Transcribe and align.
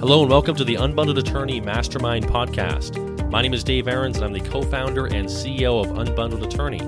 Hello 0.00 0.22
and 0.22 0.30
welcome 0.30 0.56
to 0.56 0.64
the 0.64 0.76
Unbundled 0.76 1.18
Attorney 1.18 1.60
Mastermind 1.60 2.26
podcast. 2.26 3.30
My 3.30 3.42
name 3.42 3.52
is 3.52 3.62
Dave 3.62 3.86
Aarons 3.86 4.16
and 4.16 4.24
I'm 4.24 4.32
the 4.32 4.40
co 4.40 4.62
founder 4.62 5.04
and 5.04 5.28
CEO 5.28 5.84
of 5.84 5.88
Unbundled 5.88 6.42
Attorney. 6.42 6.78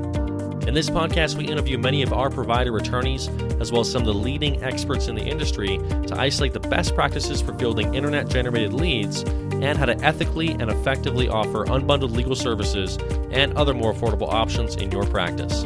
In 0.66 0.72
this 0.72 0.88
podcast, 0.88 1.36
we 1.36 1.46
interview 1.46 1.76
many 1.76 2.00
of 2.00 2.14
our 2.14 2.30
provider 2.30 2.74
attorneys, 2.78 3.28
as 3.60 3.70
well 3.70 3.82
as 3.82 3.92
some 3.92 4.00
of 4.00 4.06
the 4.06 4.14
leading 4.14 4.64
experts 4.64 5.08
in 5.08 5.14
the 5.14 5.26
industry, 5.26 5.76
to 6.06 6.18
isolate 6.18 6.54
the 6.54 6.60
best 6.60 6.94
practices 6.94 7.42
for 7.42 7.52
building 7.52 7.94
internet 7.94 8.30
generated 8.30 8.72
leads 8.72 9.24
and 9.24 9.76
how 9.76 9.84
to 9.84 10.02
ethically 10.02 10.52
and 10.52 10.70
effectively 10.70 11.28
offer 11.28 11.66
unbundled 11.66 12.16
legal 12.16 12.34
services 12.34 12.96
and 13.30 13.52
other 13.58 13.74
more 13.74 13.92
affordable 13.92 14.32
options 14.32 14.76
in 14.76 14.90
your 14.90 15.04
practice. 15.04 15.64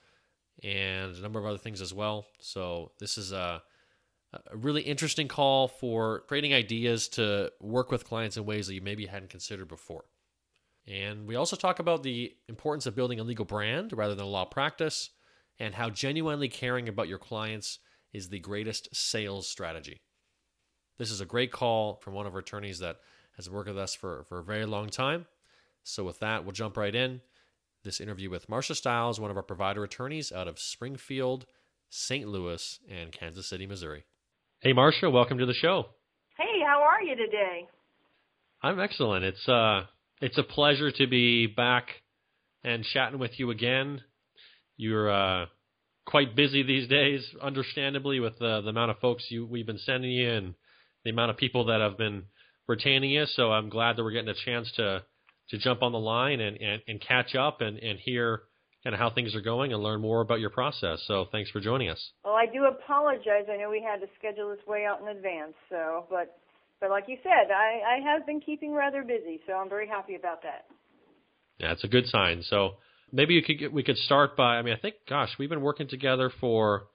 and 0.63 1.17
a 1.17 1.21
number 1.21 1.39
of 1.39 1.47
other 1.47 1.59
things 1.59 1.81
as 1.81 1.95
well. 1.95 2.27
So, 2.41 2.93
this 2.99 3.17
is 3.17 3.33
a 3.33 3.63
a 4.51 4.57
really 4.57 4.83
interesting 4.83 5.29
call 5.29 5.69
for 5.69 6.21
creating 6.29 6.55
ideas 6.55 7.09
to 7.09 7.53
work 7.61 7.91
with 7.91 8.05
clients 8.05 8.37
in 8.37 8.45
ways 8.45 8.67
that 8.67 8.75
you 8.75 8.81
maybe 8.81 9.07
hadn't 9.07 9.31
considered 9.31 9.69
before. 9.69 10.05
And 10.87 11.27
we 11.27 11.37
also 11.37 11.57
talk 11.57 11.79
about 11.79 12.03
the 12.03 12.35
importance 12.49 12.87
of 12.87 12.95
building 12.95 13.21
a 13.21 13.25
legal 13.25 13.45
brand 13.45 13.93
rather 13.93 14.15
than 14.15 14.25
a 14.25 14.29
law 14.29 14.45
practice, 14.45 15.11
and 15.59 15.75
how 15.75 15.89
genuinely 15.89 16.49
caring 16.49 16.89
about 16.89 17.09
your 17.09 17.19
clients 17.19 17.79
is 18.13 18.29
the 18.29 18.39
greatest 18.39 18.95
sales 18.95 19.49
strategy. 19.49 20.01
This 20.99 21.11
is 21.11 21.21
a 21.21 21.27
great 21.27 21.51
call 21.51 21.97
from 21.97 22.15
one 22.15 22.27
of 22.27 22.35
our 22.35 22.41
attorneys 22.41 22.79
that 22.81 22.99
has 23.37 23.51
worked 23.51 23.69
with 23.69 23.79
us 23.79 23.95
for, 23.95 24.25
for 24.29 24.39
a 24.39 24.45
very 24.45 24.67
long 24.67 24.89
time. 24.89 25.27
So, 25.83 26.05
with 26.05 26.21
that, 26.21 26.45
we'll 26.45 26.53
jump 26.53 26.77
right 26.77 26.95
in. 26.95 27.21
This 27.83 28.01
interview 28.01 28.31
with 28.31 28.49
Marcia 28.49 28.75
Stiles, 28.75 29.21
one 29.21 29.31
of 29.31 29.37
our 29.37 29.43
provider 29.43 29.85
attorneys 29.85 30.33
out 30.33 30.49
of 30.49 30.59
Springfield, 30.59 31.45
St. 31.91 32.27
Louis, 32.27 32.81
and 32.89 33.13
Kansas 33.13 33.47
City, 33.47 33.67
Missouri. 33.67 34.05
Hey, 34.65 34.73
Marcia, 34.73 35.11
welcome 35.11 35.37
to 35.37 35.45
the 35.45 35.53
show. 35.53 35.85
Hey, 36.39 36.63
how 36.67 36.85
are 36.85 37.03
you 37.03 37.15
today? 37.15 37.67
I'm 38.63 38.81
excellent. 38.81 39.23
It's 39.23 39.47
uh, 39.47 39.83
it's 40.23 40.39
a 40.39 40.43
pleasure 40.43 40.91
to 40.91 41.07
be 41.07 41.47
back 41.47 41.89
and 42.63 42.83
chatting 42.83 43.19
with 43.19 43.39
you 43.39 43.51
again. 43.51 44.01
You're 44.79 45.11
uh, 45.11 45.47
quite 46.07 46.35
busy 46.35 46.63
these 46.63 46.89
days, 46.89 47.23
understandably, 47.43 48.21
with 48.21 48.39
the 48.39 48.63
the 48.63 48.71
amount 48.71 48.91
of 48.91 49.01
folks 49.01 49.27
you 49.29 49.45
we've 49.45 49.67
been 49.67 49.77
sending 49.77 50.11
you 50.11 50.31
and 50.31 50.55
the 51.05 51.11
amount 51.11 51.33
of 51.33 51.37
people 51.37 51.67
that 51.67 51.83
have 51.83 51.99
been 51.99 52.23
retaining 52.67 53.11
you. 53.11 53.27
So 53.27 53.53
I'm 53.53 53.69
glad 53.69 53.97
that 53.97 54.03
we're 54.03 54.13
getting 54.13 54.31
a 54.31 54.45
chance 54.47 54.73
to 54.77 55.03
to 55.51 55.59
jump 55.59 55.83
on 55.83 55.93
the 55.93 55.99
line 55.99 56.41
and 56.41 56.57
and, 56.57 56.81
and 56.89 57.03
catch 57.03 57.35
up 57.35 57.61
and 57.61 57.77
and 57.81 57.99
hear 57.99 58.45
kind 58.85 58.95
of 58.95 59.01
how 59.01 59.11
things 59.11 59.35
are 59.35 59.41
going 59.41 59.73
and 59.73 59.83
learn 59.83 60.01
more 60.01 60.21
about 60.21 60.41
your 60.41 60.51
process. 60.51 61.03
So 61.07 61.27
thanks 61.33 61.51
for 61.51 61.61
joining 61.61 61.89
us. 61.89 62.13
Well, 62.25 62.35
I 62.35 62.47
do 62.47 62.67
apologize. 62.67 63.47
I 63.51 63.57
know 63.57 63.71
we 63.71 63.83
had 63.83 64.01
to 64.01 64.07
schedule 64.19 64.51
this 64.51 64.65
way 64.67 64.85
out 64.85 65.01
in 65.01 65.09
advance. 65.09 65.55
So, 65.71 66.07
but 66.11 66.37
but 66.81 66.91
like 66.91 67.05
you 67.09 67.17
said, 67.23 67.51
I, 67.51 67.97
I 67.97 68.13
have 68.13 68.27
been 68.27 68.41
keeping 68.41 68.75
rather 68.75 69.03
busy, 69.03 69.41
so 69.47 69.55
I'm 69.55 69.71
very 69.71 69.89
happy 69.89 70.17
about 70.17 70.43
that. 70.43 70.67
Yeah, 71.59 71.73
it's 71.73 71.85
a 71.85 71.89
good 71.89 72.07
sign. 72.09 72.43
So 72.43 72.75
maybe 73.11 73.33
you 73.35 73.43
could 73.43 73.59
get, 73.59 73.73
we 73.73 73.83
could 73.83 73.97
start 73.97 74.37
by. 74.37 74.57
I 74.57 74.63
mean, 74.63 74.75
I 74.75 74.79
think, 74.79 74.97
gosh, 75.09 75.31
we've 75.39 75.49
been 75.49 75.63
working 75.63 75.89
together 75.89 76.31
for 76.41 76.89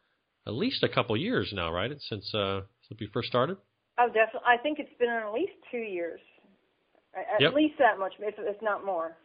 at 0.45 0.53
least 0.53 0.83
a 0.83 0.89
couple 0.89 1.17
years 1.17 1.51
now, 1.53 1.71
right? 1.71 1.91
Since 2.07 2.33
uh, 2.35 2.61
since 2.87 2.99
we 2.99 3.07
first 3.11 3.29
started. 3.29 3.57
Oh, 3.97 4.07
definitely. 4.07 4.47
I 4.47 4.57
think 4.61 4.77
it's 4.79 4.97
been 4.99 5.09
at 5.09 5.33
least 5.33 5.53
two 5.71 5.77
years. 5.77 6.21
At 7.15 7.41
yep. 7.41 7.53
least 7.53 7.73
that 7.79 7.97
much, 7.97 8.13
if, 8.19 8.35
if 8.37 8.61
not 8.61 8.85
more. 8.85 9.17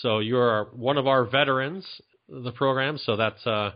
So 0.00 0.20
you're 0.20 0.64
one 0.72 0.96
of 0.96 1.06
our 1.06 1.24
veterans 1.24 1.86
of 2.32 2.44
the 2.44 2.52
program, 2.52 2.98
so 2.98 3.16
that's 3.16 3.46
uh, 3.46 3.72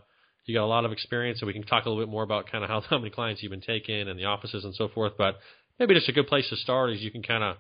you 0.47 0.55
got 0.55 0.65
a 0.65 0.67
lot 0.67 0.85
of 0.85 0.93
experience, 0.93 1.41
So 1.41 1.47
we 1.47 1.53
can 1.53 1.65
talk 1.65 1.85
a 1.85 1.89
little 1.91 2.05
bit 2.05 2.11
more 2.11 2.23
about 2.23 2.51
kind 2.51 2.65
of 2.65 2.71
how, 2.71 2.81
how 2.89 2.99
many 2.99 3.11
clients 3.11 3.43
you've 3.43 3.51
been 3.51 3.61
taking 3.61 4.09
and 4.09 4.19
the 4.19 4.25
offices 4.25 4.65
and 4.65 4.75
so 4.75 4.89
forth. 4.89 5.13
But 5.19 5.37
maybe 5.79 5.95
just 5.95 6.09
a 6.09 6.13
good 6.13 6.29
place 6.29 6.49
to 6.51 6.57
start 6.57 6.91
is 6.91 7.01
you 7.01 7.11
can 7.11 7.23
kind 7.23 7.45
of 7.45 7.57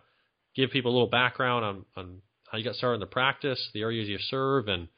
give 0.55 0.71
people 0.71 0.91
a 0.91 0.94
little 0.94 1.11
background 1.11 1.65
on, 1.65 1.84
on 1.97 2.22
how 2.50 2.59
you 2.59 2.65
got 2.65 2.77
started 2.77 2.94
in 2.94 3.00
the 3.00 3.06
practice, 3.06 3.71
the 3.75 3.83
areas 3.83 4.09
you 4.09 4.19
serve, 4.19 4.69
and 4.69 4.88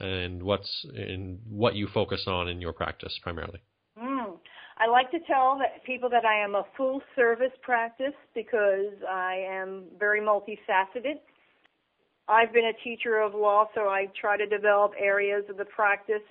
and 0.00 0.42
what's 0.42 0.84
and 0.94 1.38
what 1.48 1.76
you 1.76 1.86
focus 1.86 2.24
on 2.26 2.48
in 2.48 2.60
your 2.60 2.72
practice 2.72 3.16
primarily. 3.22 3.60
Mm. 3.96 4.38
I 4.76 4.88
like 4.88 5.10
to 5.12 5.20
tell 5.20 5.56
that 5.58 5.84
people 5.84 6.10
that 6.10 6.24
I 6.24 6.42
am 6.42 6.56
a 6.56 6.64
full 6.76 7.00
service 7.14 7.52
practice 7.62 8.14
because 8.34 8.92
I 9.08 9.36
am 9.48 9.84
very 10.00 10.20
multifaceted. 10.20 11.20
I've 12.28 12.52
been 12.52 12.64
a 12.64 12.84
teacher 12.84 13.20
of 13.20 13.34
law, 13.34 13.68
so 13.74 13.82
I 13.82 14.08
try 14.18 14.36
to 14.36 14.46
develop 14.46 14.92
areas 14.98 15.44
of 15.50 15.58
the 15.58 15.66
practice, 15.66 16.22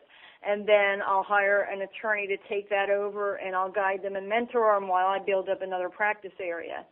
and 0.46 0.68
then 0.68 1.02
I'll 1.06 1.24
hire 1.24 1.68
an 1.72 1.82
attorney 1.82 2.28
to 2.28 2.38
take 2.50 2.70
that 2.70 2.90
over, 2.90 3.36
and 3.36 3.56
I'll 3.56 3.72
guide 3.72 4.02
them 4.02 4.16
and 4.16 4.28
mentor 4.28 4.74
them 4.74 4.88
while 4.88 5.08
I 5.08 5.20
build 5.20 5.50
up 5.50 5.62
another 5.62 5.90
practice 5.90 6.34
area. 6.42 6.86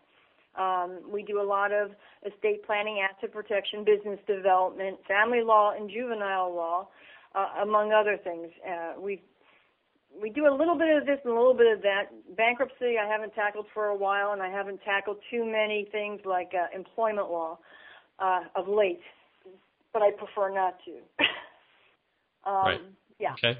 Um, 0.55 0.99
we 1.09 1.23
do 1.23 1.41
a 1.41 1.43
lot 1.43 1.71
of 1.71 1.91
estate 2.25 2.63
planning, 2.65 2.99
asset 3.01 3.31
protection, 3.31 3.83
business 3.83 4.19
development, 4.27 4.99
family 5.07 5.41
law, 5.41 5.73
and 5.75 5.89
juvenile 5.89 6.53
law, 6.53 6.87
uh, 7.33 7.63
among 7.63 7.93
other 7.93 8.17
things. 8.23 8.49
Uh, 8.67 8.99
we 8.99 9.21
we 10.21 10.29
do 10.29 10.45
a 10.45 10.53
little 10.53 10.77
bit 10.77 10.89
of 10.97 11.05
this 11.05 11.19
and 11.23 11.31
a 11.31 11.35
little 11.35 11.53
bit 11.53 11.71
of 11.71 11.81
that. 11.83 12.11
Bankruptcy 12.35 12.97
I 13.01 13.07
haven't 13.07 13.33
tackled 13.33 13.67
for 13.73 13.85
a 13.85 13.95
while, 13.95 14.33
and 14.33 14.41
I 14.41 14.49
haven't 14.49 14.81
tackled 14.83 15.17
too 15.31 15.45
many 15.45 15.87
things 15.89 16.19
like 16.25 16.51
uh, 16.53 16.67
employment 16.75 17.31
law 17.31 17.57
uh, 18.21 18.41
of 18.55 18.67
late, 18.67 19.01
but 19.93 20.01
I 20.01 20.11
prefer 20.11 20.53
not 20.53 20.77
to. 20.85 20.91
um, 22.49 22.65
right. 22.65 22.79
Yeah. 23.19 23.33
Okay. 23.33 23.59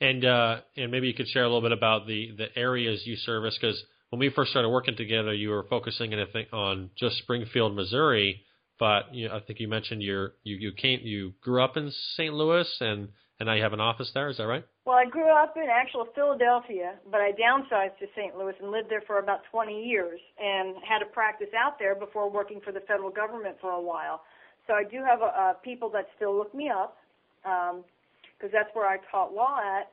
And 0.00 0.24
uh, 0.24 0.60
and 0.76 0.90
maybe 0.90 1.06
you 1.06 1.14
could 1.14 1.28
share 1.28 1.44
a 1.44 1.46
little 1.46 1.62
bit 1.62 1.72
about 1.72 2.06
the 2.06 2.32
the 2.36 2.46
areas 2.56 3.02
you 3.06 3.16
service 3.16 3.56
because 3.60 3.82
when 4.10 4.20
we 4.20 4.30
first 4.30 4.50
started 4.50 4.68
working 4.68 4.96
together, 4.96 5.32
you 5.32 5.50
were 5.50 5.64
focusing 5.64 6.14
I 6.14 6.24
think 6.32 6.48
on 6.52 6.90
just 6.96 7.18
Springfield, 7.18 7.74
Missouri. 7.74 8.42
But 8.78 9.14
you 9.14 9.28
know, 9.28 9.36
I 9.36 9.40
think 9.40 9.60
you 9.60 9.68
mentioned 9.68 10.02
you 10.02 10.28
you 10.42 10.72
came 10.72 11.00
you 11.02 11.34
grew 11.42 11.62
up 11.62 11.76
in 11.76 11.92
St. 12.16 12.34
Louis 12.34 12.68
and 12.80 13.08
and 13.40 13.46
now 13.48 13.54
you 13.54 13.62
have 13.62 13.72
an 13.72 13.80
office 13.80 14.10
there. 14.14 14.28
Is 14.28 14.36
that 14.36 14.46
right? 14.46 14.64
Well, 14.84 14.96
I 14.96 15.06
grew 15.06 15.28
up 15.28 15.56
in 15.56 15.66
actual 15.70 16.06
Philadelphia, 16.14 16.94
but 17.10 17.20
I 17.20 17.32
downsized 17.32 17.98
to 17.98 18.06
St. 18.16 18.36
Louis 18.36 18.54
and 18.60 18.70
lived 18.70 18.90
there 18.90 19.02
for 19.06 19.18
about 19.18 19.40
20 19.50 19.84
years 19.84 20.20
and 20.38 20.76
had 20.88 21.02
a 21.02 21.06
practice 21.06 21.48
out 21.58 21.78
there 21.78 21.94
before 21.94 22.30
working 22.30 22.60
for 22.64 22.70
the 22.70 22.80
federal 22.80 23.10
government 23.10 23.56
for 23.60 23.70
a 23.70 23.80
while. 23.80 24.22
So 24.66 24.74
I 24.74 24.84
do 24.84 24.98
have 25.04 25.20
uh, 25.20 25.54
people 25.64 25.90
that 25.90 26.06
still 26.16 26.36
look 26.36 26.54
me 26.54 26.70
up 26.70 26.96
because 27.42 27.74
um, 27.74 28.50
that's 28.52 28.70
where 28.72 28.86
I 28.88 28.98
taught 29.10 29.34
law 29.34 29.58
at. 29.58 29.90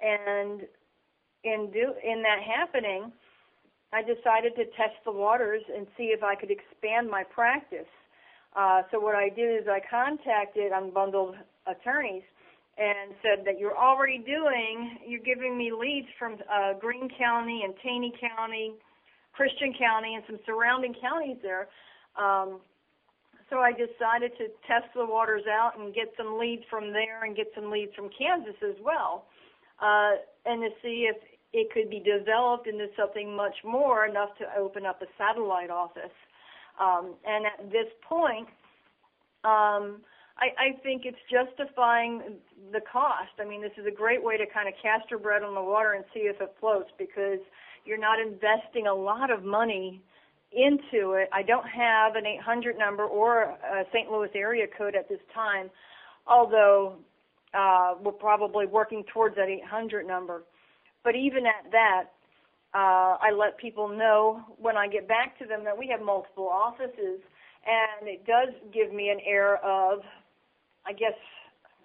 And 0.00 0.62
in 1.44 1.70
do 1.72 1.94
in 2.04 2.22
that 2.22 2.42
happening, 2.42 3.12
I 3.92 4.02
decided 4.02 4.56
to 4.56 4.64
test 4.76 4.98
the 5.04 5.12
waters 5.12 5.62
and 5.74 5.86
see 5.96 6.04
if 6.04 6.22
I 6.22 6.34
could 6.34 6.50
expand 6.50 7.08
my 7.08 7.22
practice. 7.22 7.88
Uh, 8.56 8.82
so 8.90 8.98
what 8.98 9.14
I 9.14 9.28
did 9.28 9.62
is 9.62 9.68
I 9.68 9.80
contacted 9.88 10.72
unbundled 10.72 11.36
attorneys 11.66 12.22
and 12.78 13.14
said 13.22 13.44
that 13.44 13.58
you're 13.58 13.76
already 13.76 14.18
doing, 14.18 14.98
you're 15.06 15.20
giving 15.20 15.58
me 15.58 15.72
leads 15.72 16.08
from 16.18 16.38
uh, 16.50 16.72
Greene 16.80 17.10
County 17.18 17.62
and 17.64 17.74
Taney 17.82 18.12
County, 18.18 18.72
Christian 19.32 19.74
County, 19.78 20.14
and 20.14 20.24
some 20.26 20.38
surrounding 20.46 20.94
counties 21.00 21.36
there. 21.42 21.68
Um, 22.16 22.60
so 23.50 23.58
I 23.58 23.72
decided 23.72 24.32
to 24.38 24.48
test 24.66 24.88
the 24.94 25.04
waters 25.04 25.44
out 25.46 25.78
and 25.78 25.94
get 25.94 26.14
some 26.16 26.38
leads 26.38 26.62
from 26.70 26.92
there 26.92 27.24
and 27.24 27.36
get 27.36 27.52
some 27.54 27.70
leads 27.70 27.94
from 27.94 28.08
Kansas 28.16 28.56
as 28.64 28.76
well, 28.82 29.26
uh, 29.80 30.12
and 30.46 30.62
to 30.62 30.70
see 30.82 31.08
if 31.10 31.16
it 31.52 31.70
could 31.72 31.90
be 31.90 32.00
developed 32.00 32.66
into 32.66 32.86
something 32.96 33.36
much 33.36 33.56
more 33.62 34.06
enough 34.06 34.30
to 34.38 34.44
open 34.58 34.86
up 34.86 35.02
a 35.02 35.06
satellite 35.18 35.68
office. 35.68 36.16
Um, 36.80 37.14
and 37.26 37.44
at 37.44 37.70
this 37.70 37.92
point, 38.08 38.48
um, 39.44 40.00
I, 40.38 40.46
I 40.58 40.82
think 40.82 41.02
it's 41.04 41.18
justifying 41.30 42.38
the 42.72 42.80
cost. 42.80 43.32
I 43.40 43.44
mean, 43.44 43.62
this 43.62 43.72
is 43.76 43.86
a 43.86 43.94
great 43.94 44.22
way 44.22 44.36
to 44.36 44.46
kind 44.46 44.68
of 44.68 44.74
cast 44.82 45.10
your 45.10 45.18
bread 45.18 45.42
on 45.42 45.54
the 45.54 45.62
water 45.62 45.92
and 45.92 46.04
see 46.14 46.20
if 46.20 46.40
it 46.40 46.54
floats 46.60 46.90
because 46.98 47.38
you're 47.84 47.98
not 47.98 48.18
investing 48.20 48.86
a 48.86 48.94
lot 48.94 49.30
of 49.30 49.44
money 49.44 50.02
into 50.52 51.12
it. 51.12 51.28
I 51.32 51.42
don't 51.42 51.66
have 51.66 52.16
an 52.16 52.26
800 52.26 52.78
number 52.78 53.04
or 53.04 53.42
a 53.42 53.84
St. 53.92 54.10
Louis 54.10 54.30
area 54.34 54.66
code 54.76 54.94
at 54.94 55.08
this 55.08 55.20
time, 55.34 55.70
although 56.26 56.96
uh, 57.54 57.94
we're 58.02 58.12
probably 58.12 58.66
working 58.66 59.04
towards 59.12 59.36
that 59.36 59.48
800 59.48 60.06
number. 60.06 60.44
But 61.04 61.16
even 61.16 61.46
at 61.46 61.70
that, 61.72 62.04
uh, 62.74 63.18
I 63.20 63.30
let 63.36 63.58
people 63.58 63.88
know 63.88 64.42
when 64.58 64.76
I 64.76 64.88
get 64.88 65.06
back 65.08 65.38
to 65.38 65.46
them 65.46 65.64
that 65.64 65.76
we 65.76 65.88
have 65.88 66.00
multiple 66.00 66.48
offices, 66.48 67.20
and 67.66 68.08
it 68.08 68.24
does 68.26 68.48
give 68.72 68.92
me 68.92 69.10
an 69.10 69.18
air 69.26 69.56
of, 69.64 70.00
I 70.86 70.92
guess, 70.92 71.18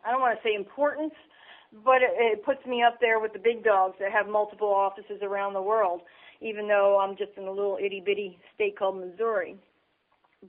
I 0.05 0.11
don't 0.11 0.21
want 0.21 0.37
to 0.37 0.43
say 0.47 0.55
importance, 0.55 1.13
but 1.83 2.01
it, 2.01 2.11
it 2.17 2.45
puts 2.45 2.65
me 2.65 2.83
up 2.83 2.99
there 3.01 3.19
with 3.19 3.33
the 3.33 3.39
big 3.39 3.63
dogs 3.63 3.95
that 3.99 4.11
have 4.11 4.27
multiple 4.27 4.69
offices 4.73 5.19
around 5.21 5.53
the 5.53 5.61
world, 5.61 6.01
even 6.41 6.67
though 6.67 6.99
I'm 6.99 7.17
just 7.17 7.31
in 7.37 7.43
a 7.43 7.51
little 7.51 7.77
itty 7.83 8.01
bitty 8.05 8.37
state 8.55 8.77
called 8.77 8.99
Missouri. 8.99 9.55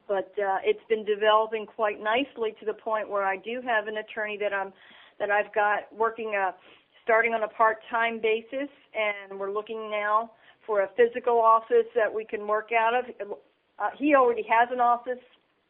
But 0.07 0.33
uh, 0.39 0.59
it's 0.65 0.85
been 0.89 1.05
developing 1.05 1.67
quite 1.67 2.01
nicely 2.01 2.55
to 2.61 2.67
the 2.67 2.75
point 2.75 3.09
where 3.09 3.25
I 3.25 3.37
do 3.37 3.63
have 3.65 3.89
an 3.89 3.97
attorney 3.97 4.37
that 4.39 4.53
I'm 4.53 4.73
that 5.19 5.31
I've 5.31 5.53
got 5.55 5.93
working 5.97 6.35
a 6.37 6.55
starting 7.03 7.33
on 7.33 7.43
a 7.43 7.49
part-time 7.49 8.21
basis, 8.21 8.69
and 8.95 9.41
we're 9.41 9.51
looking 9.51 9.91
now 9.91 10.31
for 10.67 10.83
a 10.83 10.91
physical 10.95 11.41
office 11.41 11.89
that 11.97 12.13
we 12.13 12.25
can 12.25 12.47
work 12.47 12.69
out 12.79 12.95
of. 12.95 13.33
Uh, 13.79 13.89
he 13.97 14.15
already 14.15 14.45
has 14.47 14.69
an 14.71 14.79
office 14.81 15.25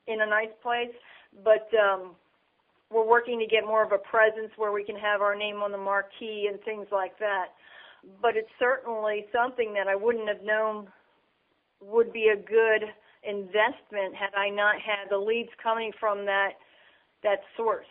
in 0.08 0.20
a 0.20 0.26
nice 0.26 0.50
place, 0.62 0.92
but 1.44 1.70
um, 1.78 2.16
we're 2.90 3.06
working 3.06 3.38
to 3.38 3.46
get 3.46 3.66
more 3.66 3.84
of 3.84 3.92
a 3.92 3.98
presence 3.98 4.50
where 4.56 4.72
we 4.72 4.84
can 4.84 4.96
have 4.96 5.20
our 5.20 5.36
name 5.36 5.56
on 5.56 5.72
the 5.72 5.78
marquee 5.78 6.48
and 6.50 6.62
things 6.64 6.86
like 6.90 7.18
that. 7.18 7.46
But 8.22 8.36
it's 8.36 8.48
certainly 8.58 9.26
something 9.32 9.74
that 9.74 9.88
I 9.88 9.96
wouldn't 9.96 10.28
have 10.28 10.42
known 10.42 10.88
would 11.80 12.12
be 12.12 12.28
a 12.32 12.36
good 12.36 12.88
investment 13.22 14.14
had 14.14 14.34
I 14.36 14.48
not 14.48 14.76
had 14.76 15.10
the 15.10 15.18
leads 15.18 15.50
coming 15.62 15.92
from 15.98 16.24
that 16.26 16.52
that 17.22 17.40
source. 17.56 17.86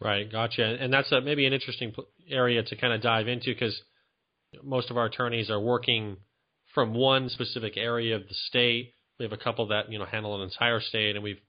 Right, 0.00 0.30
gotcha. 0.30 0.64
And 0.64 0.92
that's 0.92 1.10
a, 1.12 1.20
maybe 1.20 1.46
an 1.46 1.52
interesting 1.52 1.94
area 2.28 2.62
to 2.62 2.76
kind 2.76 2.92
of 2.92 3.00
dive 3.00 3.28
into 3.28 3.54
because 3.54 3.80
most 4.62 4.90
of 4.90 4.96
our 4.96 5.06
attorneys 5.06 5.48
are 5.48 5.60
working 5.60 6.16
from 6.74 6.92
one 6.94 7.28
specific 7.28 7.76
area 7.76 8.16
of 8.16 8.22
the 8.22 8.34
state. 8.48 8.92
We 9.18 9.24
have 9.24 9.32
a 9.32 9.38
couple 9.38 9.68
that 9.68 9.90
you 9.90 9.98
know 9.98 10.04
handle 10.04 10.36
an 10.36 10.42
entire 10.42 10.80
state, 10.80 11.14
and 11.14 11.22
we've 11.22 11.40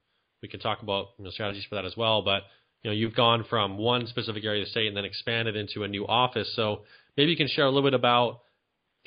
we 0.43 0.49
can 0.49 0.59
talk 0.59 0.83
about 0.83 1.07
you 1.17 1.23
know, 1.23 1.31
strategies 1.31 1.65
for 1.67 1.75
that 1.75 1.85
as 1.85 1.97
well. 1.97 2.21
But 2.21 2.43
you 2.83 2.91
know, 2.91 2.95
you've 2.95 3.15
gone 3.15 3.45
from 3.49 3.77
one 3.77 4.05
specific 4.05 4.43
area 4.43 4.61
of 4.61 4.67
the 4.67 4.71
state 4.71 4.87
and 4.87 4.95
then 4.95 5.05
expanded 5.05 5.55
into 5.55 5.83
a 5.83 5.87
new 5.87 6.05
office. 6.05 6.53
So 6.55 6.81
maybe 7.17 7.31
you 7.31 7.37
can 7.37 7.47
share 7.47 7.65
a 7.65 7.69
little 7.69 7.89
bit 7.89 7.95
about 7.95 8.41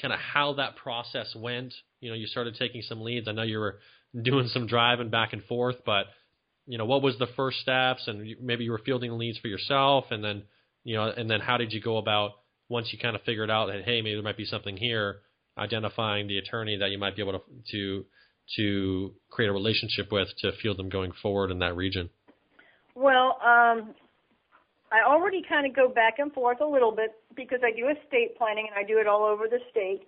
kind 0.00 0.15
of 0.15 0.19
how 0.19 0.55
that 0.55 0.77
process 0.77 1.37
went. 1.37 1.75
You 2.00 2.09
know, 2.09 2.17
you 2.17 2.27
started 2.27 2.56
taking 2.59 2.81
some 2.83 3.03
leads. 3.03 3.29
I 3.29 3.33
know 3.33 3.43
you 3.43 3.59
were 3.59 3.79
doing 4.21 4.49
some 4.49 4.67
driving 4.67 5.11
back 5.11 5.35
and 5.35 5.44
forth, 5.44 5.77
but 5.85 6.06
you 6.67 6.79
know, 6.79 6.87
what 6.87 7.03
was 7.03 7.19
the 7.19 7.29
first 7.37 7.59
steps, 7.59 8.09
and 8.09 8.35
maybe 8.43 8.65
you 8.65 8.73
were 8.73 8.81
fielding 8.85 9.17
leads 9.17 9.38
for 9.38 9.49
yourself, 9.49 10.06
and 10.11 10.25
then 10.25 10.43
you 10.83 10.97
know, 10.97 11.05
and 11.05 11.31
then 11.31 11.41
how 11.41 11.59
did 11.59 11.73
you 11.73 11.81
go 11.81 11.99
about 11.99 12.33
once 12.69 12.88
you 12.93 12.99
kind 12.99 13.15
of 13.15 13.23
figured 13.23 13.50
out 13.50 13.67
that 13.67 13.85
hey, 13.85 14.00
maybe 14.00 14.15
there 14.15 14.23
might 14.23 14.38
be 14.38 14.47
something 14.47 14.77
here, 14.77 15.17
identifying 15.59 16.27
the 16.27 16.38
attorney 16.38 16.79
that 16.79 16.91
you 16.91 16.99
might 16.99 17.15
be 17.15 17.23
able 17.23 17.33
to 17.33 17.43
to 17.73 18.05
to 18.57 19.13
create 19.31 19.49
a 19.49 19.53
relationship 19.53 20.13
with 20.13 20.29
to 20.43 20.53
field 20.63 20.79
them 20.79 20.89
going 20.89 21.13
forward 21.23 21.51
in 21.51 21.59
that 21.59 21.75
region? 21.75 22.09
Well, 22.95 23.39
um, 23.45 23.95
I 24.93 25.03
already 25.05 25.43
kind 25.49 25.67
of 25.67 25.75
go 25.75 25.89
back 25.89 26.19
and 26.19 26.33
forth 26.33 26.61
a 26.61 26.67
little 26.67 26.93
bit 26.93 27.11
because 27.35 27.59
I 27.63 27.77
do 27.77 27.89
estate 27.89 28.39
planning 28.39 28.69
and 28.69 28.79
I 28.79 28.87
do 28.87 28.99
it 28.99 29.07
all 29.07 29.25
over 29.25 29.45
the 29.49 29.59
state. 29.71 30.07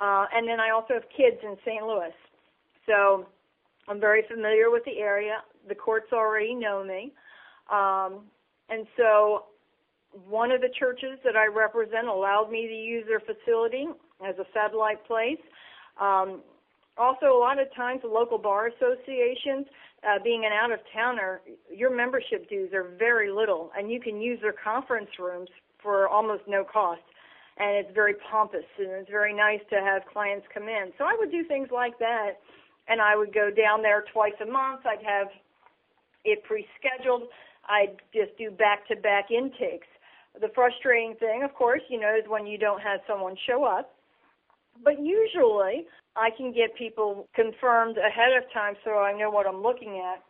Uh, 0.00 0.26
and 0.32 0.48
then 0.48 0.60
I 0.60 0.70
also 0.70 0.94
have 0.94 1.04
kids 1.16 1.36
in 1.42 1.56
St. 1.64 1.82
Louis. 1.84 2.14
So 2.86 3.26
I'm 3.88 4.00
very 4.00 4.22
familiar 4.28 4.70
with 4.70 4.84
the 4.84 4.98
area. 4.98 5.38
The 5.68 5.74
courts 5.74 6.12
already 6.12 6.54
know 6.54 6.84
me. 6.84 7.12
Um, 7.70 8.24
and 8.70 8.86
so 8.96 9.44
one 10.28 10.52
of 10.52 10.60
the 10.60 10.70
churches 10.78 11.18
that 11.24 11.36
I 11.36 11.46
represent 11.46 12.06
allowed 12.06 12.50
me 12.50 12.66
to 12.66 12.74
use 12.74 13.04
their 13.06 13.20
facility 13.20 13.86
as 14.26 14.36
a 14.38 14.44
satellite 14.52 15.04
place. 15.06 15.40
Um, 16.00 16.40
also, 16.96 17.26
a 17.26 17.38
lot 17.38 17.58
of 17.58 17.72
times, 17.74 18.02
the 18.02 18.08
local 18.08 18.38
bar 18.38 18.68
associations, 18.68 19.66
uh, 20.02 20.22
being 20.22 20.44
an 20.44 20.52
out 20.52 20.70
of 20.70 20.80
towner, 20.94 21.40
your 21.70 21.94
membership 21.94 22.48
dues 22.48 22.72
are 22.72 22.94
very 22.98 23.30
little, 23.30 23.72
and 23.76 23.90
you 23.90 24.00
can 24.00 24.20
use 24.20 24.38
their 24.40 24.54
conference 24.54 25.10
rooms 25.18 25.48
for 25.82 26.08
almost 26.08 26.42
no 26.46 26.64
cost. 26.64 27.02
And 27.56 27.76
it's 27.76 27.94
very 27.94 28.14
pompous, 28.30 28.66
and 28.78 28.90
it's 28.90 29.10
very 29.10 29.34
nice 29.34 29.60
to 29.70 29.76
have 29.76 30.02
clients 30.12 30.46
come 30.52 30.68
in. 30.68 30.92
So 30.98 31.04
I 31.04 31.16
would 31.18 31.30
do 31.30 31.44
things 31.44 31.68
like 31.72 31.98
that 31.98 32.38
and 32.88 33.00
I 33.00 33.16
would 33.16 33.32
go 33.32 33.50
down 33.50 33.82
there 33.82 34.04
twice 34.12 34.34
a 34.42 34.46
month. 34.46 34.80
I'd 34.86 35.04
have 35.04 35.28
it 36.24 36.42
pre-scheduled. 36.44 37.24
I'd 37.68 37.96
just 38.12 38.36
do 38.36 38.50
back-to-back 38.50 39.30
intakes. 39.30 39.86
The 40.40 40.48
frustrating 40.54 41.14
thing, 41.18 41.42
of 41.44 41.54
course, 41.54 41.82
you 41.88 42.00
know, 42.00 42.14
is 42.14 42.28
when 42.28 42.46
you 42.46 42.58
don't 42.58 42.80
have 42.80 43.00
someone 43.08 43.36
show 43.46 43.64
up. 43.64 43.94
But 44.82 45.00
usually, 45.00 45.86
I 46.16 46.30
can 46.36 46.52
get 46.52 46.76
people 46.76 47.28
confirmed 47.34 47.96
ahead 47.98 48.36
of 48.36 48.50
time 48.52 48.74
so 48.84 48.98
I 48.98 49.16
know 49.16 49.30
what 49.30 49.46
I'm 49.46 49.62
looking 49.62 50.00
at. 50.00 50.22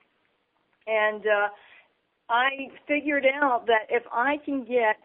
And 0.87 1.25
uh, 1.27 1.49
I 2.29 2.69
figured 2.89 3.25
out 3.27 3.67
that 3.67 3.87
if 3.91 4.03
I 4.11 4.37
can 4.45 4.65
get 4.65 4.97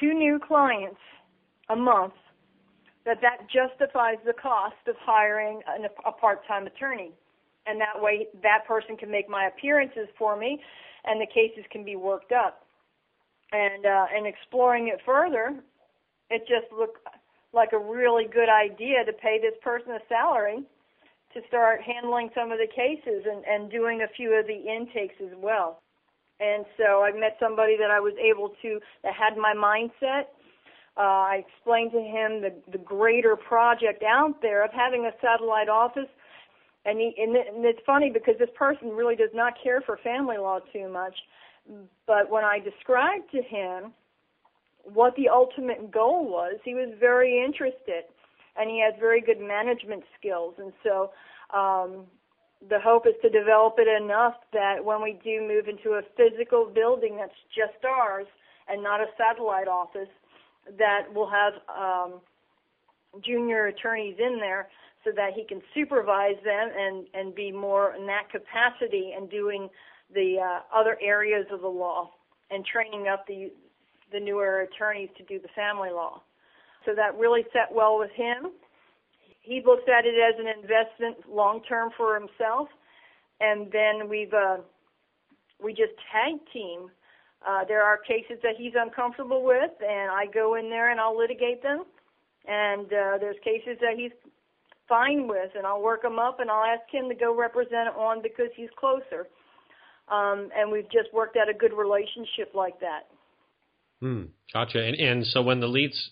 two 0.00 0.14
new 0.14 0.38
clients 0.38 1.00
a 1.68 1.76
month 1.76 2.14
that 3.04 3.18
that 3.20 3.46
justifies 3.50 4.16
the 4.24 4.32
cost 4.32 4.76
of 4.88 4.94
hiring 5.00 5.60
an, 5.68 5.86
a 6.06 6.12
part-time 6.12 6.66
attorney. 6.66 7.12
And 7.66 7.80
that 7.80 8.00
way, 8.00 8.28
that 8.42 8.66
person 8.66 8.96
can 8.96 9.10
make 9.10 9.28
my 9.28 9.46
appearances 9.46 10.08
for 10.18 10.36
me, 10.36 10.60
and 11.04 11.20
the 11.20 11.26
cases 11.26 11.64
can 11.70 11.84
be 11.84 11.96
worked 11.96 12.32
up. 12.32 12.66
And 13.52 13.86
uh, 13.86 14.06
and 14.14 14.26
exploring 14.26 14.88
it 14.88 15.00
further, 15.04 15.54
it 16.30 16.40
just 16.40 16.72
looked 16.76 16.98
like 17.54 17.72
a 17.72 17.78
really 17.78 18.26
good 18.26 18.48
idea 18.48 19.04
to 19.04 19.12
pay 19.12 19.38
this 19.40 19.54
person 19.62 19.92
a 19.92 20.00
salary 20.08 20.64
to 21.32 21.40
start 21.48 21.80
handling 21.82 22.30
some 22.34 22.52
of 22.52 22.58
the 22.58 22.68
cases 22.68 23.24
and, 23.26 23.44
and 23.44 23.70
doing 23.70 24.02
a 24.02 24.08
few 24.16 24.32
of 24.34 24.46
the 24.46 24.54
intakes 24.54 25.16
as 25.20 25.34
well. 25.36 25.80
And 26.40 26.64
so 26.76 27.02
I 27.02 27.12
met 27.12 27.36
somebody 27.40 27.76
that 27.78 27.90
I 27.90 28.00
was 28.00 28.14
able 28.18 28.54
to 28.62 28.80
that 29.02 29.14
had 29.14 29.36
my 29.36 29.54
mindset 29.54 30.26
uh, 30.96 31.00
I 31.00 31.44
explained 31.46 31.90
to 31.92 32.00
him 32.00 32.40
the, 32.40 32.54
the 32.70 32.78
greater 32.78 33.34
project 33.34 34.04
out 34.04 34.40
there 34.42 34.64
of 34.64 34.70
having 34.72 35.06
a 35.06 35.10
satellite 35.20 35.68
office. 35.68 36.08
And, 36.84 37.00
he, 37.00 37.14
and, 37.18 37.34
and 37.34 37.64
it's 37.64 37.80
funny 37.84 38.10
because 38.10 38.34
this 38.38 38.50
person 38.54 38.90
really 38.90 39.16
does 39.16 39.30
not 39.34 39.54
care 39.60 39.80
for 39.80 39.98
family 40.04 40.36
law 40.38 40.60
too 40.72 40.88
much. 40.88 41.14
But 42.06 42.30
when 42.30 42.44
I 42.44 42.60
described 42.60 43.30
to 43.32 43.42
him 43.42 43.92
what 44.84 45.14
the 45.16 45.28
ultimate 45.28 45.90
goal 45.90 46.28
was, 46.28 46.56
he 46.64 46.74
was 46.74 46.90
very 46.98 47.42
interested. 47.44 48.04
And 48.56 48.70
he 48.70 48.80
has 48.84 48.94
very 49.00 49.20
good 49.20 49.40
management 49.40 50.04
skills. 50.18 50.54
And 50.58 50.72
so 50.84 51.10
um, 51.52 52.06
the 52.68 52.78
hope 52.78 53.06
is 53.06 53.14
to 53.22 53.28
develop 53.28 53.74
it 53.78 53.88
enough 53.88 54.34
that 54.52 54.84
when 54.84 55.02
we 55.02 55.18
do 55.24 55.40
move 55.40 55.66
into 55.66 55.98
a 55.98 56.02
physical 56.16 56.70
building 56.72 57.16
that's 57.16 57.34
just 57.54 57.84
ours 57.84 58.26
and 58.68 58.82
not 58.82 59.00
a 59.00 59.06
satellite 59.18 59.66
office, 59.66 60.08
that 60.78 61.02
we'll 61.12 61.28
have 61.28 61.54
um, 61.68 62.20
junior 63.24 63.66
attorneys 63.66 64.16
in 64.18 64.38
there 64.38 64.68
so 65.04 65.10
that 65.14 65.32
he 65.34 65.44
can 65.44 65.60
supervise 65.74 66.36
them 66.44 66.70
and, 66.76 67.06
and 67.12 67.34
be 67.34 67.52
more 67.52 67.94
in 67.94 68.06
that 68.06 68.30
capacity 68.30 69.12
and 69.16 69.28
doing 69.30 69.68
the 70.14 70.36
uh, 70.40 70.60
other 70.74 70.96
areas 71.02 71.46
of 71.52 71.60
the 71.60 71.68
law 71.68 72.10
and 72.50 72.64
training 72.64 73.08
up 73.08 73.26
the 73.26 73.52
the 74.14 74.20
newer 74.20 74.60
attorneys 74.60 75.10
to 75.18 75.24
do 75.24 75.38
the 75.38 75.52
family 75.54 75.90
law. 75.90 76.22
So 76.86 76.94
that 76.94 77.18
really 77.18 77.42
set 77.52 77.74
well 77.74 77.98
with 77.98 78.12
him. 78.12 78.52
he 79.42 79.60
looks 79.64 79.84
at 79.88 80.06
it 80.06 80.14
as 80.14 80.40
an 80.40 80.48
investment 80.48 81.28
long 81.28 81.60
term 81.68 81.90
for 81.96 82.14
himself, 82.14 82.68
and 83.40 83.70
then 83.72 84.08
we've 84.08 84.32
uh, 84.32 84.58
we 85.62 85.72
just 85.72 85.92
tag 86.10 86.40
team. 86.52 86.90
Uh, 87.46 87.64
there 87.68 87.82
are 87.82 87.98
cases 87.98 88.38
that 88.42 88.54
he's 88.56 88.72
uncomfortable 88.74 89.44
with, 89.44 89.72
and 89.80 90.10
I 90.10 90.24
go 90.32 90.54
in 90.54 90.70
there 90.70 90.90
and 90.90 90.98
I'll 90.98 91.18
litigate 91.18 91.62
them. 91.62 91.84
And 92.46 92.86
uh, 92.86 93.18
there's 93.20 93.36
cases 93.44 93.76
that 93.80 93.96
he's 93.96 94.12
fine 94.88 95.28
with, 95.28 95.50
and 95.56 95.66
I'll 95.66 95.82
work 95.82 96.04
him 96.04 96.18
up, 96.18 96.40
and 96.40 96.50
I'll 96.50 96.64
ask 96.64 96.82
him 96.90 97.08
to 97.08 97.14
go 97.14 97.36
represent 97.36 97.88
on 97.96 98.22
because 98.22 98.48
he's 98.56 98.70
closer. 98.78 99.28
Um, 100.08 100.50
and 100.56 100.70
we've 100.70 100.90
just 100.90 101.12
worked 101.12 101.36
out 101.36 101.48
a 101.48 101.54
good 101.54 101.72
relationship 101.72 102.52
like 102.54 102.78
that. 102.80 103.08
Hmm. 104.00 104.24
Gotcha. 104.52 104.82
And 104.82 104.96
and 104.96 105.26
so 105.26 105.42
when 105.42 105.60
the 105.60 105.66
leads 105.66 106.10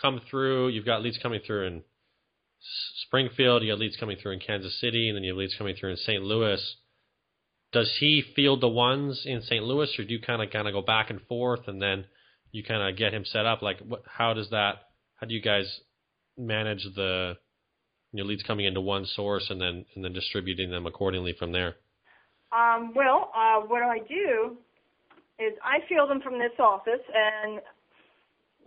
come 0.00 0.20
through, 0.30 0.68
you've 0.68 0.86
got 0.86 1.02
leads 1.02 1.18
coming 1.18 1.40
through 1.46 1.66
in 1.66 1.82
Springfield, 3.06 3.62
you 3.62 3.72
got 3.72 3.78
leads 3.78 3.96
coming 3.96 4.16
through 4.20 4.32
in 4.32 4.40
Kansas 4.40 4.78
City, 4.80 5.08
and 5.08 5.16
then 5.16 5.24
you 5.24 5.32
have 5.32 5.38
leads 5.38 5.54
coming 5.56 5.74
through 5.76 5.90
in 5.90 5.96
St. 5.96 6.22
Louis. 6.22 6.76
Does 7.72 7.96
he 8.00 8.22
field 8.34 8.60
the 8.60 8.68
ones 8.68 9.22
in 9.24 9.42
St. 9.42 9.64
Louis, 9.64 9.88
or 9.98 10.04
do 10.04 10.12
you 10.12 10.20
kind 10.20 10.42
of 10.42 10.50
kind 10.50 10.66
of 10.66 10.74
go 10.74 10.82
back 10.82 11.10
and 11.10 11.20
forth, 11.22 11.68
and 11.68 11.80
then 11.80 12.04
you 12.52 12.64
kind 12.64 12.82
of 12.82 12.98
get 12.98 13.14
him 13.14 13.24
set 13.24 13.46
up? 13.46 13.62
Like, 13.62 13.78
what? 13.80 14.02
How 14.06 14.34
does 14.34 14.50
that? 14.50 14.74
How 15.16 15.26
do 15.26 15.34
you 15.34 15.40
guys 15.40 15.80
manage 16.36 16.84
the 16.96 17.36
your 18.12 18.26
leads 18.26 18.42
coming 18.42 18.66
into 18.66 18.80
one 18.80 19.06
source 19.06 19.46
and 19.50 19.60
then 19.60 19.84
and 19.94 20.04
then 20.04 20.12
distributing 20.12 20.70
them 20.70 20.86
accordingly 20.86 21.34
from 21.38 21.52
there? 21.52 21.76
Um, 22.52 22.92
well, 22.94 23.30
uh, 23.34 23.60
what 23.60 23.78
do 23.78 23.84
I 23.84 24.00
do 24.06 24.56
is 25.40 25.54
I 25.64 25.80
field 25.88 26.10
them 26.10 26.20
from 26.20 26.38
this 26.38 26.52
office, 26.58 27.02
and 27.14 27.60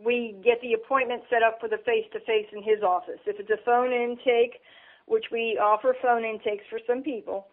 we 0.04 0.36
get 0.44 0.60
the 0.62 0.74
appointment 0.74 1.24
set 1.30 1.44
up 1.44 1.60
for 1.60 1.70
the 1.70 1.78
face 1.86 2.06
to 2.14 2.20
face 2.22 2.48
in 2.52 2.64
his 2.64 2.82
office. 2.84 3.20
If 3.26 3.40
it's 3.40 3.50
a 3.50 3.64
phone 3.64 3.94
intake, 3.94 4.60
which 5.06 5.26
we 5.32 5.60
offer 5.62 5.96
phone 6.02 6.26
intakes 6.26 6.64
for 6.70 6.80
some 6.88 7.04
people, 7.04 7.48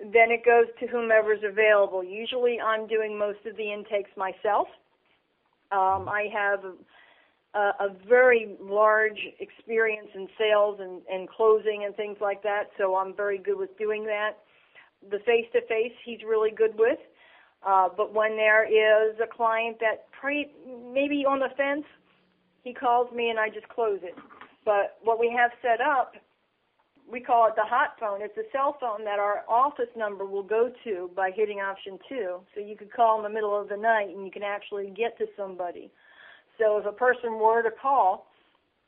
then 0.00 0.30
it 0.30 0.44
goes 0.44 0.66
to 0.80 0.86
whomever's 0.86 1.42
available. 1.42 2.04
Usually 2.04 2.60
I'm 2.60 2.86
doing 2.86 3.18
most 3.18 3.38
of 3.46 3.56
the 3.56 3.72
intakes 3.72 4.10
myself. 4.16 4.68
Um, 5.72 6.08
I 6.08 6.28
have 6.32 6.60
a, 7.54 7.58
a 7.58 7.96
very 8.06 8.56
large 8.60 9.18
experience 9.40 10.08
in 10.14 10.28
sales 10.38 10.78
and, 10.80 11.00
and 11.10 11.28
closing 11.28 11.84
and 11.86 11.96
things 11.96 12.18
like 12.20 12.42
that, 12.42 12.64
so 12.76 12.96
I'm 12.96 13.16
very 13.16 13.38
good 13.38 13.56
with 13.56 13.76
doing 13.78 14.04
that. 14.04 14.32
The 15.10 15.18
face 15.20 15.46
to 15.54 15.60
face, 15.66 15.92
he's 16.04 16.20
really 16.26 16.50
good 16.50 16.76
with. 16.76 16.98
Uh, 17.64 17.88
but 17.96 18.12
when 18.12 18.36
there 18.36 18.64
is 18.64 19.16
a 19.22 19.26
client 19.26 19.78
that 19.80 20.06
pre- 20.18 20.52
maybe 20.92 21.24
on 21.24 21.38
the 21.38 21.48
fence, 21.56 21.84
he 22.62 22.72
calls 22.72 23.12
me 23.12 23.30
and 23.30 23.38
I 23.38 23.48
just 23.48 23.68
close 23.68 24.00
it. 24.02 24.14
But 24.64 24.98
what 25.02 25.20
we 25.20 25.32
have 25.36 25.52
set 25.62 25.80
up, 25.80 26.14
we 27.10 27.20
call 27.20 27.46
it 27.46 27.54
the 27.54 27.62
hot 27.64 27.94
phone. 28.00 28.20
It's 28.20 28.36
a 28.36 28.50
cell 28.50 28.76
phone 28.80 29.04
that 29.04 29.20
our 29.20 29.44
office 29.48 29.90
number 29.96 30.26
will 30.26 30.42
go 30.42 30.72
to 30.84 31.10
by 31.14 31.30
hitting 31.30 31.60
option 31.60 31.98
two. 32.08 32.40
So 32.54 32.60
you 32.60 32.76
could 32.76 32.92
call 32.92 33.18
in 33.18 33.22
the 33.22 33.30
middle 33.30 33.58
of 33.58 33.68
the 33.68 33.76
night 33.76 34.08
and 34.08 34.24
you 34.24 34.32
can 34.32 34.42
actually 34.42 34.92
get 34.96 35.16
to 35.18 35.26
somebody. 35.36 35.90
So 36.58 36.78
if 36.78 36.86
a 36.86 36.92
person 36.92 37.38
were 37.38 37.62
to 37.62 37.70
call, 37.70 38.26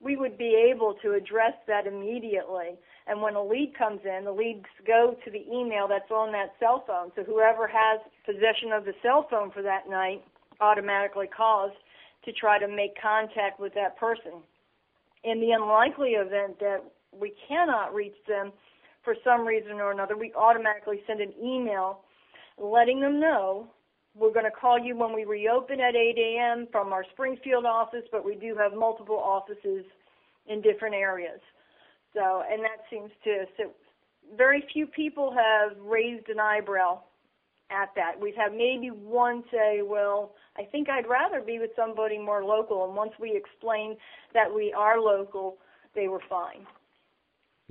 we 0.01 0.17
would 0.17 0.39
be 0.39 0.55
able 0.73 0.95
to 1.03 1.13
address 1.13 1.55
that 1.67 1.87
immediately. 1.87 2.79
And 3.07 3.23
when 3.23 3.35
a 3.35 3.43
lead 3.43 3.75
comes 3.77 4.01
in, 4.05 4.25
the 4.25 4.33
leads 4.33 4.67
go 4.87 5.17
to 5.25 5.31
the 5.31 5.45
email 5.53 5.87
that's 5.89 6.11
on 6.11 6.33
that 6.33 6.55
cell 6.61 6.85
phone. 6.87 7.11
So 7.17 7.23
whoever 7.23 7.67
has 7.67 8.01
possession 8.29 8.73
of 8.73 8.85
the 8.85 8.93
cell 9.03 9.27
phone 9.31 9.51
for 9.51 9.63
that 9.63 9.89
night 9.89 10.23
automatically 10.61 11.27
calls 11.27 11.73
to 12.27 12.33
try 12.33 12.59
to 12.59 12.69
make 12.69 12.93
contact 13.01 13.59
with 13.59 13.73
that 13.73 13.97
person. 13.97 14.45
In 15.25 15.41
the 15.41 15.53
unlikely 15.53 16.11
event 16.11 16.59
that 16.61 16.85
we 17.11 17.33
cannot 17.49 17.95
reach 17.95 18.17
them 18.29 18.53
for 19.03 19.15
some 19.25 19.47
reason 19.47 19.81
or 19.81 19.93
another, 19.93 20.17
we 20.17 20.33
automatically 20.35 21.01
send 21.07 21.23
an 21.23 21.33
email 21.43 22.01
letting 22.59 23.01
them 23.01 23.19
know 23.19 23.69
we're 24.15 24.33
going 24.33 24.45
to 24.45 24.51
call 24.51 24.79
you 24.79 24.97
when 24.97 25.15
we 25.15 25.25
reopen 25.25 25.81
at 25.81 25.95
8 25.95 26.17
a.m. 26.19 26.67
from 26.73 26.93
our 26.93 27.05
Springfield 27.13 27.65
office, 27.65 28.03
but 28.11 28.25
we 28.25 28.35
do 28.35 28.57
have 28.57 28.75
multiple 28.75 29.19
offices 29.19 29.85
in 30.49 30.61
different 30.61 30.95
areas. 30.95 31.41
So, 32.15 32.43
and 32.51 32.63
that 32.63 32.83
seems 32.91 33.11
to, 33.25 33.45
so 33.57 33.71
very 34.37 34.65
few 34.73 34.87
people 34.87 35.33
have 35.33 35.79
raised 35.79 36.29
an 36.29 36.41
eyebrow 36.41 37.01
at 37.71 37.91
that. 37.97 38.21
We've 38.21 38.35
had 38.35 38.53
maybe 38.53 38.89
one 38.89 39.43
say, 39.51 39.83
well, 39.83 40.33
I 40.57 40.65
think 40.65 40.89
I'd 40.89 41.09
rather 41.09 41.41
be 41.41 41.59
with 41.59 41.71
somebody 41.77 42.19
more 42.19 42.45
local. 42.45 42.85
And 42.87 42.95
once 42.95 43.13
we 43.21 43.37
explained 43.37 43.97
that 44.35 44.53
we 44.53 44.73
are 44.77 44.99
local, 45.01 45.59
they 45.95 46.09
were 46.09 46.23
fine. 46.29 46.67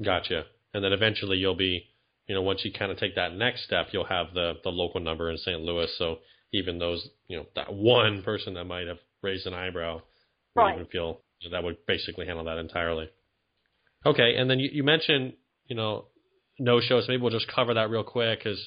Gotcha. 0.03 0.43
And 0.73 0.83
then 0.83 0.93
eventually 0.93 1.37
you'll 1.37 1.55
be, 1.55 1.85
you 2.27 2.35
know, 2.35 2.41
once 2.41 2.61
you 2.63 2.71
kind 2.71 2.91
of 2.91 2.97
take 2.97 3.15
that 3.15 3.33
next 3.33 3.63
step, 3.63 3.87
you'll 3.91 4.05
have 4.05 4.27
the, 4.33 4.53
the 4.63 4.69
local 4.69 4.99
number 4.99 5.31
in 5.31 5.37
St. 5.37 5.59
Louis. 5.61 5.89
So 5.97 6.19
even 6.53 6.77
those, 6.77 7.07
you 7.27 7.37
know, 7.37 7.45
that 7.55 7.73
one 7.73 8.21
person 8.23 8.53
that 8.55 8.65
might 8.65 8.87
have 8.87 8.99
raised 9.21 9.47
an 9.47 9.53
eyebrow 9.53 10.01
would 10.55 10.61
right. 10.61 10.75
even 10.75 10.87
feel 10.87 11.21
you 11.39 11.49
know, 11.49 11.57
that 11.57 11.63
would 11.63 11.77
basically 11.87 12.25
handle 12.25 12.45
that 12.45 12.57
entirely. 12.57 13.09
Okay. 14.05 14.35
And 14.35 14.49
then 14.49 14.59
you, 14.59 14.69
you 14.71 14.83
mentioned, 14.83 15.33
you 15.65 15.75
know, 15.75 16.05
no 16.59 16.79
shows. 16.81 17.05
Maybe 17.07 17.21
we'll 17.21 17.31
just 17.31 17.51
cover 17.53 17.73
that 17.73 17.89
real 17.89 18.03
quick 18.03 18.39
because, 18.39 18.59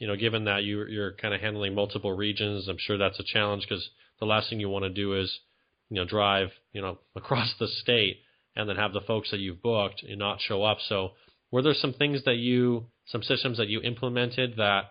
you 0.00 0.06
know, 0.06 0.16
given 0.16 0.46
that 0.46 0.64
you, 0.64 0.86
you're 0.86 1.12
kind 1.12 1.34
of 1.34 1.42
handling 1.42 1.74
multiple 1.74 2.12
regions, 2.12 2.66
I'm 2.68 2.78
sure 2.78 2.98
that's 2.98 3.20
a 3.20 3.24
challenge 3.24 3.66
because 3.68 3.88
the 4.18 4.24
last 4.26 4.48
thing 4.48 4.58
you 4.58 4.70
want 4.70 4.84
to 4.84 4.90
do 4.90 5.14
is, 5.14 5.40
you 5.90 5.96
know, 5.96 6.06
drive, 6.06 6.48
you 6.72 6.80
know, 6.80 6.98
across 7.16 7.54
the 7.60 7.68
state 7.68 8.16
and 8.56 8.68
then 8.68 8.76
have 8.76 8.94
the 8.94 9.02
folks 9.02 9.30
that 9.30 9.38
you've 9.38 9.62
booked 9.62 10.02
and 10.02 10.18
not 10.18 10.40
show 10.40 10.64
up. 10.64 10.78
So 10.88 11.10
were 11.52 11.62
there 11.62 11.74
some 11.74 11.92
things 11.92 12.24
that 12.24 12.36
you, 12.36 12.86
some 13.06 13.22
systems 13.22 13.58
that 13.58 13.68
you 13.68 13.82
implemented 13.82 14.56
that 14.56 14.84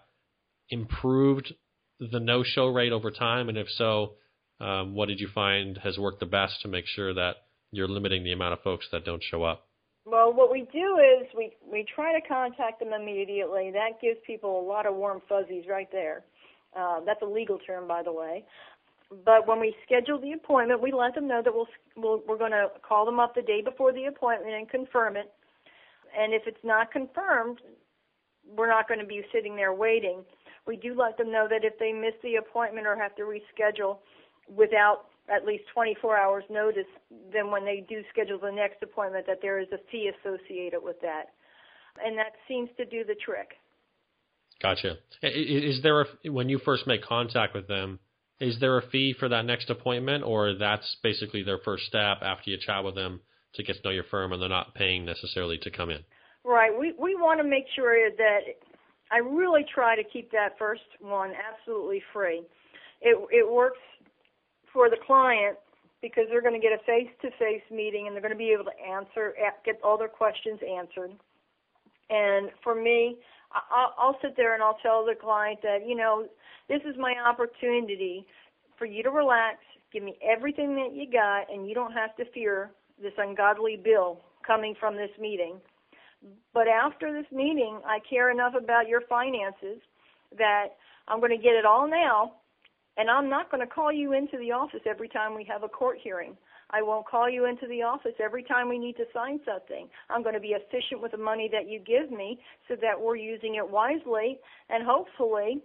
improved 0.69 1.53
the 1.99 2.19
no-show 2.19 2.67
rate 2.67 2.91
over 2.91 3.09
time? 3.09 3.49
And 3.49 3.57
if 3.57 3.67
so, 3.69 4.13
um, 4.61 4.93
what 4.93 5.07
did 5.07 5.19
you 5.19 5.27
find 5.33 5.77
has 5.83 5.97
worked 5.97 6.19
the 6.19 6.27
best 6.27 6.61
to 6.61 6.67
make 6.67 6.85
sure 6.85 7.15
that 7.15 7.37
you're 7.71 7.87
limiting 7.87 8.23
the 8.23 8.33
amount 8.33 8.53
of 8.53 8.61
folks 8.61 8.87
that 8.91 9.05
don't 9.05 9.23
show 9.23 9.43
up? 9.43 9.68
Well, 10.09 10.33
what 10.33 10.51
we 10.51 10.67
do 10.71 10.97
is 10.97 11.27
we 11.37 11.51
we 11.71 11.85
try 11.95 12.19
to 12.19 12.27
contact 12.27 12.79
them 12.79 12.93
immediately. 12.93 13.69
That 13.71 14.01
gives 14.01 14.17
people 14.25 14.59
a 14.59 14.65
lot 14.65 14.85
of 14.87 14.95
warm 14.95 15.21
fuzzies 15.29 15.65
right 15.69 15.89
there. 15.91 16.23
Uh, 16.75 17.01
that's 17.05 17.21
a 17.21 17.25
legal 17.25 17.59
term, 17.59 17.87
by 17.87 18.01
the 18.01 18.11
way. 18.11 18.43
But 19.25 19.47
when 19.47 19.59
we 19.59 19.75
schedule 19.85 20.19
the 20.19 20.33
appointment, 20.33 20.81
we 20.81 20.91
let 20.91 21.15
them 21.15 21.27
know 21.27 21.41
that 21.43 21.53
we'll, 21.53 21.67
we'll 21.95 22.21
we're 22.27 22.37
going 22.37 22.51
to 22.51 22.67
call 22.87 23.05
them 23.05 23.19
up 23.19 23.35
the 23.35 23.41
day 23.41 23.61
before 23.61 23.91
the 23.91 24.05
appointment 24.05 24.53
and 24.53 24.69
confirm 24.69 25.15
it. 25.15 25.31
And 26.17 26.33
if 26.33 26.43
it's 26.47 26.63
not 26.63 26.91
confirmed, 26.91 27.59
we're 28.55 28.69
not 28.69 28.87
going 28.87 28.99
to 28.99 29.05
be 29.05 29.21
sitting 29.31 29.55
there 29.55 29.73
waiting. 29.73 30.23
We 30.65 30.75
do 30.75 30.95
let 30.95 31.17
them 31.17 31.31
know 31.31 31.47
that 31.49 31.63
if 31.63 31.77
they 31.79 31.91
miss 31.91 32.13
the 32.23 32.35
appointment 32.35 32.87
or 32.87 32.95
have 32.95 33.15
to 33.15 33.23
reschedule 33.23 33.97
without 34.47 35.05
at 35.33 35.45
least 35.45 35.63
24 35.74 36.17
hours 36.17 36.43
notice, 36.50 36.89
then 37.31 37.51
when 37.51 37.65
they 37.65 37.86
do 37.88 38.01
schedule 38.12 38.39
the 38.39 38.51
next 38.51 38.81
appointment, 38.81 39.25
that 39.27 39.39
there 39.41 39.59
is 39.59 39.67
a 39.71 39.77
fee 39.91 40.09
associated 40.19 40.81
with 40.81 41.00
that. 41.01 41.25
And 42.03 42.17
that 42.17 42.33
seems 42.48 42.69
to 42.77 42.86
do 42.86 43.03
the 43.03 43.15
trick. 43.15 43.50
Gotcha. 44.62 44.98
Is 45.21 45.81
there 45.83 46.01
a, 46.01 46.31
when 46.31 46.50
you 46.50 46.59
first 46.59 46.86
make 46.88 47.03
contact 47.03 47.53
with 47.53 47.67
them, 47.67 48.00
is 48.39 48.59
there 48.59 48.77
a 48.77 48.88
fee 48.89 49.15
for 49.17 49.29
that 49.29 49.45
next 49.45 49.69
appointment, 49.69 50.24
or 50.24 50.55
that's 50.55 50.98
basically 51.03 51.43
their 51.43 51.59
first 51.59 51.86
step 51.86 52.19
after 52.21 52.51
you 52.51 52.57
chat 52.57 52.83
with 52.83 52.95
them 52.95 53.21
to 53.55 53.63
get 53.63 53.75
to 53.75 53.81
know 53.83 53.89
your 53.89 54.05
firm, 54.05 54.31
and 54.31 54.41
they're 54.41 54.50
not 54.50 54.74
paying 54.75 55.05
necessarily 55.05 55.57
to 55.59 55.71
come 55.71 55.89
in? 55.89 56.03
Right. 56.45 56.71
We 56.77 56.93
we 56.98 57.15
want 57.15 57.41
to 57.41 57.48
make 57.48 57.65
sure 57.75 58.09
that 58.09 58.39
I 59.12 59.17
really 59.17 59.65
try 59.74 59.95
to 59.95 60.03
keep 60.03 60.31
that 60.31 60.57
first 60.57 60.81
one 61.01 61.33
absolutely 61.36 62.01
free. 62.13 62.43
It 63.01 63.17
it 63.31 63.51
works 63.51 63.79
for 64.73 64.89
the 64.89 64.97
client 65.05 65.57
because 66.01 66.25
they're 66.29 66.41
going 66.41 66.59
to 66.59 66.65
get 66.65 66.71
a 66.71 66.83
face-to-face 66.85 67.63
meeting 67.71 68.07
and 68.07 68.15
they're 68.15 68.21
going 68.21 68.33
to 68.33 68.38
be 68.38 68.51
able 68.51 68.63
to 68.63 68.79
answer, 68.81 69.33
get 69.65 69.79
all 69.83 69.97
their 69.97 70.07
questions 70.07 70.59
answered. 70.63 71.11
And 72.09 72.49
for 72.63 72.73
me, 72.73 73.17
I'll 73.71 74.17
sit 74.21 74.38
there 74.38 74.53
and 74.53 74.63
I'll 74.63 74.77
tell 74.81 75.05
the 75.05 75.15
client 75.15 75.59
that, 75.63 75.79
you 75.85 75.95
know, 75.95 76.27
this 76.69 76.81
is 76.88 76.95
my 76.97 77.15
opportunity 77.27 78.25
for 78.77 78.85
you 78.85 79.03
to 79.03 79.09
relax, 79.09 79.57
give 79.91 80.03
me 80.03 80.17
everything 80.23 80.75
that 80.75 80.95
you 80.95 81.11
got, 81.11 81.51
and 81.51 81.67
you 81.67 81.75
don't 81.75 81.91
have 81.91 82.15
to 82.17 82.25
fear 82.31 82.71
this 83.01 83.13
ungodly 83.17 83.75
bill 83.75 84.21
coming 84.45 84.75
from 84.79 84.95
this 84.95 85.11
meeting. 85.19 85.59
But 86.53 86.67
after 86.67 87.11
this 87.11 87.29
meeting, 87.31 87.79
I 87.85 87.99
care 88.09 88.31
enough 88.31 88.53
about 88.55 88.88
your 88.88 89.01
finances 89.01 89.81
that 90.38 90.67
I'm 91.07 91.19
going 91.19 91.35
to 91.35 91.43
get 91.43 91.55
it 91.55 91.65
all 91.65 91.89
now 91.89 92.33
and 92.99 93.09
I'm 93.09 93.29
not 93.29 93.49
going 93.49 93.65
to 93.65 93.73
call 93.73 93.91
you 93.93 94.11
into 94.11 94.37
the 94.37 94.51
office 94.51 94.81
every 94.85 95.07
time 95.07 95.33
we 95.33 95.45
have 95.45 95.63
a 95.63 95.69
court 95.69 95.97
hearing. 96.03 96.35
I 96.69 96.81
won't 96.83 97.07
call 97.07 97.29
you 97.29 97.45
into 97.45 97.65
the 97.67 97.81
office 97.81 98.13
every 98.21 98.43
time 98.43 98.67
we 98.67 98.77
need 98.77 98.97
to 98.97 99.05
sign 99.13 99.39
something. 99.45 99.87
I'm 100.09 100.21
going 100.21 100.35
to 100.35 100.41
be 100.41 100.49
efficient 100.49 101.01
with 101.01 101.13
the 101.13 101.17
money 101.17 101.49
that 101.51 101.69
you 101.69 101.79
give 101.79 102.11
me 102.11 102.39
so 102.67 102.75
that 102.81 102.99
we're 102.99 103.15
using 103.15 103.55
it 103.55 103.67
wisely 103.67 104.39
and 104.69 104.83
hopefully 104.85 105.63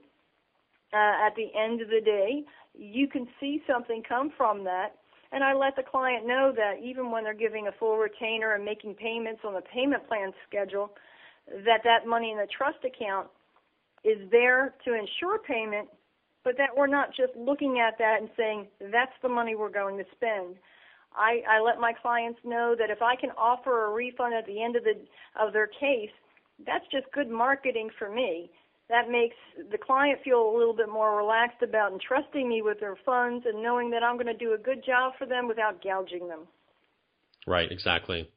uh, 0.94 1.26
at 1.26 1.34
the 1.36 1.48
end 1.58 1.82
of 1.82 1.88
the 1.88 2.00
day 2.00 2.44
you 2.72 3.08
can 3.08 3.26
see 3.40 3.62
something 3.66 4.02
come 4.08 4.30
from 4.36 4.64
that 4.64 4.94
And 5.32 5.42
I 5.42 5.52
let 5.52 5.74
the 5.74 5.82
client 5.82 6.26
know 6.26 6.52
that 6.54 6.74
even 6.82 7.10
when 7.10 7.24
they're 7.24 7.34
giving 7.34 7.66
a 7.66 7.72
full 7.72 7.96
retainer 7.98 8.54
and 8.54 8.64
making 8.64 8.94
payments 8.94 9.40
on 9.44 9.54
the 9.54 9.62
payment 9.62 10.06
plan 10.06 10.32
schedule, 10.48 10.90
that 11.66 11.80
that 11.82 12.06
money 12.06 12.30
in 12.30 12.38
the 12.38 12.46
trust 12.56 12.78
account 12.84 13.26
is 14.04 14.18
there 14.30 14.74
to 14.84 14.94
ensure 14.94 15.38
payment, 15.38 15.88
but 16.44 16.56
that 16.58 16.76
we're 16.76 16.86
not 16.86 17.08
just 17.08 17.32
looking 17.36 17.80
at 17.80 17.98
that 17.98 18.18
and 18.20 18.28
saying 18.36 18.68
that's 18.92 19.12
the 19.22 19.28
money 19.28 19.54
we're 19.54 19.70
going 19.70 19.98
to 19.98 20.04
spend. 20.14 20.56
I, 21.16 21.42
I 21.48 21.60
let 21.60 21.78
my 21.78 21.92
clients 21.92 22.40
know 22.44 22.74
that 22.78 22.90
if 22.90 23.00
I 23.00 23.16
can 23.16 23.30
offer 23.30 23.86
a 23.86 23.92
refund 23.92 24.34
at 24.34 24.46
the 24.46 24.62
end 24.62 24.76
of 24.76 24.84
the 24.84 24.94
of 25.40 25.52
their 25.52 25.68
case, 25.68 26.10
that's 26.66 26.84
just 26.90 27.06
good 27.12 27.30
marketing 27.30 27.90
for 27.98 28.10
me. 28.10 28.50
That 28.90 29.08
makes 29.10 29.36
the 29.70 29.78
client 29.78 30.18
feel 30.22 30.38
a 30.38 30.56
little 30.56 30.74
bit 30.74 30.90
more 30.90 31.16
relaxed 31.16 31.62
about 31.62 31.92
entrusting 31.92 32.46
me 32.48 32.60
with 32.60 32.80
their 32.80 32.96
funds 33.06 33.46
and 33.46 33.62
knowing 33.62 33.90
that 33.90 34.02
I'm 34.02 34.16
going 34.16 34.26
to 34.26 34.34
do 34.34 34.52
a 34.52 34.58
good 34.58 34.84
job 34.84 35.14
for 35.18 35.26
them 35.26 35.48
without 35.48 35.82
gouging 35.82 36.28
them. 36.28 36.40
Right, 37.46 37.70
exactly. 37.70 38.28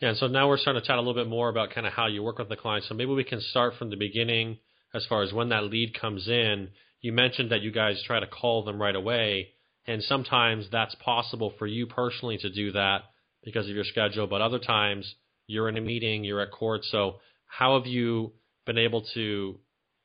Yeah, 0.00 0.14
so 0.14 0.26
now 0.28 0.48
we're 0.48 0.58
starting 0.58 0.82
to 0.82 0.86
chat 0.86 0.96
a 0.96 1.00
little 1.00 1.14
bit 1.14 1.28
more 1.28 1.48
about 1.48 1.70
kind 1.70 1.86
of 1.86 1.92
how 1.92 2.06
you 2.06 2.22
work 2.22 2.38
with 2.38 2.48
the 2.48 2.56
client. 2.56 2.84
So 2.88 2.94
maybe 2.94 3.12
we 3.12 3.24
can 3.24 3.40
start 3.40 3.74
from 3.78 3.90
the 3.90 3.96
beginning 3.96 4.58
as 4.94 5.04
far 5.06 5.22
as 5.22 5.32
when 5.32 5.48
that 5.48 5.64
lead 5.64 5.98
comes 5.98 6.28
in. 6.28 6.68
You 7.00 7.12
mentioned 7.12 7.52
that 7.52 7.62
you 7.62 7.70
guys 7.70 8.02
try 8.06 8.20
to 8.20 8.26
call 8.26 8.64
them 8.64 8.80
right 8.80 8.94
away, 8.94 9.50
and 9.86 10.02
sometimes 10.02 10.66
that's 10.70 10.94
possible 10.96 11.52
for 11.58 11.66
you 11.66 11.86
personally 11.86 12.38
to 12.38 12.50
do 12.50 12.72
that 12.72 13.02
because 13.44 13.68
of 13.68 13.74
your 13.74 13.84
schedule, 13.84 14.26
but 14.26 14.40
other 14.40 14.58
times 14.58 15.14
you're 15.46 15.68
in 15.68 15.76
a 15.76 15.80
meeting, 15.80 16.24
you're 16.24 16.40
at 16.40 16.50
court. 16.50 16.84
So 16.84 17.20
how 17.46 17.78
have 17.78 17.86
you 17.86 18.32
been 18.66 18.78
able 18.78 19.02
to 19.14 19.58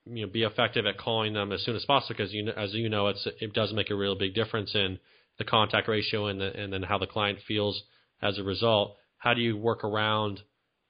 you 0.06 0.26
know 0.26 0.32
be 0.32 0.44
effective 0.44 0.86
at 0.86 0.98
calling 0.98 1.34
them 1.34 1.52
as 1.52 1.64
soon 1.64 1.76
as 1.76 1.86
possible? 1.86 2.16
Because 2.18 2.34
you 2.34 2.44
know, 2.44 2.54
as 2.56 2.74
you 2.74 2.90
know, 2.90 3.08
it's 3.08 3.28
it 3.42 3.54
does 3.54 3.74
make 3.74 3.90
a 3.90 3.96
real 3.96 4.16
big 4.16 4.36
difference 4.36 4.76
in 4.76 5.00
the 5.38 5.44
contact 5.44 5.88
ratio 5.88 6.28
and 6.28 6.40
the, 6.40 6.56
and 6.56 6.72
then 6.72 6.84
how 6.84 6.98
the 6.98 7.08
client 7.08 7.40
feels 7.48 7.84
as 8.22 8.38
a 8.38 8.44
result 8.44 8.98
how 9.24 9.34
do 9.34 9.40
you 9.40 9.56
work 9.56 9.86
around 9.86 10.42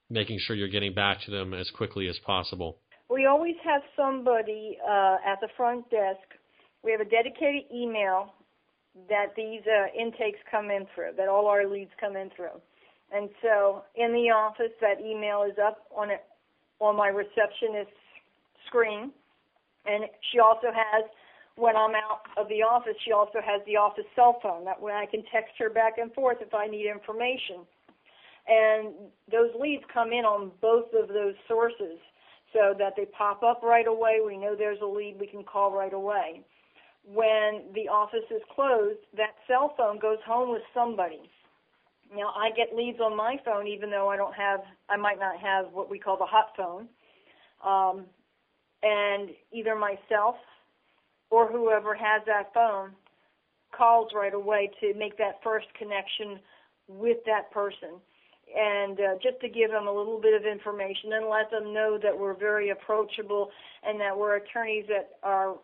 making 0.10 0.40
sure 0.40 0.56
you're 0.56 0.68
getting 0.68 0.96
back 0.96 1.22
to 1.22 1.30
them 1.30 1.54
as 1.54 1.70
quickly 1.70 2.08
as 2.08 2.18
possible? 2.26 2.80
We 3.10 3.26
always 3.26 3.56
have 3.64 3.82
somebody 3.96 4.78
uh, 4.84 5.18
at 5.26 5.40
the 5.42 5.50
front 5.56 5.90
desk. 5.90 6.24
We 6.84 6.92
have 6.92 7.02
a 7.02 7.06
dedicated 7.06 7.64
email 7.74 8.34
that 9.10 9.34
these 9.36 9.62
uh, 9.66 9.88
intakes 10.00 10.40
come 10.50 10.70
in 10.70 10.86
through, 10.94 11.12
that 11.18 11.28
all 11.28 11.48
our 11.48 11.68
leads 11.68 11.92
come 12.00 12.16
in 12.16 12.30
through. 12.36 12.62
And 13.12 13.30
so 13.42 13.84
in 13.96 14.14
the 14.14 14.32
office, 14.32 14.72
that 14.82 15.02
email 15.02 15.44
is 15.44 15.58
up 15.64 15.86
on 15.96 16.10
it 16.10 16.24
on 16.80 16.96
my 16.96 17.08
receptionist's 17.08 17.94
screen, 18.68 19.12
and 19.86 20.06
she 20.32 20.40
also 20.40 20.68
has 20.74 21.06
when 21.56 21.76
I'm 21.76 21.94
out 21.94 22.26
of 22.36 22.50
the 22.50 22.64
office, 22.64 22.96
she 23.06 23.12
also 23.12 23.40
has 23.46 23.62
the 23.68 23.78
office 23.78 24.06
cell 24.16 24.40
phone. 24.42 24.66
That 24.66 24.82
way 24.82 24.92
I 24.92 25.06
can 25.06 25.24
text 25.32 25.54
her 25.60 25.70
back 25.70 26.00
and 26.00 26.12
forth 26.14 26.38
if 26.42 26.54
I 26.54 26.66
need 26.66 26.90
information 26.90 27.68
and 28.48 28.94
those 29.32 29.50
leads 29.60 29.84
come 29.94 30.12
in 30.12 30.26
on 30.26 30.52
both 30.62 30.88
of 30.94 31.08
those 31.08 31.36
sources 31.48 32.00
so 32.54 32.74
that 32.78 32.94
they 32.96 33.06
pop 33.06 33.44
up 33.44 33.62
right 33.64 33.88
away. 33.88 34.20
We 34.26 34.38
know 34.38 34.56
there's 34.56 34.82
a 34.82 34.86
lead 34.86 35.18
we 35.20 35.28
can 35.28 35.44
call 35.44 35.72
right 35.72 35.94
away. 35.94 36.46
When 37.06 37.74
the 37.74 37.90
office 37.90 38.30
is 38.32 38.42
closed, 38.56 39.00
that 39.18 39.36
cell 39.48 39.74
phone 39.76 40.00
goes 40.00 40.20
home 40.26 40.52
with 40.52 40.62
somebody. 40.74 41.30
Now 42.16 42.32
I 42.36 42.52
get 42.56 42.76
leads 42.76 43.00
on 43.00 43.18
my 43.18 43.38
phone 43.44 43.68
even 43.68 43.90
though 43.90 44.08
I 44.08 44.16
don't 44.16 44.36
have 44.36 44.62
I 44.90 44.96
might 44.96 45.20
not 45.20 45.40
have 45.40 45.74
what 45.74 45.90
we 45.90 46.00
call 46.00 46.18
the 46.18 46.26
hot 46.26 46.54
phone. 46.56 46.88
Um, 47.66 48.06
and 48.84 49.30
either 49.52 49.76
myself 49.76 50.36
or 51.30 51.52
whoever 51.52 51.96
has 51.96 52.22
that 52.28 52.54
phone 52.54 52.92
calls 53.76 54.12
right 54.14 54.34
away 54.34 54.70
to 54.82 54.94
make 54.94 55.18
that 55.18 55.40
first 55.44 55.66
connection 55.78 56.40
with 56.88 57.18
that 57.26 57.50
person 57.52 58.00
and 58.56 59.00
uh, 59.00 59.16
just 59.22 59.40
to 59.42 59.50
give 59.50 59.72
them 59.72 59.88
a 59.88 59.92
little 59.92 60.20
bit 60.20 60.34
of 60.34 60.46
information 60.46 61.14
and 61.14 61.30
let 61.30 61.50
them 61.50 61.74
know 61.74 61.98
that 62.02 62.18
we're 62.18 62.38
very 62.38 62.70
approachable 62.70 63.50
and 63.84 64.00
that 64.00 64.18
we're 64.18 64.36
attorneys 64.36 64.86
that 64.88 65.12
are 65.24 65.56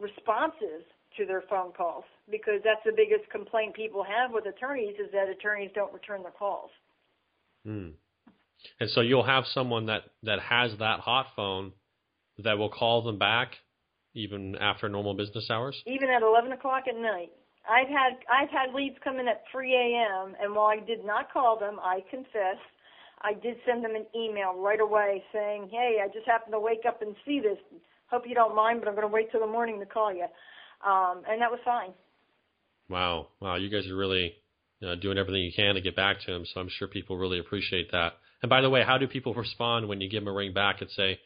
responsive 0.00 0.84
to 1.16 1.24
their 1.26 1.42
phone 1.48 1.72
calls 1.72 2.04
because 2.30 2.60
that's 2.64 2.80
the 2.84 2.92
biggest 2.94 3.30
complaint 3.30 3.74
people 3.74 4.04
have 4.04 4.32
with 4.32 4.46
attorneys 4.46 4.94
is 4.96 5.10
that 5.12 5.28
attorneys 5.28 5.70
don't 5.74 5.92
return 5.92 6.22
their 6.22 6.32
calls. 6.32 6.70
Hmm. 7.64 7.90
And 8.80 8.90
so 8.90 9.00
you'll 9.00 9.24
have 9.24 9.44
someone 9.52 9.86
that 9.86 10.02
that 10.22 10.40
has 10.40 10.72
that 10.78 11.00
hot 11.00 11.26
phone 11.36 11.72
that 12.38 12.58
will 12.58 12.70
call 12.70 13.02
them 13.02 13.18
back 13.18 13.52
even 14.14 14.56
after 14.56 14.88
normal 14.88 15.14
business 15.14 15.48
hours. 15.50 15.80
Even 15.86 16.08
at 16.08 16.22
11 16.22 16.52
o'clock 16.52 16.84
at 16.88 16.96
night. 16.96 17.30
I've 17.68 17.88
had 17.88 18.18
I've 18.30 18.50
had 18.50 18.74
leads 18.74 18.96
come 19.02 19.18
in 19.18 19.28
at 19.28 19.42
3 19.50 19.74
a.m. 19.74 20.34
and 20.40 20.54
while 20.54 20.66
I 20.66 20.84
did 20.84 21.04
not 21.04 21.32
call 21.32 21.58
them, 21.58 21.78
I 21.82 22.00
confess, 22.10 22.58
I 23.22 23.34
did 23.34 23.56
send 23.66 23.84
them 23.84 23.94
an 23.96 24.06
email 24.14 24.54
right 24.56 24.80
away 24.80 25.22
saying, 25.32 25.68
"Hey, 25.70 25.98
I 26.02 26.08
just 26.08 26.26
happened 26.26 26.52
to 26.52 26.60
wake 26.60 26.84
up 26.86 27.02
and 27.02 27.14
see 27.24 27.40
this. 27.40 27.58
Hope 28.08 28.22
you 28.26 28.34
don't 28.34 28.54
mind, 28.54 28.80
but 28.80 28.88
I'm 28.88 28.94
going 28.94 29.06
to 29.06 29.12
wait 29.12 29.30
till 29.30 29.40
the 29.40 29.46
morning 29.46 29.80
to 29.80 29.86
call 29.86 30.14
you." 30.14 30.26
Um, 30.86 31.22
and 31.28 31.40
that 31.40 31.50
was 31.50 31.60
fine. 31.64 31.90
Wow, 32.88 33.28
wow, 33.40 33.56
you 33.56 33.68
guys 33.68 33.88
are 33.90 33.96
really 33.96 34.34
uh, 34.86 34.94
doing 34.96 35.18
everything 35.18 35.42
you 35.42 35.52
can 35.54 35.74
to 35.74 35.80
get 35.80 35.96
back 35.96 36.20
to 36.20 36.32
them. 36.32 36.44
So 36.52 36.60
I'm 36.60 36.68
sure 36.68 36.86
people 36.86 37.16
really 37.16 37.40
appreciate 37.40 37.90
that. 37.92 38.14
And 38.42 38.50
by 38.50 38.60
the 38.60 38.70
way, 38.70 38.84
how 38.84 38.98
do 38.98 39.08
people 39.08 39.34
respond 39.34 39.88
when 39.88 40.00
you 40.00 40.08
give 40.08 40.22
them 40.22 40.32
a 40.32 40.36
ring 40.36 40.52
back 40.52 40.82
at 40.82 40.90
say 40.90 41.18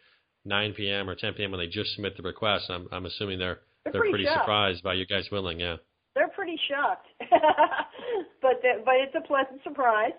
9 0.47 0.73
p.m. 0.73 1.11
or 1.11 1.17
10 1.17 1.35
p.m. 1.35 1.51
when 1.51 1.61
they 1.61 1.67
just 1.67 1.93
submit 1.95 2.17
the 2.17 2.23
request? 2.23 2.71
I'm, 2.71 2.89
I'm 2.93 3.05
assuming 3.05 3.39
they're 3.39 3.59
they're, 3.85 3.93
they're 3.93 4.01
pretty, 4.01 4.25
pretty 4.25 4.39
surprised 4.39 4.83
by 4.83 4.95
you 4.95 5.07
guys 5.07 5.29
willing, 5.31 5.61
yeah 5.61 5.77
pretty 6.51 6.63
shocked. 6.69 7.07
but 8.43 8.63
the, 8.63 8.83
but 8.85 8.95
it's 8.97 9.15
a 9.15 9.27
pleasant 9.27 9.63
surprise. 9.63 10.17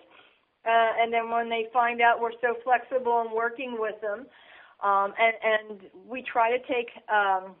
Uh, 0.64 1.02
and 1.02 1.12
then 1.12 1.30
when 1.30 1.48
they 1.48 1.66
find 1.72 2.00
out 2.00 2.20
we're 2.20 2.32
so 2.40 2.54
flexible 2.62 3.20
and 3.20 3.32
working 3.32 3.76
with 3.78 4.00
them, 4.00 4.26
um, 4.82 5.12
and 5.18 5.34
and 5.42 5.80
we 6.08 6.22
try 6.22 6.50
to 6.50 6.58
take 6.66 6.88
um, 7.12 7.54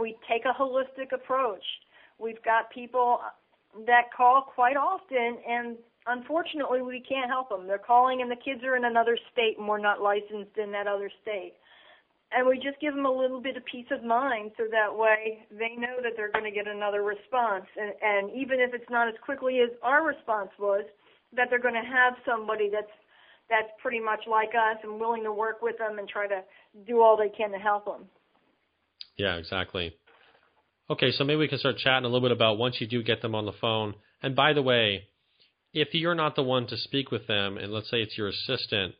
we 0.00 0.16
take 0.28 0.42
a 0.44 0.52
holistic 0.52 1.12
approach. 1.12 1.64
We've 2.18 2.42
got 2.44 2.70
people 2.72 3.20
that 3.86 4.04
call 4.16 4.42
quite 4.54 4.76
often, 4.76 5.38
and 5.46 5.76
unfortunately, 6.06 6.80
we 6.80 7.02
can't 7.06 7.28
help 7.28 7.48
them. 7.48 7.66
They're 7.66 7.78
calling, 7.78 8.22
and 8.22 8.30
the 8.30 8.36
kids 8.36 8.62
are 8.64 8.76
in 8.76 8.84
another 8.84 9.18
state, 9.32 9.58
and 9.58 9.68
we're 9.68 9.78
not 9.78 10.00
licensed 10.00 10.56
in 10.56 10.72
that 10.72 10.86
other 10.86 11.10
state 11.22 11.54
and 12.32 12.46
we 12.46 12.56
just 12.56 12.80
give 12.80 12.94
them 12.94 13.06
a 13.06 13.10
little 13.10 13.40
bit 13.40 13.56
of 13.56 13.64
peace 13.66 13.86
of 13.90 14.02
mind 14.02 14.50
so 14.56 14.64
that 14.70 14.90
way 14.90 15.46
they 15.50 15.76
know 15.78 16.02
that 16.02 16.12
they're 16.16 16.32
going 16.32 16.44
to 16.44 16.50
get 16.50 16.66
another 16.66 17.02
response. 17.02 17.66
And 17.76 17.92
and 18.02 18.30
even 18.36 18.60
if 18.60 18.74
it's 18.74 18.90
not 18.90 19.08
as 19.08 19.14
quickly 19.24 19.60
as 19.60 19.70
our 19.82 20.04
response 20.04 20.50
was 20.58 20.84
that 21.34 21.48
they're 21.50 21.62
going 21.62 21.74
to 21.74 21.88
have 21.88 22.14
somebody 22.24 22.68
that's 22.72 22.92
that's 23.48 23.70
pretty 23.80 24.00
much 24.00 24.20
like 24.28 24.50
us 24.50 24.78
and 24.82 24.98
willing 24.98 25.22
to 25.22 25.32
work 25.32 25.62
with 25.62 25.78
them 25.78 25.98
and 25.98 26.08
try 26.08 26.26
to 26.26 26.42
do 26.86 27.00
all 27.00 27.16
they 27.16 27.28
can 27.28 27.52
to 27.52 27.58
help 27.58 27.84
them 27.84 28.06
yeah 29.16 29.36
exactly. 29.36 29.94
Okay 30.90 31.12
so 31.12 31.24
maybe 31.24 31.38
we 31.38 31.48
can 31.48 31.58
start 31.58 31.78
chatting 31.78 32.04
a 32.04 32.08
little 32.08 32.28
bit 32.28 32.36
about 32.36 32.58
once 32.58 32.76
you 32.80 32.86
do 32.86 33.02
get 33.02 33.22
them 33.22 33.34
on 33.34 33.46
the 33.46 33.52
phone. 33.60 33.94
And 34.22 34.34
by 34.34 34.52
the 34.52 34.62
way 34.62 35.08
if 35.72 35.88
you're 35.92 36.14
not 36.14 36.34
the 36.36 36.42
one 36.42 36.66
to 36.66 36.76
speak 36.76 37.10
with 37.10 37.26
them 37.26 37.56
and 37.56 37.72
let's 37.72 37.90
say 37.90 37.98
it's 37.98 38.18
your 38.18 38.28
assistant 38.28 38.94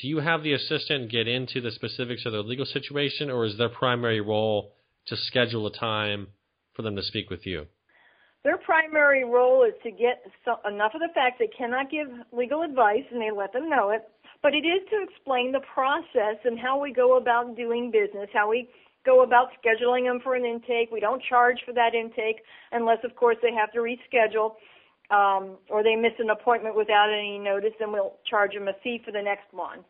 do 0.00 0.08
you 0.08 0.18
have 0.18 0.42
the 0.42 0.52
assistant 0.52 1.10
get 1.10 1.26
into 1.26 1.60
the 1.60 1.70
specifics 1.70 2.26
of 2.26 2.32
their 2.32 2.42
legal 2.42 2.66
situation, 2.66 3.30
or 3.30 3.44
is 3.44 3.56
their 3.56 3.68
primary 3.68 4.20
role 4.20 4.72
to 5.06 5.16
schedule 5.16 5.66
a 5.66 5.72
time 5.72 6.28
for 6.74 6.82
them 6.82 6.96
to 6.96 7.02
speak 7.02 7.30
with 7.30 7.46
you? 7.46 7.66
Their 8.44 8.58
primary 8.58 9.24
role 9.24 9.64
is 9.64 9.72
to 9.82 9.90
get 9.90 10.22
so, 10.44 10.56
enough 10.68 10.92
of 10.94 11.00
the 11.00 11.08
facts. 11.14 11.36
They 11.38 11.48
cannot 11.48 11.90
give 11.90 12.08
legal 12.30 12.62
advice, 12.62 13.04
and 13.10 13.20
they 13.20 13.30
let 13.30 13.52
them 13.52 13.68
know 13.68 13.90
it. 13.90 14.02
But 14.42 14.54
it 14.54 14.66
is 14.66 14.86
to 14.90 15.02
explain 15.02 15.50
the 15.50 15.64
process 15.72 16.38
and 16.44 16.58
how 16.58 16.78
we 16.78 16.92
go 16.92 17.16
about 17.16 17.56
doing 17.56 17.90
business, 17.90 18.28
how 18.32 18.50
we 18.50 18.68
go 19.04 19.22
about 19.22 19.48
scheduling 19.58 20.04
them 20.04 20.20
for 20.22 20.34
an 20.34 20.44
intake. 20.44 20.90
We 20.92 21.00
don't 21.00 21.22
charge 21.22 21.58
for 21.64 21.72
that 21.72 21.94
intake 21.94 22.42
unless, 22.72 22.98
of 23.02 23.16
course, 23.16 23.36
they 23.42 23.54
have 23.54 23.72
to 23.72 23.78
reschedule 23.78 24.52
um, 25.10 25.56
or 25.70 25.82
they 25.82 25.94
miss 25.94 26.12
an 26.18 26.30
appointment 26.30 26.76
without 26.76 27.08
any 27.12 27.38
notice, 27.38 27.72
then 27.78 27.92
we'll 27.92 28.14
charge 28.28 28.54
them 28.54 28.68
a 28.68 28.72
fee 28.82 29.00
for 29.04 29.12
the 29.12 29.22
next 29.22 29.52
one. 29.52 29.84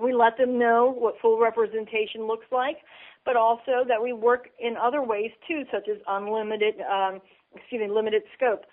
We 0.00 0.12
let 0.12 0.36
them 0.36 0.58
know 0.58 0.92
what 0.96 1.14
full 1.20 1.38
representation 1.40 2.26
looks 2.26 2.46
like, 2.52 2.78
but 3.24 3.36
also 3.36 3.84
that 3.88 4.02
we 4.02 4.12
work 4.12 4.48
in 4.60 4.76
other 4.76 5.02
ways 5.02 5.30
too, 5.48 5.64
such 5.72 5.88
as 5.88 5.98
unlimited, 6.06 6.74
um, 6.80 7.20
excuse 7.54 7.80
me, 7.80 7.88
limited 7.88 8.22
scope, 8.36 8.64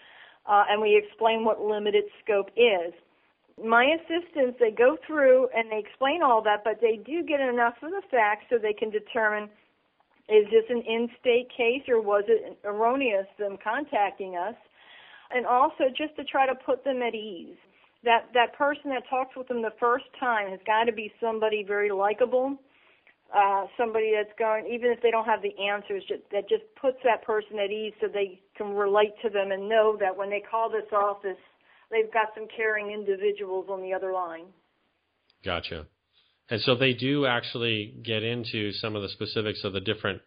uh, 0.45 0.65
and 0.69 0.81
we 0.81 0.95
explain 0.97 1.45
what 1.45 1.61
limited 1.61 2.05
scope 2.23 2.49
is. 2.55 2.93
My 3.63 3.85
assistants, 3.85 4.57
they 4.59 4.71
go 4.71 4.97
through 5.05 5.47
and 5.55 5.71
they 5.71 5.79
explain 5.79 6.21
all 6.23 6.41
that, 6.43 6.63
but 6.63 6.81
they 6.81 6.97
do 6.97 7.23
get 7.23 7.39
enough 7.39 7.75
of 7.83 7.91
the 7.91 8.01
facts 8.09 8.45
so 8.49 8.57
they 8.57 8.73
can 8.73 8.89
determine 8.89 9.49
is 10.29 10.45
this 10.45 10.63
an 10.69 10.81
in-state 10.87 11.49
case 11.55 11.83
or 11.89 12.01
was 12.01 12.23
it 12.27 12.57
erroneous 12.63 13.27
them 13.37 13.57
contacting 13.61 14.37
us? 14.37 14.55
And 15.31 15.45
also 15.45 15.85
just 15.95 16.15
to 16.17 16.23
try 16.23 16.45
to 16.45 16.55
put 16.55 16.83
them 16.83 17.01
at 17.01 17.15
ease. 17.15 17.57
That 18.03 18.27
that 18.33 18.53
person 18.57 18.91
that 18.91 19.03
talks 19.09 19.35
with 19.35 19.47
them 19.47 19.61
the 19.61 19.73
first 19.79 20.05
time 20.19 20.49
has 20.49 20.59
got 20.67 20.85
to 20.85 20.91
be 20.91 21.11
somebody 21.21 21.63
very 21.65 21.89
likable, 21.89 22.57
uh, 23.33 23.65
somebody 23.77 24.13
that's 24.15 24.37
going, 24.37 24.67
even 24.67 24.91
if 24.91 25.01
they 25.01 25.09
don't 25.09 25.25
have 25.25 25.41
the 25.41 25.55
answers, 25.57 26.03
just, 26.07 26.21
that 26.31 26.47
just 26.49 26.63
puts 26.79 26.97
that 27.03 27.23
person 27.23 27.57
at 27.59 27.71
ease 27.71 27.93
so 28.01 28.07
they 28.07 28.41
can 28.57 28.73
relate 28.73 29.13
to 29.23 29.29
them 29.29 29.51
and 29.51 29.69
know 29.69 29.97
that 29.99 30.15
when 30.15 30.29
they 30.29 30.41
call 30.41 30.69
this 30.69 30.91
office, 30.91 31.39
they've 31.89 32.11
got 32.13 32.27
some 32.35 32.47
caring 32.55 32.91
individuals 32.91 33.67
on 33.69 33.81
the 33.81 33.93
other 33.93 34.11
line. 34.11 34.45
Gotcha. 35.43 35.87
And 36.49 36.61
so 36.61 36.75
they 36.75 36.93
do 36.93 37.25
actually 37.25 37.95
get 38.03 38.21
into 38.21 38.71
some 38.73 38.95
of 38.95 39.01
the 39.01 39.09
specifics 39.09 39.63
of 39.63 39.73
the 39.73 39.79
different 39.79 40.21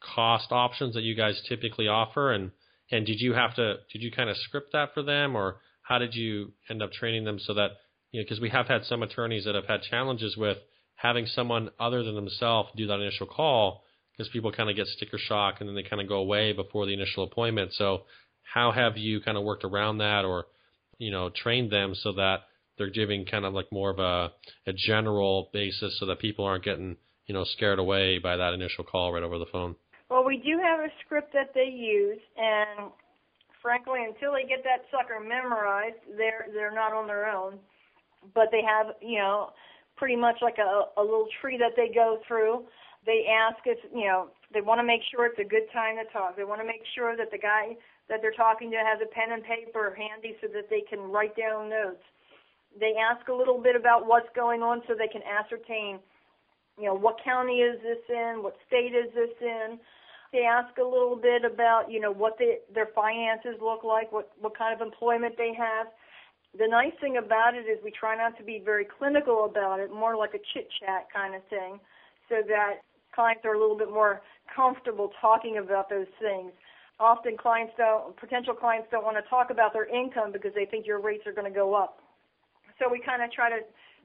cost 0.00 0.48
options 0.50 0.94
that 0.94 1.02
you 1.02 1.14
guys 1.14 1.40
typically 1.48 1.86
offer 1.86 2.32
and 2.32 2.50
and 2.90 3.06
did 3.06 3.20
you 3.20 3.32
have 3.34 3.54
to 3.54 3.76
did 3.92 4.02
you 4.02 4.10
kind 4.10 4.30
of 4.30 4.36
script 4.36 4.72
that 4.72 4.92
for 4.94 5.02
them 5.02 5.36
or 5.36 5.56
how 5.82 5.98
did 5.98 6.14
you 6.14 6.52
end 6.68 6.82
up 6.82 6.92
training 6.92 7.24
them 7.24 7.38
so 7.38 7.54
that 7.54 7.70
you 8.12 8.20
know 8.20 8.24
because 8.24 8.40
we 8.40 8.50
have 8.50 8.66
had 8.66 8.84
some 8.84 9.02
attorneys 9.02 9.44
that 9.44 9.54
have 9.54 9.66
had 9.66 9.82
challenges 9.82 10.36
with 10.36 10.58
having 10.96 11.26
someone 11.26 11.70
other 11.78 12.02
than 12.02 12.14
themselves 12.14 12.70
do 12.76 12.86
that 12.86 13.00
initial 13.00 13.26
call 13.26 13.84
because 14.12 14.30
people 14.32 14.52
kind 14.52 14.68
of 14.68 14.76
get 14.76 14.86
sticker 14.86 15.18
shock 15.18 15.56
and 15.60 15.68
then 15.68 15.74
they 15.74 15.82
kind 15.82 16.02
of 16.02 16.08
go 16.08 16.16
away 16.16 16.52
before 16.52 16.84
the 16.84 16.92
initial 16.92 17.24
appointment. 17.24 17.72
So 17.72 18.02
how 18.42 18.70
have 18.70 18.98
you 18.98 19.20
kind 19.20 19.38
of 19.38 19.44
worked 19.44 19.64
around 19.64 19.98
that 19.98 20.24
or 20.24 20.44
you 20.98 21.10
know 21.10 21.30
trained 21.30 21.70
them 21.72 21.94
so 21.94 22.12
that 22.12 22.40
they're 22.76 22.90
giving 22.90 23.24
kind 23.24 23.44
of 23.44 23.54
like 23.54 23.72
more 23.72 23.90
of 23.90 23.98
a 23.98 24.32
a 24.66 24.72
general 24.74 25.48
basis 25.52 25.98
so 25.98 26.06
that 26.06 26.18
people 26.18 26.44
aren't 26.44 26.64
getting 26.64 26.96
you 27.26 27.34
know 27.34 27.44
scared 27.44 27.78
away 27.78 28.18
by 28.18 28.36
that 28.36 28.52
initial 28.52 28.84
call 28.84 29.12
right 29.12 29.22
over 29.22 29.38
the 29.38 29.46
phone 29.46 29.76
well, 30.10 30.24
we 30.24 30.36
do 30.38 30.58
have 30.58 30.80
a 30.80 30.88
script 31.04 31.32
that 31.32 31.54
they 31.54 31.70
use, 31.70 32.18
and 32.36 32.90
frankly, 33.62 34.00
until 34.04 34.32
they 34.32 34.42
get 34.42 34.64
that 34.64 34.84
sucker 34.90 35.20
memorized, 35.22 36.02
they're 36.18 36.46
they're 36.52 36.74
not 36.74 36.92
on 36.92 37.06
their 37.06 37.30
own. 37.30 37.58
But 38.34 38.48
they 38.52 38.60
have, 38.60 38.96
you 39.00 39.18
know, 39.18 39.50
pretty 39.96 40.16
much 40.16 40.36
like 40.42 40.58
a, 40.58 41.00
a 41.00 41.02
little 41.02 41.28
tree 41.40 41.56
that 41.56 41.72
they 41.76 41.94
go 41.94 42.18
through. 42.26 42.64
They 43.06 43.24
ask 43.32 43.56
if, 43.64 43.78
you 43.94 44.04
know, 44.04 44.28
they 44.52 44.60
want 44.60 44.78
to 44.80 44.84
make 44.84 45.00
sure 45.10 45.24
it's 45.24 45.38
a 45.38 45.48
good 45.48 45.70
time 45.72 45.96
to 45.96 46.04
talk. 46.12 46.36
They 46.36 46.44
want 46.44 46.60
to 46.60 46.66
make 46.66 46.84
sure 46.94 47.16
that 47.16 47.30
the 47.30 47.38
guy 47.38 47.76
that 48.10 48.20
they're 48.20 48.36
talking 48.36 48.70
to 48.72 48.76
has 48.76 49.00
a 49.00 49.08
pen 49.08 49.32
and 49.32 49.44
paper 49.44 49.96
handy 49.96 50.36
so 50.42 50.48
that 50.52 50.68
they 50.68 50.82
can 50.84 51.08
write 51.08 51.36
down 51.36 51.70
notes. 51.70 52.04
They 52.78 52.92
ask 53.00 53.28
a 53.28 53.32
little 53.32 53.56
bit 53.56 53.76
about 53.76 54.06
what's 54.06 54.28
going 54.34 54.60
on 54.60 54.82
so 54.86 54.92
they 54.92 55.08
can 55.08 55.22
ascertain, 55.24 56.00
you 56.76 56.84
know, 56.84 56.94
what 56.94 57.16
county 57.24 57.64
is 57.64 57.80
this 57.80 58.04
in, 58.08 58.42
what 58.42 58.56
state 58.66 58.92
is 58.92 59.08
this 59.14 59.32
in, 59.40 59.78
they 60.32 60.46
ask 60.46 60.78
a 60.78 60.84
little 60.84 61.16
bit 61.16 61.44
about, 61.44 61.90
you 61.90 62.00
know, 62.00 62.12
what 62.12 62.38
they, 62.38 62.58
their 62.72 62.88
finances 62.94 63.56
look 63.60 63.82
like, 63.82 64.12
what, 64.12 64.30
what 64.40 64.56
kind 64.56 64.72
of 64.74 64.80
employment 64.84 65.34
they 65.36 65.52
have. 65.56 65.88
The 66.58 66.66
nice 66.66 66.92
thing 67.00 67.16
about 67.16 67.54
it 67.54 67.66
is 67.66 67.78
we 67.82 67.90
try 67.90 68.16
not 68.16 68.36
to 68.38 68.44
be 68.44 68.62
very 68.64 68.86
clinical 68.86 69.44
about 69.44 69.80
it, 69.80 69.90
more 69.90 70.16
like 70.16 70.34
a 70.34 70.42
chit 70.52 70.68
chat 70.78 71.06
kind 71.12 71.34
of 71.34 71.42
thing, 71.48 71.78
so 72.28 72.42
that 72.46 72.82
clients 73.14 73.44
are 73.44 73.54
a 73.54 73.60
little 73.60 73.78
bit 73.78 73.90
more 73.90 74.22
comfortable 74.54 75.10
talking 75.20 75.58
about 75.58 75.88
those 75.90 76.10
things. 76.20 76.52
Often 76.98 77.38
clients 77.38 77.72
don't, 77.76 78.16
potential 78.16 78.54
clients 78.54 78.88
don't 78.90 79.04
want 79.04 79.16
to 79.16 79.28
talk 79.30 79.50
about 79.50 79.72
their 79.72 79.86
income 79.86 80.32
because 80.32 80.52
they 80.54 80.66
think 80.66 80.86
your 80.86 81.00
rates 81.00 81.26
are 81.26 81.32
going 81.32 81.50
to 81.50 81.54
go 81.54 81.74
up. 81.74 81.98
So 82.78 82.90
we 82.90 83.00
kind 83.00 83.22
of 83.22 83.32
try 83.32 83.50
to 83.50 83.60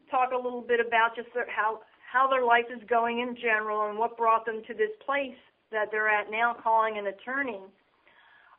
talk 0.10 0.32
a 0.32 0.38
little 0.38 0.62
bit 0.62 0.80
about 0.80 1.16
just 1.16 1.30
their, 1.34 1.50
how 1.50 1.82
how 2.12 2.30
their 2.30 2.46
life 2.46 2.66
is 2.72 2.82
going 2.88 3.20
in 3.20 3.36
general 3.36 3.90
and 3.90 3.98
what 3.98 4.16
brought 4.16 4.46
them 4.46 4.62
to 4.68 4.74
this 4.74 4.92
place 5.06 5.36
that 5.72 5.90
they're 5.92 6.10
at 6.10 6.32
now 6.32 6.56
calling 6.62 6.98
an 6.98 7.08
attorney. 7.08 7.60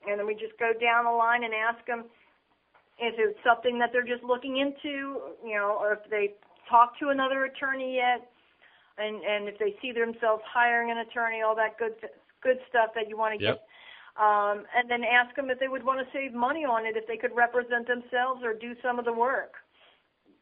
And 0.08 0.18
then 0.18 0.26
we 0.26 0.34
just 0.34 0.58
go 0.58 0.72
down 0.72 1.04
the 1.04 1.10
line 1.10 1.44
and 1.44 1.52
ask 1.52 1.84
them 1.86 2.04
if 2.98 3.14
it's 3.18 3.38
something 3.44 3.78
that 3.78 3.90
they're 3.92 4.06
just 4.06 4.22
looking 4.22 4.58
into, 4.58 5.20
you 5.44 5.54
know, 5.54 5.76
or 5.78 5.94
if 5.94 6.10
they 6.10 6.34
talked 6.68 6.98
to 7.00 7.08
another 7.08 7.44
attorney 7.44 7.96
yet, 7.96 8.30
and 8.98 9.22
and 9.22 9.48
if 9.48 9.58
they 9.58 9.76
see 9.82 9.92
themselves 9.92 10.42
hiring 10.46 10.90
an 10.90 10.98
attorney, 10.98 11.42
all 11.42 11.54
that 11.56 11.78
good 11.78 11.92
good 12.42 12.58
stuff 12.68 12.90
that 12.94 13.08
you 13.08 13.16
want 13.16 13.38
to 13.38 13.44
yep. 13.44 13.54
get. 13.56 13.62
Um, 14.16 14.64
and 14.74 14.88
then 14.88 15.04
ask 15.04 15.36
them 15.36 15.50
if 15.50 15.60
they 15.60 15.68
would 15.68 15.84
want 15.84 16.00
to 16.00 16.06
save 16.10 16.32
money 16.32 16.64
on 16.64 16.86
it, 16.86 16.96
if 16.96 17.06
they 17.06 17.18
could 17.18 17.36
represent 17.36 17.86
themselves 17.86 18.40
or 18.42 18.54
do 18.54 18.72
some 18.82 18.98
of 18.98 19.04
the 19.04 19.12
work. 19.12 19.52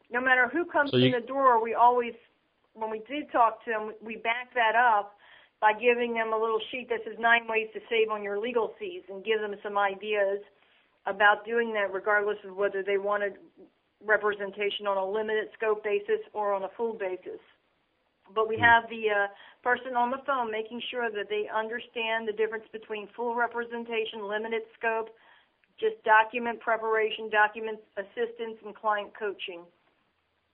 No 0.09 0.21
matter 0.21 0.47
who 0.47 0.63
comes 0.63 0.91
so 0.91 0.97
you, 0.97 1.07
in 1.07 1.11
the 1.11 1.27
door, 1.27 1.61
we 1.61 1.73
always, 1.73 2.13
when 2.73 2.89
we 2.89 2.99
did 2.99 3.29
talk 3.33 3.65
to 3.65 3.71
them, 3.71 3.91
we 4.01 4.15
back 4.15 4.53
that 4.53 4.75
up 4.75 5.17
by 5.61 5.73
giving 5.73 6.13
them 6.13 6.33
a 6.33 6.37
little 6.37 6.59
sheet 6.71 6.89
that 6.89 6.99
says 7.05 7.15
nine 7.19 7.47
ways 7.47 7.67
to 7.73 7.79
save 7.89 8.09
on 8.11 8.23
your 8.23 8.39
legal 8.39 8.73
fees 8.79 9.03
and 9.09 9.23
give 9.23 9.41
them 9.41 9.55
some 9.63 9.77
ideas 9.77 10.39
about 11.05 11.45
doing 11.45 11.73
that 11.73 11.93
regardless 11.93 12.37
of 12.47 12.55
whether 12.55 12.83
they 12.83 12.97
wanted 12.97 13.33
representation 14.03 14.85
on 14.87 14.97
a 14.97 15.05
limited 15.05 15.47
scope 15.57 15.83
basis 15.83 16.21
or 16.33 16.53
on 16.53 16.63
a 16.63 16.69
full 16.77 16.93
basis. 16.93 17.39
But 18.33 18.49
we 18.49 18.55
hmm. 18.55 18.63
have 18.63 18.83
the 18.89 19.09
uh, 19.09 19.27
person 19.63 19.95
on 19.95 20.11
the 20.11 20.21
phone 20.25 20.51
making 20.51 20.81
sure 20.91 21.09
that 21.09 21.29
they 21.29 21.45
understand 21.49 22.27
the 22.27 22.33
difference 22.33 22.65
between 22.71 23.07
full 23.15 23.35
representation, 23.35 24.27
limited 24.27 24.63
scope, 24.77 25.09
just 25.79 26.01
document 26.03 26.59
preparation, 26.59 27.29
document 27.29 27.79
assistance, 27.97 28.57
and 28.65 28.73
client 28.75 29.11
coaching. 29.17 29.61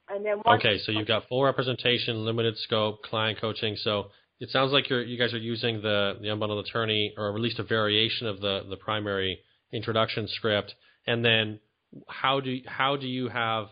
And 0.09 0.25
then 0.25 0.41
okay, 0.45 0.79
so 0.79 0.91
you've 0.91 1.07
got 1.07 1.27
full 1.29 1.43
representation, 1.43 2.25
limited 2.25 2.57
scope, 2.57 3.03
client 3.03 3.39
coaching. 3.39 3.77
So 3.77 4.07
it 4.41 4.49
sounds 4.49 4.71
like 4.71 4.89
you 4.89 5.17
guys 5.19 5.33
are 5.35 5.37
using 5.37 5.83
the, 5.83 6.17
the 6.19 6.27
unbundled 6.27 6.67
attorney, 6.67 7.13
or 7.15 7.29
at 7.29 7.39
least 7.39 7.59
a 7.59 7.63
variation 7.63 8.25
of 8.25 8.41
the, 8.41 8.65
the 8.67 8.75
primary 8.75 9.39
introduction 9.71 10.27
script. 10.27 10.73
And 11.05 11.23
then 11.23 11.59
how 12.07 12.39
do 12.39 12.57
how 12.65 12.95
do 12.95 13.05
you 13.05 13.29
have 13.29 13.67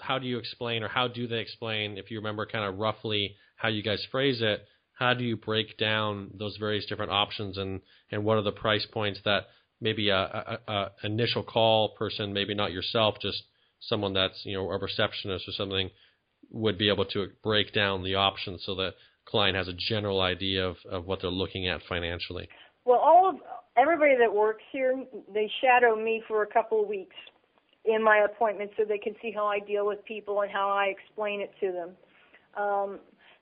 how 0.00 0.18
do 0.18 0.26
you 0.26 0.38
explain 0.38 0.82
or 0.82 0.88
how 0.88 1.08
do 1.08 1.26
they 1.26 1.40
explain 1.40 1.98
if 1.98 2.10
you 2.10 2.18
remember 2.18 2.46
kind 2.46 2.64
of 2.64 2.78
roughly 2.78 3.34
how 3.56 3.68
you 3.68 3.82
guys 3.82 4.06
phrase 4.10 4.40
it 4.40 4.64
how 4.92 5.12
do 5.12 5.24
you 5.24 5.36
break 5.36 5.76
down 5.76 6.30
those 6.38 6.56
various 6.56 6.86
different 6.86 7.10
options 7.10 7.58
and 7.58 7.80
and 8.12 8.24
what 8.24 8.36
are 8.36 8.42
the 8.42 8.52
price 8.52 8.86
points 8.92 9.18
that 9.24 9.46
maybe 9.80 10.08
a, 10.08 10.16
a, 10.16 10.58
a 10.72 10.90
initial 11.02 11.42
call 11.42 11.96
person 11.96 12.32
maybe 12.32 12.54
not 12.54 12.70
yourself 12.70 13.16
just 13.20 13.42
someone 13.80 14.12
that's 14.12 14.42
you 14.44 14.56
know 14.56 14.70
a 14.70 14.78
receptionist 14.78 15.48
or 15.48 15.52
something 15.52 15.90
would 16.50 16.78
be 16.78 16.88
able 16.88 17.04
to 17.04 17.26
break 17.42 17.72
down 17.72 18.04
the 18.04 18.14
options 18.14 18.62
so 18.64 18.76
that 18.76 18.94
client 19.26 19.56
has 19.56 19.68
a 19.68 19.74
general 19.88 20.20
idea 20.20 20.66
of, 20.66 20.76
of 20.90 21.06
what 21.06 21.20
they're 21.20 21.30
looking 21.30 21.68
at 21.68 21.80
financially? 21.88 22.48
Well, 22.84 22.98
all 22.98 23.28
of 23.28 23.36
everybody 23.76 24.14
that 24.18 24.32
works 24.32 24.62
here, 24.72 25.04
they 25.34 25.50
shadow 25.60 25.96
me 25.96 26.22
for 26.26 26.42
a 26.42 26.46
couple 26.46 26.82
of 26.82 26.88
weeks 26.88 27.16
in 27.84 28.02
my 28.02 28.18
appointment 28.18 28.70
so 28.76 28.84
they 28.84 28.98
can 28.98 29.14
see 29.20 29.32
how 29.32 29.46
I 29.46 29.58
deal 29.60 29.86
with 29.86 30.04
people 30.04 30.42
and 30.42 30.50
how 30.50 30.70
I 30.70 30.86
explain 30.86 31.40
it 31.40 31.52
to 31.60 31.72
them. 31.72 31.90
Um, 32.56 32.98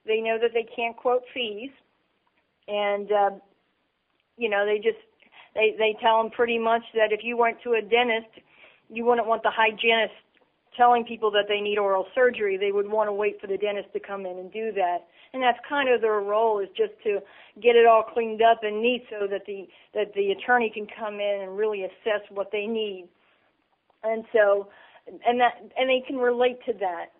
they 0.06 0.20
know 0.20 0.38
that 0.40 0.50
they 0.52 0.66
can't 0.76 0.96
quote 0.96 1.22
fees, 1.32 1.70
and 2.68 3.10
uh, 3.10 3.30
you 4.36 4.50
know 4.50 4.66
they 4.66 4.76
just 4.76 4.98
they 5.54 5.74
they 5.78 5.96
tell 6.02 6.22
them 6.22 6.30
pretty 6.30 6.58
much 6.58 6.82
that 6.94 7.12
if 7.12 7.20
you 7.22 7.36
went 7.36 7.56
to 7.62 7.74
a 7.74 7.80
dentist, 7.80 8.28
you 8.90 9.04
wouldn't 9.04 9.26
want 9.26 9.42
the 9.42 9.50
hygienist 9.50 10.12
telling 10.76 11.04
people 11.04 11.30
that 11.30 11.44
they 11.48 11.60
need 11.60 11.78
oral 11.78 12.06
surgery. 12.14 12.58
They 12.58 12.72
would 12.72 12.90
want 12.90 13.08
to 13.08 13.12
wait 13.12 13.40
for 13.40 13.46
the 13.46 13.56
dentist 13.56 13.88
to 13.92 14.00
come 14.00 14.26
in 14.26 14.38
and 14.38 14.52
do 14.52 14.72
that 14.72 15.06
and 15.34 15.42
that's 15.42 15.58
kind 15.68 15.88
of 15.88 16.00
their 16.00 16.20
role 16.20 16.60
is 16.60 16.68
just 16.76 16.92
to 17.02 17.18
get 17.60 17.74
it 17.74 17.86
all 17.86 18.04
cleaned 18.04 18.40
up 18.40 18.60
and 18.62 18.80
neat 18.80 19.04
so 19.10 19.26
that 19.26 19.44
the 19.46 19.66
that 19.92 20.14
the 20.14 20.30
attorney 20.30 20.70
can 20.72 20.86
come 20.86 21.14
in 21.14 21.40
and 21.42 21.58
really 21.58 21.82
assess 21.82 22.22
what 22.30 22.50
they 22.52 22.66
need. 22.66 23.08
And 24.04 24.24
so 24.32 24.68
and 25.26 25.40
that 25.40 25.54
and 25.76 25.90
they 25.90 26.02
can 26.06 26.16
relate 26.16 26.58
to 26.66 26.72
that. 26.74 27.10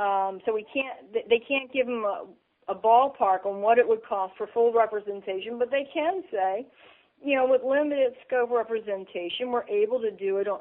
Um, 0.00 0.40
so 0.46 0.54
we 0.54 0.64
can't 0.72 1.12
they 1.12 1.40
can't 1.46 1.70
give 1.72 1.86
them 1.86 2.04
a, 2.04 2.26
a 2.68 2.74
ballpark 2.74 3.44
on 3.44 3.60
what 3.60 3.78
it 3.78 3.88
would 3.88 4.04
cost 4.04 4.34
for 4.36 4.46
full 4.52 4.72
representation 4.72 5.58
but 5.58 5.70
they 5.70 5.88
can 5.94 6.22
say 6.30 6.66
you 7.24 7.34
know 7.34 7.46
with 7.48 7.62
limited 7.64 8.12
scope 8.26 8.50
representation 8.50 9.50
we're 9.50 9.66
able 9.68 9.98
to 10.00 10.10
do 10.10 10.36
it 10.36 10.48
on 10.48 10.60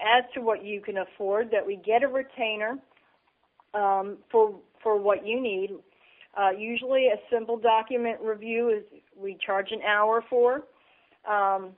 as 0.00 0.24
to 0.34 0.42
what 0.42 0.62
you 0.62 0.82
can 0.82 0.98
afford 0.98 1.50
that 1.50 1.66
we 1.66 1.76
get 1.76 2.02
a 2.02 2.08
retainer 2.08 2.76
um, 3.72 4.18
for 4.30 4.54
for 4.82 5.00
what 5.00 5.26
you 5.26 5.40
need 5.40 5.70
uh, 6.34 6.50
usually, 6.50 7.08
a 7.08 7.16
simple 7.30 7.58
document 7.58 8.18
review 8.20 8.70
is 8.70 8.84
we 9.16 9.36
charge 9.44 9.68
an 9.70 9.82
hour 9.82 10.24
for. 10.30 10.62
Um, 11.28 11.70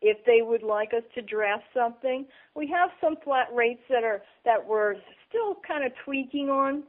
if 0.00 0.24
they 0.24 0.42
would 0.42 0.62
like 0.62 0.92
us 0.94 1.02
to 1.14 1.22
draft 1.22 1.64
something, 1.74 2.24
we 2.54 2.68
have 2.68 2.90
some 3.00 3.16
flat 3.22 3.48
rates 3.54 3.82
that 3.90 4.04
are 4.04 4.22
that 4.44 4.64
we're 4.64 4.94
still 5.28 5.56
kind 5.66 5.84
of 5.84 5.92
tweaking 6.04 6.48
on. 6.48 6.84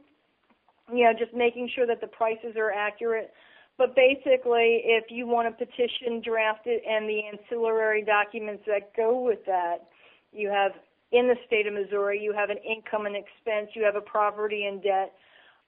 You 0.92 1.04
know, 1.04 1.12
just 1.18 1.34
making 1.34 1.70
sure 1.74 1.86
that 1.86 2.00
the 2.00 2.06
prices 2.06 2.56
are 2.56 2.72
accurate. 2.72 3.32
But 3.78 3.94
basically, 3.94 4.82
if 4.84 5.04
you 5.08 5.26
want 5.26 5.48
a 5.48 5.52
petition 5.52 6.20
drafted 6.24 6.80
and 6.84 7.08
the 7.08 7.22
ancillary 7.32 8.02
documents 8.02 8.64
that 8.66 8.94
go 8.96 9.20
with 9.20 9.44
that, 9.46 9.88
you 10.32 10.48
have 10.50 10.72
in 11.12 11.28
the 11.28 11.36
state 11.46 11.66
of 11.66 11.74
Missouri, 11.74 12.20
you 12.20 12.32
have 12.32 12.50
an 12.50 12.58
income 12.58 13.06
and 13.06 13.16
expense, 13.16 13.70
you 13.74 13.84
have 13.84 13.96
a 13.96 14.00
property 14.00 14.66
and 14.66 14.82
debt, 14.82 15.12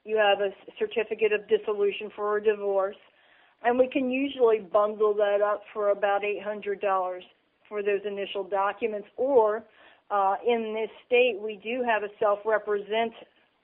you 0.05 0.17
have 0.17 0.41
a 0.41 0.51
certificate 0.79 1.33
of 1.33 1.49
dissolution 1.49 2.11
for 2.15 2.37
a 2.37 2.43
divorce, 2.43 2.97
and 3.65 3.79
we 3.79 3.89
can 3.89 4.11
usually 4.11 4.59
bundle 4.59 5.15
that 5.15 5.41
up 5.41 5.63
for 5.73 5.91
about 5.91 6.23
$800 6.23 7.21
for 7.69 7.83
those 7.83 8.01
initial 8.05 8.45
documents. 8.45 9.09
Or 9.17 9.65
uh, 10.11 10.37
in 10.47 10.75
this 10.75 10.91
state, 11.07 11.39
we 11.41 11.61
do 11.63 11.85
have 11.87 12.03
a 12.03 12.09
self-represent 12.19 13.13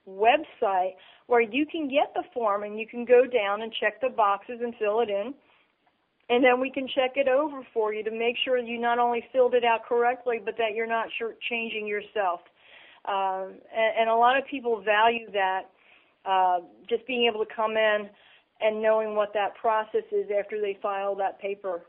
website 0.08 0.94
where 1.26 1.42
you 1.42 1.66
can 1.66 1.88
get 1.88 2.14
the 2.14 2.22
form 2.32 2.62
and 2.62 2.78
you 2.78 2.86
can 2.86 3.04
go 3.04 3.24
down 3.26 3.62
and 3.62 3.72
check 3.78 4.00
the 4.00 4.08
boxes 4.08 4.60
and 4.62 4.74
fill 4.78 5.00
it 5.00 5.10
in. 5.10 5.34
And 6.30 6.44
then 6.44 6.60
we 6.60 6.70
can 6.70 6.86
check 6.86 7.12
it 7.16 7.28
over 7.28 7.66
for 7.72 7.94
you 7.94 8.04
to 8.04 8.10
make 8.10 8.36
sure 8.44 8.58
you 8.58 8.78
not 8.78 8.98
only 8.98 9.24
filled 9.32 9.54
it 9.54 9.64
out 9.64 9.86
correctly, 9.88 10.40
but 10.42 10.56
that 10.58 10.74
you're 10.74 10.86
not 10.86 11.08
changing 11.48 11.86
yourself. 11.86 12.40
Um, 13.06 13.56
and, 13.74 13.92
and 14.00 14.10
a 14.10 14.14
lot 14.14 14.36
of 14.36 14.44
people 14.46 14.82
value 14.82 15.30
that, 15.32 15.70
uh, 16.24 16.58
just 16.88 17.06
being 17.06 17.28
able 17.30 17.44
to 17.44 17.54
come 17.54 17.72
in 17.72 18.08
and 18.60 18.82
knowing 18.82 19.14
what 19.14 19.32
that 19.34 19.54
process 19.60 20.04
is 20.10 20.26
after 20.38 20.60
they 20.60 20.78
file 20.82 21.14
that 21.16 21.40
paper. 21.40 21.82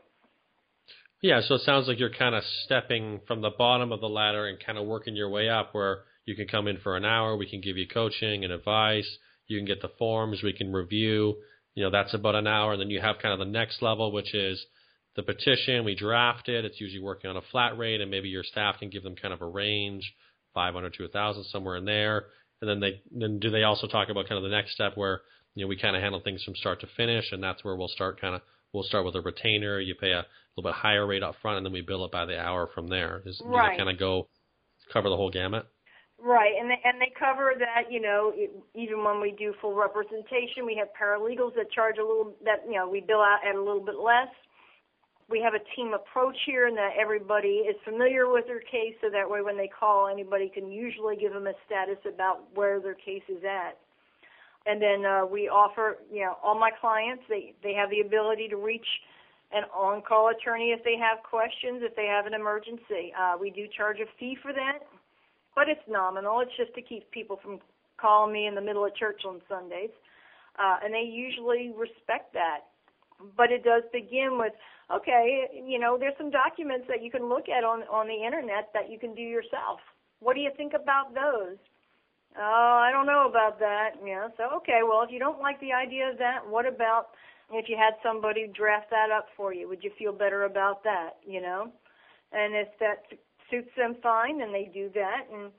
Yeah, 1.22 1.40
so 1.42 1.56
it 1.56 1.62
sounds 1.62 1.86
like 1.86 1.98
you're 1.98 2.14
kind 2.14 2.34
of 2.34 2.42
stepping 2.64 3.20
from 3.26 3.42
the 3.42 3.50
bottom 3.50 3.92
of 3.92 4.00
the 4.00 4.08
ladder 4.08 4.46
and 4.46 4.58
kind 4.64 4.78
of 4.78 4.86
working 4.86 5.14
your 5.14 5.28
way 5.28 5.50
up 5.50 5.74
where 5.74 6.04
you 6.24 6.34
can 6.34 6.46
come 6.46 6.66
in 6.66 6.78
for 6.78 6.96
an 6.96 7.04
hour, 7.04 7.36
we 7.36 7.48
can 7.48 7.60
give 7.60 7.76
you 7.76 7.86
coaching 7.86 8.44
and 8.44 8.52
advice, 8.52 9.18
you 9.46 9.58
can 9.58 9.66
get 9.66 9.82
the 9.82 9.90
forms, 9.98 10.42
we 10.42 10.52
can 10.52 10.72
review, 10.72 11.36
you 11.74 11.84
know, 11.84 11.90
that's 11.90 12.14
about 12.14 12.36
an 12.36 12.46
hour, 12.46 12.72
and 12.72 12.80
then 12.80 12.90
you 12.90 13.00
have 13.00 13.16
kind 13.20 13.32
of 13.32 13.38
the 13.38 13.52
next 13.52 13.82
level, 13.82 14.12
which 14.12 14.34
is 14.34 14.64
the 15.16 15.22
petition, 15.22 15.84
we 15.84 15.94
draft 15.94 16.48
it, 16.48 16.64
it's 16.64 16.80
usually 16.80 17.02
working 17.02 17.28
on 17.28 17.36
a 17.36 17.42
flat 17.50 17.76
rate, 17.76 18.00
and 18.00 18.10
maybe 18.10 18.28
your 18.28 18.44
staff 18.44 18.78
can 18.78 18.88
give 18.88 19.02
them 19.02 19.16
kind 19.16 19.34
of 19.34 19.42
a 19.42 19.46
range, 19.46 20.14
500 20.54 20.94
to 20.94 21.02
1,000, 21.02 21.44
somewhere 21.44 21.76
in 21.76 21.84
there, 21.84 22.26
and 22.60 22.68
then 22.68 22.80
they, 22.80 23.02
then 23.10 23.38
do 23.38 23.50
they 23.50 23.62
also 23.62 23.86
talk 23.86 24.08
about 24.08 24.28
kind 24.28 24.36
of 24.36 24.42
the 24.42 24.54
next 24.54 24.72
step 24.72 24.96
where, 24.96 25.22
you 25.54 25.64
know, 25.64 25.68
we 25.68 25.76
kind 25.76 25.96
of 25.96 26.02
handle 26.02 26.20
things 26.20 26.42
from 26.44 26.54
start 26.54 26.80
to 26.80 26.86
finish, 26.96 27.32
and 27.32 27.42
that's 27.42 27.64
where 27.64 27.76
we'll 27.76 27.88
start 27.88 28.20
kind 28.20 28.34
of 28.34 28.42
we'll 28.72 28.84
start 28.84 29.04
with 29.04 29.14
a 29.16 29.20
retainer. 29.20 29.80
You 29.80 29.94
pay 29.94 30.12
a 30.12 30.24
little 30.56 30.70
bit 30.70 30.74
higher 30.74 31.06
rate 31.06 31.22
up 31.22 31.36
front, 31.42 31.58
and 31.58 31.66
then 31.66 31.72
we 31.72 31.80
bill 31.80 32.04
it 32.04 32.12
by 32.12 32.24
the 32.24 32.38
hour 32.38 32.68
from 32.74 32.88
there. 32.88 33.22
Is, 33.26 33.40
right. 33.44 33.76
kind 33.76 33.90
of 33.90 33.98
go 33.98 34.28
cover 34.92 35.08
the 35.08 35.16
whole 35.16 35.30
gamut? 35.30 35.66
Right, 36.22 36.52
and 36.60 36.70
they, 36.70 36.78
and 36.84 37.00
they 37.00 37.12
cover 37.18 37.54
that. 37.58 37.90
You 37.90 38.00
know, 38.00 38.32
even 38.74 39.02
when 39.02 39.20
we 39.20 39.34
do 39.38 39.54
full 39.60 39.74
representation, 39.74 40.66
we 40.66 40.76
have 40.76 40.88
paralegals 41.00 41.54
that 41.56 41.72
charge 41.72 41.96
a 41.98 42.02
little. 42.02 42.34
That 42.44 42.64
you 42.66 42.74
know, 42.74 42.88
we 42.88 43.00
bill 43.00 43.20
out 43.20 43.40
at 43.46 43.54
a 43.54 43.58
little 43.58 43.84
bit 43.84 43.96
less. 43.96 44.28
We 45.30 45.40
have 45.40 45.54
a 45.54 45.62
team 45.76 45.94
approach 45.94 46.36
here, 46.44 46.66
and 46.66 46.76
that 46.76 46.90
everybody 47.00 47.62
is 47.68 47.76
familiar 47.84 48.30
with 48.30 48.46
their 48.46 48.60
case, 48.60 48.94
so 49.00 49.08
that 49.10 49.30
way 49.30 49.42
when 49.42 49.56
they 49.56 49.68
call, 49.68 50.08
anybody 50.08 50.50
can 50.52 50.70
usually 50.70 51.16
give 51.16 51.32
them 51.32 51.46
a 51.46 51.52
status 51.66 51.98
about 52.06 52.44
where 52.54 52.80
their 52.80 52.94
case 52.94 53.22
is 53.28 53.44
at 53.44 53.78
and 54.66 54.80
then 54.80 55.04
uh, 55.04 55.24
we 55.24 55.48
offer, 55.48 55.98
you 56.12 56.20
know, 56.20 56.36
all 56.42 56.58
my 56.58 56.70
clients 56.80 57.22
they 57.28 57.54
they 57.62 57.72
have 57.74 57.90
the 57.90 58.00
ability 58.00 58.48
to 58.48 58.56
reach 58.56 58.86
an 59.52 59.64
on-call 59.74 60.30
attorney 60.30 60.70
if 60.70 60.84
they 60.84 60.96
have 60.96 61.24
questions, 61.24 61.82
if 61.82 61.96
they 61.96 62.06
have 62.06 62.26
an 62.26 62.34
emergency. 62.34 63.12
Uh, 63.18 63.34
we 63.40 63.50
do 63.50 63.66
charge 63.76 63.98
a 63.98 64.06
fee 64.18 64.36
for 64.40 64.52
that, 64.52 64.86
but 65.56 65.68
it's 65.68 65.82
nominal. 65.88 66.40
It's 66.40 66.54
just 66.56 66.74
to 66.74 66.82
keep 66.82 67.10
people 67.10 67.40
from 67.42 67.58
calling 68.00 68.32
me 68.32 68.46
in 68.46 68.54
the 68.54 68.60
middle 68.60 68.84
of 68.84 68.94
church 68.94 69.22
on 69.26 69.40
Sundays, 69.48 69.90
uh, 70.58 70.76
and 70.84 70.94
they 70.94 71.02
usually 71.02 71.72
respect 71.76 72.32
that. 72.34 72.69
But 73.36 73.52
it 73.52 73.64
does 73.64 73.82
begin 73.92 74.38
with, 74.38 74.52
okay, 74.90 75.48
you 75.66 75.78
know, 75.78 75.96
there's 75.98 76.16
some 76.16 76.30
documents 76.30 76.86
that 76.88 77.02
you 77.02 77.10
can 77.10 77.28
look 77.28 77.48
at 77.48 77.64
on 77.64 77.82
on 77.90 78.06
the 78.06 78.24
internet 78.24 78.70
that 78.74 78.90
you 78.90 78.98
can 78.98 79.14
do 79.14 79.22
yourself. 79.22 79.80
What 80.20 80.34
do 80.34 80.40
you 80.40 80.50
think 80.56 80.72
about 80.74 81.14
those? 81.14 81.56
Oh, 82.38 82.80
I 82.80 82.92
don't 82.92 83.06
know 83.06 83.28
about 83.28 83.58
that. 83.58 83.96
Yeah, 84.04 84.28
so 84.36 84.56
okay, 84.58 84.80
well, 84.86 85.02
if 85.02 85.10
you 85.10 85.18
don't 85.18 85.40
like 85.40 85.60
the 85.60 85.72
idea 85.72 86.10
of 86.10 86.18
that, 86.18 86.46
what 86.46 86.66
about 86.66 87.08
if 87.52 87.68
you 87.68 87.76
had 87.76 87.94
somebody 88.02 88.46
draft 88.46 88.90
that 88.90 89.10
up 89.10 89.26
for 89.36 89.52
you? 89.52 89.68
Would 89.68 89.82
you 89.82 89.90
feel 89.98 90.12
better 90.12 90.44
about 90.44 90.84
that, 90.84 91.18
you 91.26 91.40
know? 91.40 91.72
And 92.32 92.54
if 92.54 92.68
that 92.78 93.06
suits 93.50 93.70
them 93.76 93.96
fine, 94.02 94.38
then 94.38 94.52
they 94.52 94.70
do 94.72 94.90
that. 94.94 95.26
And 95.32 95.50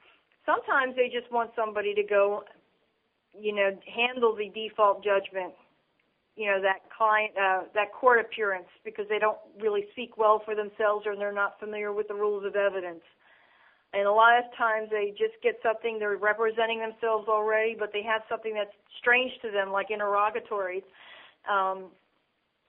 sometimes 0.46 0.96
they 0.96 1.10
just 1.10 1.32
want 1.32 1.52
somebody 1.56 1.94
to 1.94 2.04
go, 2.04 2.44
you 3.38 3.54
know, 3.54 3.72
handle 3.94 4.36
the 4.36 4.50
default 4.50 5.04
judgment, 5.04 5.54
you 6.42 6.48
know, 6.48 6.60
that 6.60 6.90
client, 6.90 7.32
uh, 7.38 7.70
that 7.76 7.94
court 7.94 8.20
appearance 8.20 8.66
because 8.84 9.06
they 9.10 9.20
don't 9.20 9.38
really 9.62 9.86
speak 9.92 10.18
well 10.18 10.42
for 10.44 10.56
themselves 10.56 11.06
or 11.06 11.16
they're 11.16 11.32
not 11.32 11.60
familiar 11.60 11.94
with 11.94 12.08
the 12.08 12.16
rules 12.16 12.44
of 12.44 12.56
evidence. 12.56 13.06
And 13.94 14.08
a 14.08 14.12
lot 14.12 14.40
of 14.40 14.46
times 14.58 14.90
they 14.90 15.12
just 15.12 15.38
get 15.44 15.60
something, 15.62 16.00
they're 16.00 16.18
representing 16.18 16.80
themselves 16.80 17.28
already, 17.28 17.76
but 17.78 17.94
they 17.94 18.02
have 18.02 18.24
something 18.28 18.56
that's 18.56 18.74
strange 18.98 19.32
to 19.44 19.52
them, 19.52 19.72
like 19.72 19.92
interrogatories. 19.92 20.82
Um, 21.46 21.92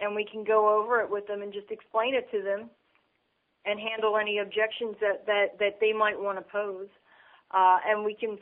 and 0.01 0.15
we 0.15 0.29
can 0.31 0.45
go 0.45 0.69
over 0.69 1.01
it 1.01 1.09
with 1.09 1.27
them 1.27 1.41
and 1.41 1.51
just 1.51 1.71
explain 1.71 2.15
it 2.15 2.29
to 2.31 2.43
them 2.43 2.69
and 3.65 3.81
handle 3.81 4.19
any 4.19 4.37
objections 4.39 4.97
that, 5.01 5.25
that, 5.25 5.59
that 5.61 5.81
they 5.81 5.95
might 5.95 6.21
want 6.21 6.37
to 6.37 6.43
pose. 6.43 6.89
Uh, 7.53 7.79
and 7.89 8.05
we 8.05 8.15
can 8.15 8.37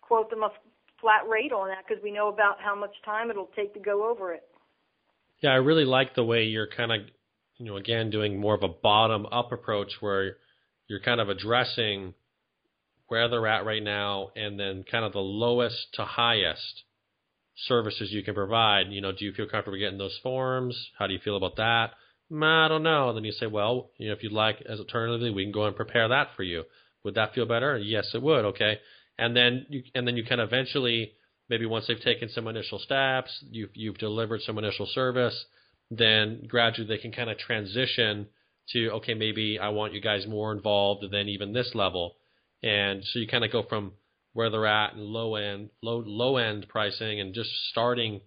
quote 0.00 0.30
them 0.30 0.42
a 0.42 0.50
flat 1.00 1.28
rate 1.28 1.52
on 1.52 1.68
that 1.68 1.84
because 1.86 2.02
we 2.02 2.10
know 2.10 2.28
about 2.28 2.60
how 2.60 2.74
much 2.74 2.94
time 3.04 3.30
it'll 3.30 3.50
take 3.56 3.74
to 3.74 3.80
go 3.80 4.08
over 4.08 4.32
it. 4.32 4.42
Yeah, 5.40 5.50
I 5.50 5.56
really 5.56 5.84
like 5.84 6.14
the 6.14 6.24
way 6.24 6.44
you're 6.44 6.68
kind 6.68 6.92
of, 6.92 7.00
you 7.56 7.66
know, 7.66 7.76
again, 7.76 8.10
doing 8.10 8.40
more 8.40 8.54
of 8.54 8.62
a 8.62 8.68
bottom 8.68 9.26
up 9.26 9.52
approach 9.52 9.92
where 10.00 10.36
you're 10.88 11.00
kind 11.00 11.20
of 11.20 11.28
addressing 11.28 12.14
where 13.06 13.28
they're 13.28 13.46
at 13.46 13.64
right 13.64 13.82
now 13.82 14.30
and 14.36 14.58
then 14.58 14.84
kind 14.90 15.04
of 15.04 15.12
the 15.12 15.18
lowest 15.18 15.94
to 15.94 16.04
highest 16.04 16.82
services 17.66 18.10
you 18.12 18.22
can 18.22 18.34
provide. 18.34 18.86
You 18.90 19.00
know, 19.00 19.12
do 19.12 19.24
you 19.24 19.32
feel 19.32 19.46
comfortable 19.48 19.78
getting 19.78 19.98
those 19.98 20.18
forms? 20.22 20.76
How 20.98 21.06
do 21.06 21.12
you 21.12 21.20
feel 21.20 21.36
about 21.36 21.56
that? 21.56 21.92
Mm, 22.30 22.66
I 22.66 22.68
don't 22.68 22.82
know. 22.82 23.08
And 23.08 23.16
then 23.16 23.24
you 23.24 23.32
say, 23.32 23.46
well, 23.46 23.90
you 23.96 24.08
know, 24.08 24.14
if 24.14 24.22
you'd 24.22 24.32
like, 24.32 24.62
as 24.68 24.78
alternatively, 24.78 25.30
we 25.30 25.44
can 25.44 25.52
go 25.52 25.64
and 25.64 25.74
prepare 25.74 26.08
that 26.08 26.28
for 26.36 26.42
you. 26.42 26.64
Would 27.04 27.14
that 27.14 27.34
feel 27.34 27.46
better? 27.46 27.78
Yes, 27.78 28.10
it 28.14 28.22
would. 28.22 28.44
Okay. 28.46 28.78
And 29.18 29.36
then 29.36 29.66
you, 29.68 29.82
and 29.94 30.06
then 30.06 30.16
you 30.16 30.24
can 30.24 30.40
eventually, 30.40 31.12
maybe 31.48 31.66
once 31.66 31.86
they've 31.88 32.00
taken 32.00 32.28
some 32.28 32.46
initial 32.46 32.78
steps, 32.78 33.30
you've, 33.50 33.70
you've 33.74 33.98
delivered 33.98 34.42
some 34.42 34.58
initial 34.58 34.86
service, 34.86 35.44
then 35.90 36.42
gradually 36.46 36.86
they 36.86 36.98
can 36.98 37.12
kind 37.12 37.30
of 37.30 37.38
transition 37.38 38.28
to 38.70 38.90
okay, 38.90 39.14
maybe 39.14 39.58
I 39.58 39.70
want 39.70 39.94
you 39.94 40.00
guys 40.00 40.26
more 40.26 40.52
involved 40.52 41.04
than 41.10 41.28
even 41.28 41.52
this 41.52 41.70
level, 41.74 42.16
and 42.62 43.02
so 43.02 43.18
you 43.18 43.26
kind 43.26 43.44
of 43.44 43.52
go 43.52 43.62
from 43.62 43.92
where 44.34 44.50
they're 44.50 44.66
at 44.66 44.94
and 44.94 45.02
low 45.02 45.36
end, 45.36 45.70
low 45.82 46.02
low 46.04 46.36
end 46.36 46.66
pricing 46.68 47.20
and 47.20 47.34
just 47.34 47.50
starting 47.70 48.20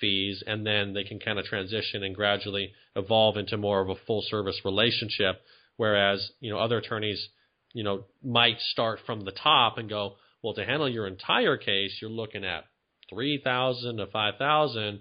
fees, 0.00 0.42
and 0.46 0.66
then 0.66 0.94
they 0.94 1.04
can 1.04 1.18
kind 1.18 1.38
of 1.38 1.44
transition 1.44 2.02
and 2.02 2.14
gradually 2.14 2.72
evolve 2.96 3.36
into 3.36 3.56
more 3.56 3.82
of 3.82 3.90
a 3.90 4.00
full 4.06 4.22
service 4.28 4.60
relationship. 4.64 5.42
Whereas 5.76 6.30
you 6.40 6.50
know 6.50 6.58
other 6.58 6.78
attorneys, 6.78 7.28
you 7.74 7.84
know, 7.84 8.04
might 8.24 8.60
start 8.60 9.00
from 9.04 9.24
the 9.24 9.32
top 9.32 9.76
and 9.76 9.90
go, 9.90 10.14
well, 10.42 10.54
to 10.54 10.64
handle 10.64 10.88
your 10.88 11.06
entire 11.06 11.56
case, 11.56 11.96
you're 12.00 12.10
looking 12.10 12.44
at 12.44 12.64
three 13.08 13.40
thousand 13.42 13.98
to 13.98 14.06
five 14.06 14.34
thousand, 14.38 15.00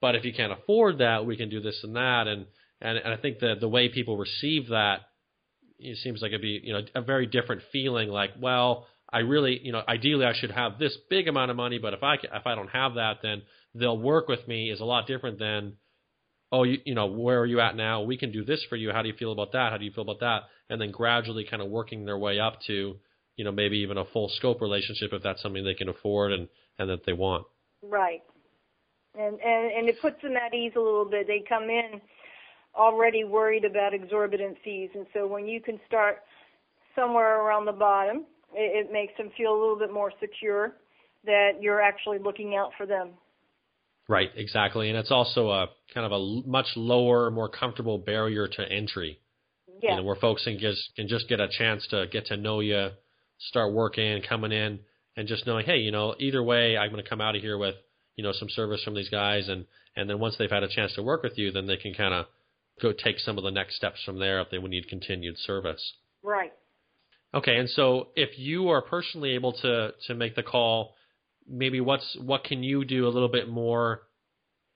but 0.00 0.14
if 0.14 0.24
you 0.24 0.32
can't 0.32 0.52
afford 0.52 0.98
that, 0.98 1.26
we 1.26 1.36
can 1.36 1.48
do 1.48 1.60
this 1.60 1.80
and 1.82 1.96
that, 1.96 2.26
and 2.26 2.46
and, 2.80 2.98
and 2.98 3.12
I 3.12 3.16
think 3.16 3.38
the 3.38 3.54
the 3.58 3.68
way 3.68 3.88
people 3.88 4.16
receive 4.16 4.68
that 4.68 5.00
it 5.78 5.96
seems 5.98 6.20
like 6.22 6.30
it'd 6.30 6.42
be 6.42 6.60
you 6.62 6.72
know 6.72 6.80
a 6.94 7.02
very 7.02 7.26
different 7.26 7.62
feeling. 7.72 8.08
Like, 8.08 8.30
well, 8.40 8.86
I 9.12 9.18
really 9.18 9.60
you 9.62 9.72
know 9.72 9.82
ideally 9.86 10.24
I 10.24 10.32
should 10.34 10.50
have 10.50 10.78
this 10.78 10.96
big 11.08 11.28
amount 11.28 11.50
of 11.50 11.56
money, 11.56 11.78
but 11.78 11.94
if 11.94 12.02
I 12.02 12.14
if 12.14 12.46
I 12.46 12.54
don't 12.54 12.68
have 12.68 12.94
that, 12.94 13.18
then 13.22 13.42
they'll 13.74 13.98
work 13.98 14.28
with 14.28 14.46
me 14.46 14.70
is 14.70 14.80
a 14.80 14.84
lot 14.84 15.06
different 15.06 15.38
than 15.38 15.74
oh 16.52 16.64
you 16.64 16.78
you 16.84 16.94
know 16.94 17.06
where 17.06 17.40
are 17.40 17.46
you 17.46 17.60
at 17.60 17.76
now? 17.76 18.02
We 18.02 18.16
can 18.16 18.32
do 18.32 18.44
this 18.44 18.64
for 18.68 18.76
you. 18.76 18.92
How 18.92 19.02
do 19.02 19.08
you 19.08 19.14
feel 19.14 19.32
about 19.32 19.52
that? 19.52 19.70
How 19.72 19.78
do 19.78 19.84
you 19.84 19.92
feel 19.92 20.04
about 20.04 20.20
that? 20.20 20.42
And 20.68 20.80
then 20.80 20.90
gradually 20.90 21.46
kind 21.48 21.62
of 21.62 21.68
working 21.68 22.04
their 22.04 22.18
way 22.18 22.38
up 22.38 22.58
to 22.66 22.96
you 23.40 23.44
know 23.44 23.52
maybe 23.52 23.78
even 23.78 23.96
a 23.96 24.04
full 24.04 24.28
scope 24.36 24.60
relationship 24.60 25.14
if 25.14 25.22
that's 25.22 25.40
something 25.40 25.64
they 25.64 25.72
can 25.72 25.88
afford 25.88 26.30
and 26.30 26.46
and 26.78 26.90
that 26.90 27.06
they 27.06 27.14
want. 27.14 27.46
Right. 27.82 28.22
And 29.18 29.40
and 29.40 29.72
and 29.72 29.88
it 29.88 29.96
puts 30.02 30.20
them 30.20 30.36
at 30.36 30.52
ease 30.52 30.72
a 30.76 30.78
little 30.78 31.06
bit. 31.06 31.26
They 31.26 31.42
come 31.48 31.70
in 31.70 32.02
already 32.74 33.24
worried 33.24 33.64
about 33.64 33.94
exorbitant 33.94 34.58
fees. 34.62 34.90
And 34.94 35.06
so 35.14 35.26
when 35.26 35.46
you 35.46 35.62
can 35.62 35.80
start 35.86 36.18
somewhere 36.94 37.40
around 37.40 37.64
the 37.64 37.72
bottom, 37.72 38.26
it, 38.52 38.86
it 38.86 38.92
makes 38.92 39.16
them 39.16 39.30
feel 39.38 39.52
a 39.52 39.58
little 39.58 39.78
bit 39.78 39.90
more 39.90 40.12
secure 40.20 40.74
that 41.24 41.52
you're 41.62 41.80
actually 41.80 42.18
looking 42.18 42.56
out 42.56 42.72
for 42.76 42.84
them. 42.84 43.12
Right, 44.06 44.28
exactly. 44.36 44.90
And 44.90 44.98
it's 44.98 45.10
also 45.10 45.48
a 45.48 45.68
kind 45.94 46.04
of 46.04 46.12
a 46.12 46.46
much 46.46 46.66
lower, 46.76 47.30
more 47.30 47.48
comfortable 47.48 47.96
barrier 47.96 48.46
to 48.48 48.62
entry. 48.70 49.18
Yeah. 49.82 49.92
You 49.92 49.96
know, 49.96 50.02
where 50.02 50.16
folks 50.16 50.44
can 50.44 50.58
just 50.58 50.90
can 50.94 51.08
just 51.08 51.26
get 51.26 51.40
a 51.40 51.48
chance 51.48 51.86
to 51.88 52.06
get 52.12 52.26
to 52.26 52.36
know 52.36 52.60
you, 52.60 52.90
start 53.48 53.72
working, 53.72 54.22
coming 54.28 54.52
in, 54.52 54.80
and 55.16 55.28
just 55.28 55.46
knowing, 55.46 55.66
hey, 55.66 55.78
you 55.78 55.90
know, 55.90 56.14
either 56.18 56.42
way, 56.42 56.76
I'm 56.76 56.90
going 56.90 57.02
to 57.02 57.08
come 57.08 57.20
out 57.20 57.36
of 57.36 57.42
here 57.42 57.58
with, 57.58 57.74
you 58.16 58.24
know, 58.24 58.32
some 58.32 58.48
service 58.48 58.82
from 58.84 58.94
these 58.94 59.08
guys, 59.08 59.48
and 59.48 59.66
and 59.96 60.08
then 60.08 60.18
once 60.20 60.36
they've 60.38 60.50
had 60.50 60.62
a 60.62 60.68
chance 60.68 60.94
to 60.94 61.02
work 61.02 61.22
with 61.22 61.36
you, 61.36 61.50
then 61.50 61.66
they 61.66 61.76
can 61.76 61.94
kind 61.94 62.14
of 62.14 62.26
go 62.80 62.92
take 62.92 63.18
some 63.18 63.38
of 63.38 63.44
the 63.44 63.50
next 63.50 63.76
steps 63.76 64.02
from 64.04 64.18
there 64.18 64.40
if 64.40 64.50
they 64.50 64.58
would 64.58 64.70
need 64.70 64.88
continued 64.88 65.36
service. 65.38 65.94
Right. 66.22 66.52
Okay, 67.34 67.56
and 67.56 67.68
so 67.68 68.08
if 68.16 68.38
you 68.38 68.68
are 68.70 68.82
personally 68.82 69.34
able 69.34 69.52
to 69.52 69.92
to 70.06 70.14
make 70.14 70.34
the 70.34 70.42
call, 70.42 70.94
maybe 71.48 71.80
what's 71.80 72.16
what 72.20 72.44
can 72.44 72.62
you 72.62 72.84
do 72.84 73.06
a 73.06 73.10
little 73.10 73.28
bit 73.28 73.48
more? 73.48 74.02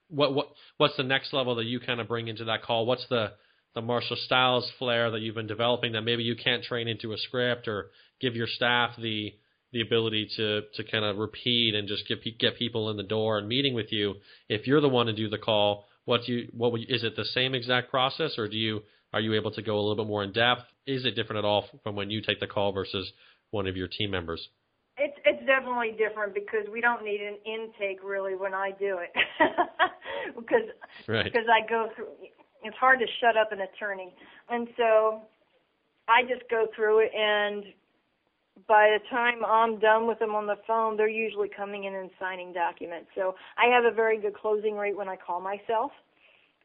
What 0.09 0.35
what 0.35 0.49
what's 0.77 0.97
the 0.97 1.03
next 1.03 1.33
level 1.33 1.57
that 1.57 1.65
you 1.65 1.81
kind 1.81 2.01
of 2.01 2.09
bring 2.09 2.29
into 2.29 2.45
that 2.45 2.63
call? 2.63 2.87
What's 2.87 3.07
the 3.09 3.33
the 3.75 3.83
Marsha 3.83 4.17
Stiles 4.17 4.71
flair 4.79 5.11
that 5.11 5.21
you've 5.21 5.35
been 5.35 5.47
developing 5.47 5.93
that 5.93 6.03
maybe 6.03 6.23
you 6.23 6.37
can't 6.37 6.63
train 6.63 6.89
into 6.89 7.13
a 7.13 7.19
script 7.19 7.69
or 7.69 7.91
give 8.21 8.37
your 8.37 8.47
staff 8.47 8.91
the 9.01 9.35
the 9.73 9.81
ability 9.81 10.29
to 10.37 10.63
to 10.75 10.85
kind 10.85 11.05
of 11.05 11.17
repeat 11.19 11.75
and 11.75 11.89
just 11.89 12.07
get 12.09 12.21
get 12.39 12.57
people 12.57 12.91
in 12.91 12.97
the 12.97 13.03
door 13.03 13.39
and 13.39 13.49
meeting 13.49 13.75
with 13.75 13.91
you. 13.91 14.15
If 14.49 14.67
you're 14.67 14.81
the 14.81 14.89
one 14.89 15.07
to 15.07 15.13
do 15.13 15.29
the 15.29 15.39
call, 15.39 15.87
what 16.05 16.23
do 16.27 16.33
you 16.33 16.49
what 16.53 16.73
you, 16.81 16.87
is 16.89 17.03
it 17.03 17.17
the 17.17 17.25
same 17.25 17.55
exact 17.55 17.91
process, 17.91 18.39
or 18.39 18.49
do 18.49 18.57
you 18.57 18.83
are 19.13 19.21
you 19.21 19.35
able 19.35 19.51
to 19.53 19.63
go 19.63 19.75
a 19.77 19.81
little 19.81 19.97
bit 19.97 20.07
more 20.07 20.23
in 20.23 20.33
depth? 20.33 20.63
Is 20.87 21.05
it 21.05 21.17
different 21.17 21.39
at 21.39 21.45
all 21.45 21.67
from 21.83 21.97
when 21.97 22.11
you 22.11 22.23
take 22.23 22.41
the 22.41 22.47
call 22.47 22.73
versus 22.73 23.11
one 23.51 23.67
of 23.67 23.77
your 23.77 23.89
team 23.89 24.11
members? 24.11 24.49
It's 24.97 25.17
it's 25.25 25.45
definitely 25.45 25.97
different 25.99 26.35
because 26.35 26.67
we 26.73 26.81
don't 26.81 27.05
need 27.05 27.21
an 27.21 27.39
intake 27.45 27.99
really 28.05 28.37
when 28.37 28.55
I 28.55 28.71
do 28.79 28.99
it 28.99 29.13
because 30.37 30.69
right. 31.09 31.25
because 31.25 31.47
I 31.51 31.69
go 31.69 31.89
through. 31.97 32.07
It's 32.65 32.77
hard 32.77 32.99
to 33.01 33.07
shut 33.21 33.37
up 33.37 33.53
an 33.53 33.61
attorney, 33.61 34.15
and 34.49 34.69
so 34.77 35.23
I 36.09 36.23
just 36.23 36.49
go 36.51 36.67
through 36.75 37.01
it 37.01 37.11
and 37.15 37.65
by 38.69 38.97
the 38.97 39.09
time 39.11 39.45
I'm 39.45 39.79
done 39.79 40.07
with 40.07 40.19
them 40.19 40.35
on 40.35 40.47
the 40.47 40.57
phone, 40.67 40.97
they're 40.97 41.09
usually 41.09 41.49
coming 41.49 41.85
in 41.85 41.95
and 41.95 42.11
signing 42.21 42.53
documents. 42.53 43.09
So 43.15 43.35
I 43.59 43.67
have 43.75 43.85
a 43.85 43.95
very 43.95 44.21
good 44.21 44.35
closing 44.35 44.77
rate 44.77 44.97
when 44.97 45.09
I 45.09 45.17
call 45.17 45.41
myself, 45.41 45.91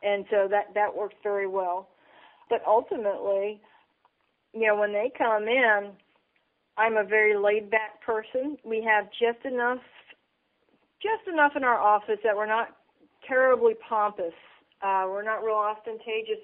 and 0.03 0.25
so 0.29 0.47
that 0.49 0.73
that 0.75 0.95
works 0.95 1.15
very 1.23 1.47
well. 1.47 1.89
But 2.49 2.62
ultimately, 2.65 3.59
you 4.53 4.67
know, 4.67 4.75
when 4.79 4.93
they 4.93 5.12
come 5.17 5.47
in, 5.47 5.91
I'm 6.77 6.97
a 6.97 7.03
very 7.03 7.35
laid 7.35 7.69
back 7.69 8.01
person. 8.05 8.57
We 8.63 8.88
have 8.88 9.05
just 9.12 9.45
enough 9.45 9.79
just 11.01 11.27
enough 11.31 11.53
in 11.55 11.63
our 11.63 11.79
office 11.79 12.19
that 12.23 12.35
we're 12.35 12.45
not 12.45 12.75
terribly 13.27 13.73
pompous. 13.88 14.33
Uh, 14.82 15.06
we're 15.08 15.24
not 15.24 15.44
real 15.44 15.56
ostentatious, 15.56 16.44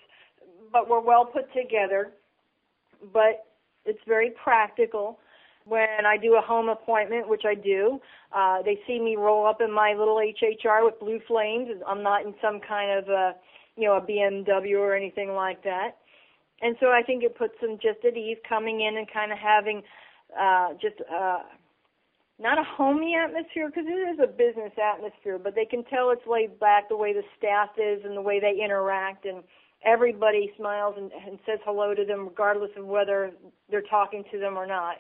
but 0.72 0.90
we're 0.90 1.00
well 1.00 1.26
put 1.26 1.52
together. 1.54 2.12
But 3.14 3.46
it's 3.86 4.00
very 4.08 4.32
practical 4.44 5.20
when 5.66 6.06
I 6.06 6.18
do 6.18 6.36
a 6.36 6.42
home 6.42 6.70
appointment, 6.70 7.28
which 7.28 7.44
I 7.46 7.56
do, 7.56 8.00
uh, 8.36 8.62
they 8.62 8.80
see 8.88 9.00
me 9.00 9.16
roll 9.16 9.48
up 9.48 9.62
in 9.62 9.72
my 9.72 9.94
little 9.98 10.18
HHR 10.18 10.86
with 10.86 11.00
blue 11.00 11.20
flames. 11.28 11.70
I'm 11.88 12.04
not 12.04 12.26
in 12.26 12.36
some 12.42 12.60
kind 12.60 13.00
of 13.00 13.10
a, 13.10 13.36
you 13.76 13.88
know, 13.88 13.96
a 13.96 14.02
BMW 14.02 14.78
or 14.78 14.96
anything 14.96 15.32
like 15.32 15.64
that. 15.64 15.98
And 16.62 16.76
so 16.80 16.88
I 16.88 17.02
think 17.04 17.24
it 17.24 17.38
puts 17.38 17.54
them 17.62 17.78
just 17.82 18.06
at 18.06 18.16
ease 18.16 18.38
coming 18.48 18.82
in 18.82 18.98
and 18.98 19.12
kind 19.12 19.32
of 19.32 19.38
having 19.40 19.82
uh, 20.40 20.74
just 20.74 20.96
uh, 21.12 21.40
not 22.40 22.58
a 22.58 22.64
homey 22.64 23.16
atmosphere 23.16 23.70
because 23.70 23.86
it 23.88 24.14
is 24.14 24.20
a 24.22 24.28
business 24.28 24.74
atmosphere, 24.78 25.40
but 25.40 25.56
they 25.56 25.66
can 25.66 25.84
tell 25.86 26.12
it's 26.12 26.28
laid 26.28 26.60
back 26.60 26.90
the 26.90 26.98
way 26.98 27.14
the 27.14 27.24
staff 27.38 27.70
is 27.78 28.04
and 28.04 28.16
the 28.16 28.22
way 28.22 28.40
they 28.40 28.64
interact 28.64 29.26
and 29.26 29.44
everybody 29.86 30.52
smiles 30.58 30.96
and, 30.98 31.12
and 31.12 31.40
says 31.46 31.60
hello 31.64 31.94
to 31.94 32.04
them 32.04 32.26
regardless 32.26 32.72
of 32.78 32.86
whether 32.86 33.32
they're 33.70 33.84
talking 33.90 34.24
to 34.32 34.40
them 34.40 34.58
or 34.58 34.68
not. 34.68 34.98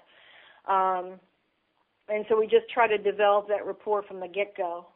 Um, 0.68 1.20
and 2.08 2.26
so 2.30 2.40
we 2.40 2.46
just 2.46 2.70
try 2.74 2.88
to 2.88 2.98
develop 2.98 3.48
that 3.50 3.66
rapport 3.66 4.04
from 4.04 4.20
the 4.20 4.28
get 4.28 4.56
go. 4.56 4.88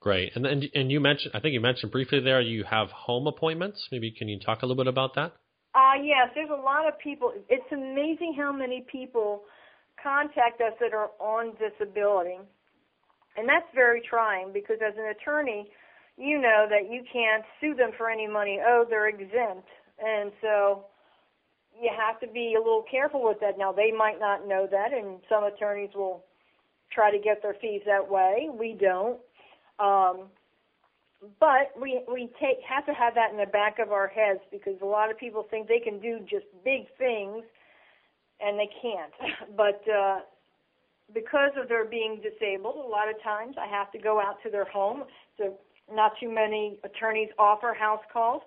Great. 0.00 0.32
And 0.36 0.46
and 0.46 0.64
and 0.74 0.92
you 0.92 1.00
mentioned 1.00 1.32
I 1.34 1.40
think 1.40 1.54
you 1.54 1.60
mentioned 1.60 1.90
briefly 1.90 2.20
there 2.20 2.40
you 2.40 2.64
have 2.64 2.90
home 2.90 3.26
appointments. 3.26 3.88
Maybe 3.90 4.10
can 4.10 4.28
you 4.28 4.38
talk 4.38 4.62
a 4.62 4.66
little 4.66 4.82
bit 4.82 4.88
about 4.88 5.14
that? 5.14 5.32
Uh 5.74 6.02
yes, 6.02 6.30
there's 6.34 6.50
a 6.50 6.62
lot 6.62 6.86
of 6.86 6.98
people. 6.98 7.32
It's 7.48 7.72
amazing 7.72 8.34
how 8.36 8.52
many 8.52 8.84
people 8.90 9.44
contact 10.06 10.60
us 10.60 10.72
that 10.78 10.94
are 10.94 11.10
on 11.18 11.52
disability. 11.58 12.38
And 13.36 13.48
that's 13.48 13.66
very 13.74 14.00
trying 14.08 14.52
because 14.52 14.78
as 14.78 14.94
an 14.96 15.10
attorney, 15.10 15.68
you 16.16 16.40
know 16.40 16.66
that 16.70 16.90
you 16.90 17.02
can't 17.12 17.44
sue 17.60 17.74
them 17.74 17.90
for 17.98 18.08
any 18.08 18.28
money. 18.28 18.60
Oh, 18.64 18.86
they're 18.88 19.08
exempt. 19.08 19.66
And 19.98 20.30
so 20.40 20.86
you 21.74 21.90
have 21.90 22.20
to 22.20 22.28
be 22.32 22.54
a 22.56 22.58
little 22.58 22.84
careful 22.88 23.22
with 23.22 23.40
that. 23.40 23.58
Now 23.58 23.72
they 23.72 23.90
might 23.90 24.18
not 24.18 24.46
know 24.46 24.66
that, 24.70 24.92
and 24.92 25.18
some 25.28 25.44
attorneys 25.44 25.90
will 25.94 26.24
try 26.92 27.10
to 27.10 27.18
get 27.18 27.42
their 27.42 27.56
fees 27.60 27.82
that 27.84 28.08
way. 28.08 28.48
We 28.52 28.76
don't. 28.78 29.18
Um, 29.78 30.30
but 31.40 31.72
we 31.80 32.00
we 32.10 32.30
take 32.40 32.58
have 32.68 32.86
to 32.86 32.92
have 32.92 33.14
that 33.14 33.32
in 33.32 33.36
the 33.36 33.50
back 33.50 33.78
of 33.78 33.90
our 33.92 34.08
heads 34.08 34.40
because 34.50 34.74
a 34.80 34.86
lot 34.86 35.10
of 35.10 35.18
people 35.18 35.46
think 35.50 35.68
they 35.68 35.80
can 35.80 35.98
do 36.00 36.20
just 36.20 36.46
big 36.64 36.86
things, 36.96 37.44
and 38.40 38.58
they 38.58 38.68
can't. 38.82 39.12
but 39.56 39.82
uh, 39.88 40.20
because 41.14 41.52
of 41.60 41.68
their 41.68 41.84
being 41.84 42.20
disabled, 42.22 42.76
a 42.76 42.88
lot 42.88 43.08
of 43.08 43.20
times 43.22 43.56
I 43.60 43.66
have 43.66 43.90
to 43.92 43.98
go 43.98 44.20
out 44.20 44.36
to 44.44 44.50
their 44.50 44.64
home. 44.64 45.04
So 45.38 45.54
not 45.92 46.12
too 46.20 46.32
many 46.32 46.78
attorneys 46.84 47.28
offer 47.38 47.74
house 47.78 48.02
calls, 48.12 48.42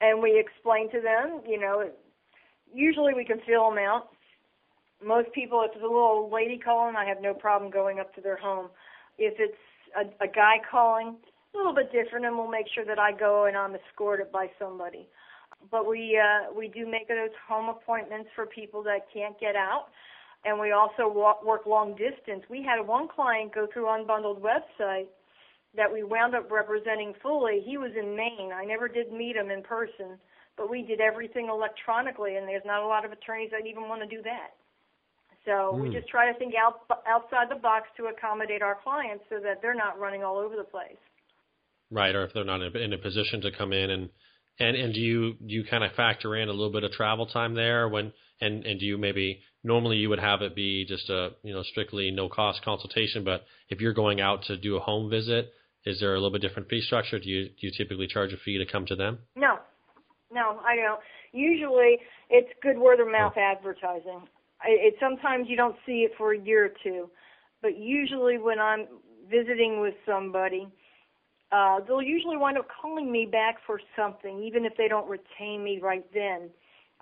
and 0.00 0.22
we 0.22 0.38
explain 0.38 0.90
to 0.92 1.00
them, 1.00 1.40
you 1.46 1.58
know, 1.58 1.90
usually 2.72 3.14
we 3.14 3.24
can 3.24 3.40
fill 3.46 3.70
them 3.70 3.78
out. 3.78 4.08
Most 5.04 5.32
people, 5.32 5.62
if 5.64 5.72
it's 5.74 5.82
a 5.82 5.86
little 5.86 6.30
lady 6.32 6.58
calling, 6.58 6.96
I 6.96 7.04
have 7.06 7.20
no 7.20 7.34
problem 7.34 7.70
going 7.70 7.98
up 7.98 8.14
to 8.14 8.20
their 8.20 8.36
home. 8.36 8.68
If 9.18 9.34
it's 9.38 9.58
a, 9.96 10.24
a 10.24 10.28
guy 10.28 10.56
calling, 10.70 11.16
a 11.54 11.56
little 11.56 11.74
bit 11.74 11.92
different, 11.92 12.24
and 12.24 12.36
we'll 12.36 12.50
make 12.50 12.66
sure 12.74 12.84
that 12.84 12.98
I 12.98 13.12
go 13.12 13.46
and 13.46 13.56
I'm 13.56 13.74
escorted 13.74 14.30
by 14.32 14.48
somebody. 14.58 15.08
But 15.70 15.88
we 15.88 16.18
uh, 16.18 16.52
we 16.52 16.68
do 16.68 16.86
make 16.86 17.08
those 17.08 17.30
home 17.48 17.68
appointments 17.68 18.28
for 18.34 18.46
people 18.46 18.82
that 18.84 19.06
can't 19.12 19.38
get 19.40 19.56
out, 19.56 19.86
and 20.44 20.58
we 20.58 20.72
also 20.72 21.08
walk, 21.08 21.44
work 21.44 21.66
long 21.66 21.92
distance. 21.92 22.44
We 22.50 22.62
had 22.62 22.86
one 22.86 23.08
client 23.08 23.54
go 23.54 23.66
through 23.72 23.86
Unbundled 23.86 24.40
website 24.40 25.06
that 25.74 25.90
we 25.90 26.02
wound 26.02 26.34
up 26.34 26.50
representing 26.50 27.14
fully. 27.22 27.62
He 27.64 27.78
was 27.78 27.92
in 27.98 28.14
Maine. 28.14 28.52
I 28.54 28.64
never 28.64 28.88
did 28.88 29.12
meet 29.12 29.36
him 29.36 29.50
in 29.50 29.62
person 29.62 30.18
but 30.56 30.70
we 30.70 30.82
did 30.82 31.00
everything 31.00 31.48
electronically, 31.48 32.36
and 32.36 32.46
there's 32.46 32.64
not 32.64 32.82
a 32.82 32.86
lot 32.86 33.04
of 33.04 33.12
attorneys 33.12 33.50
that 33.50 33.66
even 33.66 33.88
want 33.88 34.02
to 34.02 34.08
do 34.08 34.22
that. 34.22 34.54
So 35.44 35.74
mm. 35.74 35.82
we 35.82 35.88
hmm. 35.88 35.94
just 35.94 36.08
try 36.08 36.30
to 36.30 36.38
think 36.38 36.54
out, 36.54 36.82
outside 37.06 37.48
the 37.50 37.60
box 37.60 37.88
to 37.96 38.06
accommodate 38.06 38.62
our 38.62 38.78
clients 38.82 39.24
so 39.28 39.40
that 39.42 39.60
they're 39.60 39.74
not 39.74 39.98
running 39.98 40.22
all 40.22 40.38
over 40.38 40.54
the 40.56 40.64
place. 40.64 41.00
Right, 41.90 42.14
or 42.14 42.24
if 42.24 42.32
they're 42.32 42.44
not 42.44 42.62
in 42.62 42.92
a 42.92 42.98
position 42.98 43.40
to 43.42 43.50
come 43.50 43.72
in 43.72 43.90
and 43.90 44.08
and 44.58 44.76
and 44.76 44.94
do 44.94 45.00
you 45.00 45.34
do 45.34 45.54
you 45.54 45.64
kind 45.64 45.84
of 45.84 45.92
factor 45.92 46.36
in 46.36 46.48
a 46.48 46.52
little 46.52 46.72
bit 46.72 46.84
of 46.84 46.92
travel 46.92 47.26
time 47.26 47.54
there 47.54 47.88
when 47.88 48.12
and 48.40 48.64
and 48.66 48.80
do 48.80 48.86
you 48.86 48.98
maybe 48.98 49.40
normally 49.64 49.96
you 49.96 50.08
would 50.08 50.18
have 50.18 50.42
it 50.42 50.54
be 50.54 50.84
just 50.84 51.08
a 51.08 51.30
you 51.42 51.54
know 51.54 51.62
strictly 51.62 52.10
no 52.10 52.28
cost 52.28 52.62
consultation, 52.64 53.24
but 53.24 53.44
if 53.68 53.80
you're 53.80 53.94
going 53.94 54.20
out 54.20 54.42
to 54.44 54.56
do 54.56 54.76
a 54.76 54.80
home 54.80 55.08
visit, 55.08 55.52
is 55.84 56.00
there 56.00 56.12
a 56.12 56.16
little 56.16 56.30
bit 56.30 56.42
different 56.42 56.68
fee 56.68 56.80
structure? 56.80 57.18
Do 57.18 57.28
you 57.28 57.48
do 57.48 57.66
you 57.66 57.72
typically 57.76 58.06
charge 58.06 58.32
a 58.32 58.36
fee 58.36 58.58
to 58.58 58.70
come 58.70 58.86
to 58.86 58.96
them? 58.96 59.18
No, 59.36 59.58
no, 60.32 60.60
I 60.64 60.76
don't. 60.76 61.00
Usually, 61.32 61.98
it's 62.30 62.50
good 62.62 62.78
word 62.78 63.00
of 63.00 63.08
mouth 63.10 63.34
oh. 63.36 63.40
advertising. 63.40 64.22
It, 64.66 64.92
it 64.92 64.94
sometimes 65.00 65.46
you 65.48 65.56
don't 65.56 65.76
see 65.86 66.04
it 66.04 66.12
for 66.18 66.34
a 66.34 66.38
year 66.38 66.66
or 66.66 66.70
two, 66.82 67.10
but 67.62 67.78
usually 67.78 68.38
when 68.38 68.58
I'm 68.58 68.86
visiting 69.30 69.80
with 69.80 69.94
somebody, 70.04 70.68
uh, 71.52 71.80
they'll 71.86 72.02
usually 72.02 72.36
wind 72.36 72.56
up 72.56 72.66
calling 72.80 73.12
me 73.12 73.26
back 73.26 73.56
for 73.66 73.80
something, 73.94 74.42
even 74.42 74.64
if 74.64 74.72
they 74.76 74.88
don't 74.88 75.08
retain 75.08 75.62
me 75.62 75.78
right 75.80 76.06
then. 76.14 76.48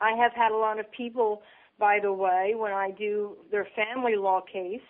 I 0.01 0.13
have 0.13 0.33
had 0.33 0.51
a 0.51 0.57
lot 0.57 0.81
of 0.81 0.91
people, 0.91 1.43
by 1.79 1.99
the 2.03 2.13
way, 2.13 2.55
when 2.57 2.73
I 2.73 2.91
do 2.91 3.37
their 3.51 3.69
family 3.77 4.17
law 4.17 4.41
case, 4.41 4.81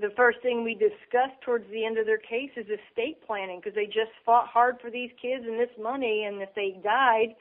the 0.00 0.10
first 0.16 0.38
thing 0.42 0.62
we 0.62 0.74
discuss 0.74 1.30
towards 1.44 1.64
the 1.70 1.84
end 1.84 1.98
of 1.98 2.06
their 2.06 2.18
case 2.18 2.50
is 2.56 2.66
estate 2.66 3.18
planning 3.26 3.60
because 3.60 3.74
they 3.74 3.86
just 3.86 4.12
fought 4.24 4.46
hard 4.46 4.76
for 4.80 4.90
these 4.90 5.10
kids 5.20 5.44
and 5.46 5.58
this 5.58 5.70
money, 5.80 6.24
and 6.24 6.40
if 6.42 6.54
they 6.54 6.78
died, 6.82 7.34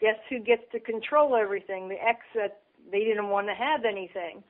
guess 0.00 0.16
who 0.28 0.38
gets 0.38 0.62
to 0.72 0.80
control 0.80 1.36
everything? 1.36 1.88
The 1.88 2.02
ex 2.02 2.20
that 2.34 2.60
they 2.90 3.04
didn't 3.04 3.28
want 3.28 3.48
to 3.48 3.54
have 3.54 3.84
anything. 3.84 4.42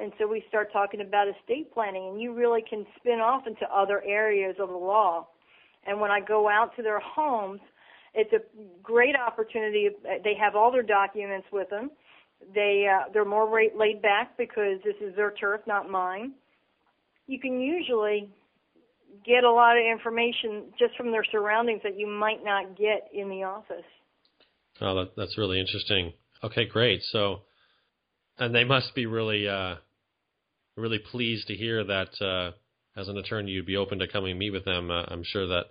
And 0.00 0.12
so 0.18 0.26
we 0.26 0.42
start 0.48 0.72
talking 0.72 1.00
about 1.00 1.26
estate 1.28 1.72
planning, 1.72 2.08
and 2.08 2.20
you 2.20 2.32
really 2.32 2.62
can 2.68 2.86
spin 2.96 3.20
off 3.20 3.46
into 3.46 3.66
other 3.72 4.02
areas 4.06 4.56
of 4.58 4.68
the 4.68 4.74
law. 4.74 5.28
And 5.86 6.00
when 6.00 6.10
I 6.10 6.20
go 6.20 6.48
out 6.48 6.74
to 6.76 6.82
their 6.82 7.00
homes, 7.00 7.60
it's 8.14 8.32
a 8.32 8.40
great 8.82 9.14
opportunity. 9.16 9.88
They 10.24 10.34
have 10.40 10.56
all 10.56 10.72
their 10.72 10.82
documents 10.82 11.46
with 11.52 11.68
them. 11.70 11.90
They 12.54 12.88
uh, 12.90 13.10
they're 13.12 13.26
more 13.26 13.50
laid 13.76 14.00
back 14.00 14.36
because 14.38 14.78
this 14.84 14.96
is 15.00 15.14
their 15.14 15.32
turf, 15.32 15.60
not 15.66 15.90
mine 15.90 16.32
you 17.30 17.38
can 17.38 17.60
usually 17.60 18.28
get 19.24 19.44
a 19.44 19.50
lot 19.50 19.76
of 19.76 19.84
information 19.84 20.64
just 20.78 20.96
from 20.96 21.12
their 21.12 21.24
surroundings 21.30 21.80
that 21.84 21.96
you 21.96 22.06
might 22.06 22.44
not 22.44 22.76
get 22.76 23.08
in 23.14 23.28
the 23.28 23.44
office. 23.44 23.84
Oh, 24.80 24.96
that, 24.96 25.16
that's 25.16 25.38
really 25.38 25.60
interesting. 25.60 26.12
Okay, 26.42 26.64
great. 26.66 27.02
So, 27.12 27.42
and 28.38 28.54
they 28.54 28.64
must 28.64 28.94
be 28.94 29.06
really, 29.06 29.46
uh, 29.46 29.76
really 30.76 30.98
pleased 30.98 31.48
to 31.48 31.54
hear 31.54 31.84
that 31.84 32.10
uh, 32.20 32.52
as 32.98 33.08
an 33.08 33.18
attorney 33.18 33.52
you'd 33.52 33.66
be 33.66 33.76
open 33.76 33.98
to 33.98 34.08
coming 34.08 34.38
meet 34.38 34.50
with 34.50 34.64
them. 34.64 34.90
Uh, 34.90 35.04
I'm 35.08 35.24
sure 35.24 35.46
that 35.46 35.66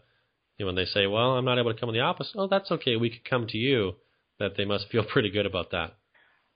you 0.58 0.66
know, 0.66 0.68
when 0.68 0.76
they 0.76 0.86
say, 0.86 1.08
"Well, 1.08 1.38
I'm 1.38 1.46
not 1.46 1.58
able 1.58 1.74
to 1.74 1.80
come 1.80 1.90
in 1.90 1.96
the 1.96 2.02
office," 2.02 2.32
oh, 2.36 2.48
that's 2.48 2.72
okay. 2.72 2.96
We 2.98 3.10
could 3.10 3.28
come 3.30 3.48
to 3.48 3.58
you. 3.58 3.94
That 4.40 4.56
they 4.56 4.66
must 4.66 4.88
feel 4.90 5.04
pretty 5.12 5.30
good 5.30 5.46
about 5.46 5.72
that. 5.72 5.96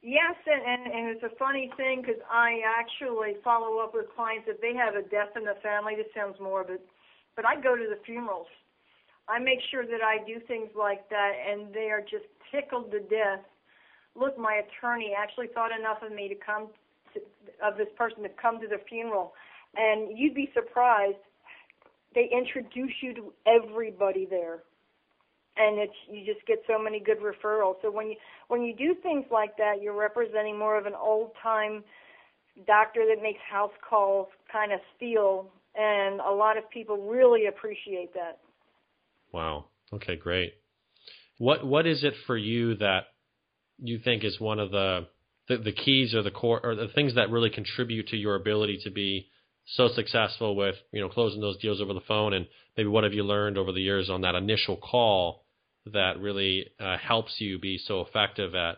Yes, 0.01 0.35
and, 0.45 0.61
and, 0.61 0.93
and 0.93 1.15
it's 1.15 1.23
a 1.23 1.35
funny 1.39 1.71
thing 1.77 2.01
because 2.01 2.19
I 2.29 2.59
actually 2.77 3.39
follow 3.43 3.79
up 3.79 3.93
with 3.93 4.05
clients 4.15 4.47
if 4.51 4.59
they 4.59 4.75
have 4.75 4.95
a 4.95 5.07
death 5.07 5.31
in 5.35 5.45
the 5.45 5.55
family. 5.63 5.95
This 5.95 6.11
sounds 6.13 6.35
morbid, 6.41 6.79
but 7.37 7.45
I 7.45 7.55
go 7.55 7.75
to 7.77 7.87
the 7.87 7.99
funerals. 8.05 8.47
I 9.29 9.39
make 9.39 9.59
sure 9.71 9.85
that 9.85 10.03
I 10.03 10.19
do 10.27 10.43
things 10.45 10.69
like 10.75 11.07
that, 11.07 11.31
and 11.47 11.73
they 11.73 11.87
are 11.87 12.01
just 12.01 12.27
tickled 12.51 12.91
to 12.91 12.99
death. 12.99 13.47
Look, 14.15 14.37
my 14.37 14.59
attorney 14.67 15.15
actually 15.17 15.47
thought 15.55 15.71
enough 15.71 16.03
of 16.03 16.11
me 16.11 16.27
to 16.27 16.35
come 16.35 16.67
of 17.63 17.77
this 17.77 17.87
person 17.97 18.23
to 18.23 18.29
come 18.41 18.59
to 18.59 18.67
the 18.67 18.79
funeral, 18.89 19.33
and 19.75 20.17
you'd 20.17 20.35
be 20.35 20.49
surprised. 20.53 21.17
They 22.15 22.29
introduce 22.31 22.93
you 23.01 23.13
to 23.15 23.33
everybody 23.47 24.27
there, 24.29 24.63
and 25.57 25.79
it's 25.79 25.93
you 26.11 26.25
just 26.25 26.45
get 26.45 26.59
so 26.67 26.77
many 26.77 26.99
good 26.99 27.17
referrals. 27.19 27.75
So 27.81 27.91
when 27.91 28.09
you 28.09 28.15
when 28.47 28.61
you 28.63 28.75
do 28.75 28.95
things 29.01 29.25
like 29.31 29.57
that, 29.57 29.81
you're 29.81 29.97
representing 29.97 30.57
more 30.57 30.77
of 30.77 30.85
an 30.85 30.93
old 30.93 31.31
time 31.41 31.83
doctor 32.67 33.05
that 33.09 33.21
makes 33.21 33.39
house 33.49 33.71
calls 33.87 34.27
kind 34.51 34.71
of 34.71 34.79
feel, 34.99 35.49
and 35.75 36.19
a 36.21 36.31
lot 36.31 36.57
of 36.57 36.69
people 36.69 36.97
really 36.97 37.47
appreciate 37.47 38.13
that. 38.13 38.39
Wow. 39.31 39.65
Okay, 39.91 40.15
great. 40.15 40.53
What 41.39 41.65
what 41.65 41.87
is 41.87 42.03
it 42.03 42.13
for 42.27 42.37
you 42.37 42.75
that 42.75 43.05
you 43.79 43.99
think 43.99 44.23
is 44.23 44.39
one 44.39 44.59
of 44.59 44.71
the 44.71 45.07
the, 45.47 45.57
the 45.57 45.71
keys 45.71 46.13
or 46.13 46.23
the 46.23 46.31
core 46.31 46.61
or 46.63 46.75
the 46.75 46.87
things 46.95 47.15
that 47.15 47.29
really 47.29 47.49
contribute 47.49 48.07
to 48.07 48.17
your 48.17 48.35
ability 48.35 48.79
to 48.83 48.91
be 48.91 49.29
so 49.65 49.89
successful 49.95 50.55
with 50.55 50.75
you 50.91 51.01
know 51.01 51.09
closing 51.09 51.41
those 51.41 51.57
deals 51.57 51.81
over 51.81 51.93
the 51.93 52.01
phone 52.01 52.33
and 52.33 52.47
maybe 52.75 52.89
what 52.89 53.03
have 53.03 53.13
you 53.13 53.23
learned 53.23 53.57
over 53.57 53.71
the 53.71 53.81
years 53.81 54.09
on 54.09 54.21
that 54.21 54.35
initial 54.35 54.75
call 54.75 55.43
that 55.91 56.19
really 56.19 56.67
uh, 56.79 56.97
helps 56.97 57.35
you 57.39 57.59
be 57.59 57.77
so 57.77 58.01
effective 58.01 58.55
at 58.55 58.77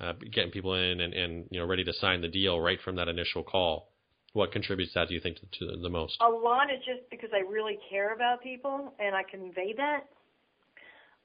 uh, 0.00 0.12
getting 0.32 0.50
people 0.50 0.74
in 0.74 1.00
and, 1.00 1.14
and 1.14 1.46
you 1.50 1.60
know 1.60 1.66
ready 1.66 1.84
to 1.84 1.92
sign 1.94 2.20
the 2.20 2.28
deal 2.28 2.60
right 2.60 2.78
from 2.84 2.96
that 2.96 3.08
initial 3.08 3.42
call? 3.42 3.88
What 4.32 4.50
contributes 4.50 4.94
that 4.94 5.08
do 5.08 5.14
you 5.14 5.20
think 5.20 5.36
to, 5.36 5.46
to 5.58 5.76
the 5.80 5.90
most? 5.90 6.16
A 6.20 6.28
lot 6.28 6.72
is 6.72 6.78
just 6.78 7.08
because 7.10 7.30
i 7.34 7.40
really 7.40 7.78
care 7.90 8.14
about 8.14 8.42
people 8.42 8.92
and 8.98 9.14
i 9.14 9.22
convey 9.30 9.74
that. 9.76 10.04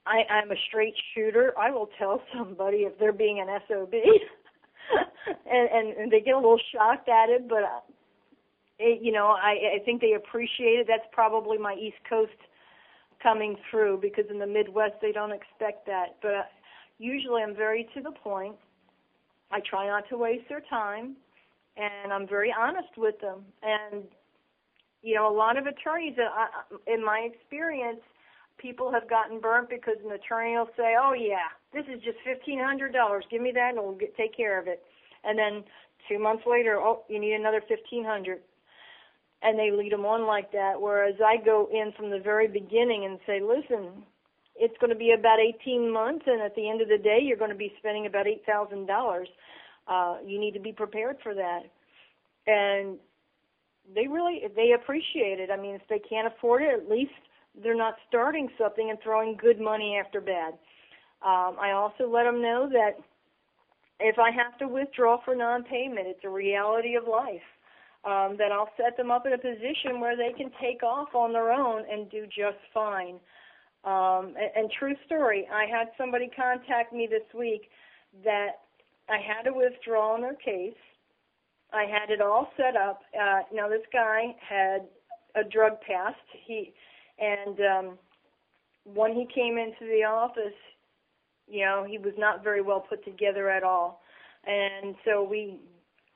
I, 0.06 0.24
I'm 0.32 0.52
a 0.52 0.56
straight 0.70 0.94
shooter. 1.14 1.54
I 1.60 1.70
will 1.70 1.90
tell 2.00 2.22
somebody 2.38 2.78
if 2.80 2.98
they're 2.98 3.12
being 3.12 3.40
an 3.40 3.48
SOB, 3.68 3.92
and, 5.52 5.70
and 5.70 5.98
and 5.98 6.12
they 6.12 6.22
get 6.22 6.34
a 6.34 6.38
little 6.38 6.60
shocked 6.74 7.10
at 7.10 7.30
it, 7.30 7.48
but 7.48 7.64
uh, 7.64 7.80
it, 8.80 9.02
you 9.02 9.12
know, 9.12 9.28
I 9.28 9.78
I 9.80 9.80
think 9.86 10.02
they 10.02 10.14
appreciate 10.14 10.80
it. 10.80 10.88
That's 10.88 11.08
probably 11.12 11.58
my 11.58 11.74
East 11.74 11.98
Coast 12.10 12.38
coming 13.22 13.56
through 13.70 14.00
because 14.02 14.26
in 14.30 14.40
the 14.40 14.48
Midwest 14.48 14.96
they 15.02 15.12
don't 15.12 15.32
expect 15.32 15.86
that. 15.88 16.18
But 16.22 16.34
uh, 16.34 16.44
usually 17.00 17.42
I'm 17.42 17.56
very 17.56 17.88
to 17.96 18.02
the 18.02 18.12
point. 18.12 18.56
I 19.52 19.60
try 19.62 19.88
not 19.88 20.08
to 20.10 20.18
waste 20.18 20.50
their 20.50 20.62
time, 20.70 21.16
and 21.78 22.12
I'm 22.12 22.28
very 22.28 22.54
honest 22.58 22.98
with 22.98 23.20
them. 23.22 23.46
And 23.64 24.04
you 25.02 25.16
know, 25.16 25.32
a 25.32 25.36
lot 25.36 25.58
of 25.58 25.66
attorneys, 25.68 26.16
that 26.18 26.32
I, 26.32 26.48
in 26.92 27.04
my 27.04 27.30
experience, 27.32 28.02
people 28.58 28.92
have 28.92 29.10
gotten 29.10 29.40
burnt 29.40 29.70
because 29.70 29.96
an 30.04 30.12
attorney 30.12 30.56
will 30.56 30.70
say, 30.78 30.96
"Oh 31.00 31.14
yeah, 31.14 31.50
this 31.74 31.86
is 31.86 32.02
just 32.04 32.18
fifteen 32.24 32.60
hundred 32.60 32.94
dollars. 32.94 33.26
Give 33.30 33.42
me 33.42 33.52
that, 33.54 33.74
and 33.76 33.84
we'll 33.84 33.96
get, 33.96 34.16
take 34.18 34.36
care 34.36 34.60
of 34.60 34.68
it." 34.68 34.84
And 35.24 35.38
then 35.38 35.64
two 36.08 36.20
months 36.20 36.44
later, 36.46 36.78
oh, 36.80 37.04
you 37.10 37.20
need 37.20 37.34
another 37.34 37.62
fifteen 37.68 38.04
hundred, 38.04 38.40
and 39.42 39.58
they 39.58 39.72
lead 39.72 39.92
them 39.92 40.06
on 40.06 40.26
like 40.26 40.52
that. 40.52 40.80
Whereas 40.80 41.16
I 41.24 41.38
go 41.44 41.70
in 41.72 41.92
from 41.98 42.10
the 42.10 42.20
very 42.20 42.48
beginning 42.48 43.06
and 43.06 43.20
say, 43.26 43.40
"Listen, 43.42 44.04
it's 44.56 44.78
going 44.80 44.92
to 44.92 44.96
be 44.96 45.12
about 45.12 45.40
eighteen 45.40 45.92
months, 45.92 46.26
and 46.28 46.42
at 46.42 46.56
the 46.56 46.70
end 46.70 46.82
of 46.82 46.90
the 46.90 46.98
day, 46.98 47.20
you're 47.22 47.38
going 47.38 47.52
to 47.52 47.58
be 47.58 47.74
spending 47.78 48.06
about 48.06 48.28
eight 48.28 48.44
thousand 48.46 48.88
dollars. 48.88 49.28
Uh, 49.88 50.18
you 50.26 50.40
need 50.40 50.54
to 50.54 50.60
be 50.60 50.72
prepared 50.72 51.18
for 51.24 51.34
that." 51.34 51.64
And 52.50 52.98
they 53.94 54.08
really 54.08 54.42
they 54.56 54.72
appreciate 54.74 55.40
it. 55.40 55.50
I 55.52 55.58
mean, 55.58 55.76
if 55.76 55.82
they 55.90 56.00
can't 56.00 56.28
afford 56.28 56.62
it, 56.62 56.74
at 56.74 56.90
least 56.90 57.12
they're 57.62 57.76
not 57.76 57.96
starting 58.08 58.50
something 58.58 58.90
and 58.90 59.00
throwing 59.02 59.36
good 59.38 59.60
money 59.60 60.00
after 60.04 60.22
bad. 60.22 60.54
Um, 61.22 61.58
I 61.60 61.72
also 61.72 62.08
let 62.10 62.24
them 62.24 62.42
know 62.42 62.70
that 62.72 62.92
if 64.00 64.20
I 64.20 64.30
have 64.32 64.58
to 64.60 64.68
withdraw 64.68 65.20
for 65.26 65.36
non-payment, 65.36 66.08
it's 66.08 66.24
a 66.24 66.30
reality 66.30 66.96
of 66.96 67.04
life. 67.08 67.42
Um, 68.06 68.38
that 68.38 68.54
I'll 68.54 68.70
set 68.78 68.96
them 68.96 69.12
up 69.12 69.26
in 69.26 69.34
a 69.34 69.38
position 69.38 70.00
where 70.00 70.16
they 70.16 70.32
can 70.38 70.50
take 70.62 70.82
off 70.82 71.14
on 71.14 71.34
their 71.34 71.52
own 71.52 71.84
and 71.92 72.10
do 72.10 72.26
just 72.26 72.62
fine. 72.74 73.20
Um, 73.84 74.36
and, 74.38 74.52
and 74.56 74.72
true 74.80 74.96
story, 75.06 75.46
I 75.52 75.66
had 75.66 75.88
somebody 75.98 76.30
contact 76.34 76.94
me 76.94 77.08
this 77.10 77.28
week 77.38 77.70
that 78.24 78.60
I 79.10 79.18
had 79.18 79.44
to 79.44 79.52
withdraw 79.52 80.14
on 80.14 80.22
their 80.22 80.36
case. 80.36 80.78
I 81.74 81.84
had 81.84 82.10
it 82.10 82.22
all 82.22 82.50
set 82.56 82.78
up. 82.78 83.02
Uh, 83.20 83.42
now 83.54 83.68
this 83.68 83.86
guy 83.92 84.36
had 84.48 84.88
a 85.36 85.44
drug 85.44 85.82
past. 85.82 86.16
He 86.46 86.74
and 87.20 87.60
um, 87.60 87.98
when 88.84 89.14
he 89.14 89.28
came 89.34 89.58
into 89.58 89.86
the 89.86 90.04
office, 90.04 90.58
you 91.48 91.66
know, 91.66 91.86
he 91.88 91.98
was 91.98 92.14
not 92.18 92.44
very 92.44 92.62
well 92.62 92.82
put 92.82 93.04
together 93.06 93.50
at 93.50 93.64
all. 93.64 94.02
And 94.46 94.96
so 95.06 95.24
we, 95.24 95.60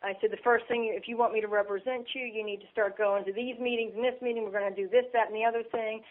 I 0.04 0.14
said, 0.22 0.32
the 0.32 0.44
first 0.44 0.66
thing, 0.68 0.94
if 0.96 1.08
you 1.08 1.18
want 1.18 1.34
me 1.34 1.42
to 1.42 1.48
represent 1.48 2.08
you, 2.14 2.24
you 2.24 2.46
need 2.46 2.60
to 2.62 2.68
start 2.72 2.98
going 2.98 3.26
to 3.26 3.34
these 3.34 3.58
meetings 3.60 3.94
and 3.96 4.04
this 4.04 4.20
meeting. 4.22 4.44
We're 4.44 4.60
going 4.60 4.74
to 4.74 4.82
do 4.82 4.90
this, 4.90 5.06
that, 5.14 5.28
and 5.28 5.36
the 5.36 5.46
other 5.46 5.64
thing. 5.72 6.02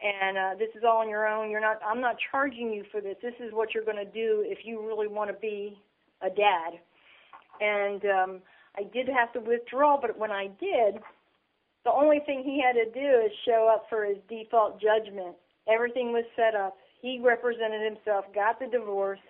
And 0.00 0.38
uh, 0.38 0.50
this 0.58 0.68
is 0.76 0.84
all 0.86 0.98
on 0.98 1.08
your 1.08 1.26
own. 1.26 1.50
You're 1.50 1.60
not. 1.60 1.80
I'm 1.84 2.00
not 2.00 2.16
charging 2.30 2.72
you 2.72 2.84
for 2.92 3.00
this. 3.00 3.16
This 3.20 3.34
is 3.40 3.52
what 3.52 3.74
you're 3.74 3.84
going 3.84 3.96
to 3.96 4.04
do 4.04 4.44
if 4.46 4.58
you 4.64 4.86
really 4.86 5.08
want 5.08 5.28
to 5.30 5.36
be 5.40 5.76
a 6.22 6.30
dad. 6.30 6.78
And 7.60 8.04
um, 8.04 8.42
I 8.76 8.84
did 8.92 9.08
have 9.08 9.32
to 9.32 9.40
withdraw, 9.40 10.00
but 10.00 10.16
when 10.16 10.30
I 10.30 10.46
did, 10.60 11.02
the 11.88 11.94
only 11.94 12.20
thing 12.26 12.42
he 12.44 12.60
had 12.60 12.76
to 12.76 12.84
do 12.92 13.24
is 13.24 13.32
show 13.46 13.72
up 13.72 13.86
for 13.88 14.04
his 14.04 14.18
default 14.28 14.78
judgment. 14.78 15.34
Everything 15.66 16.12
was 16.12 16.24
set 16.36 16.54
up. 16.54 16.76
He 17.00 17.18
represented 17.22 17.80
himself, 17.80 18.26
got 18.34 18.60
the 18.60 18.66
divorce, 18.66 19.24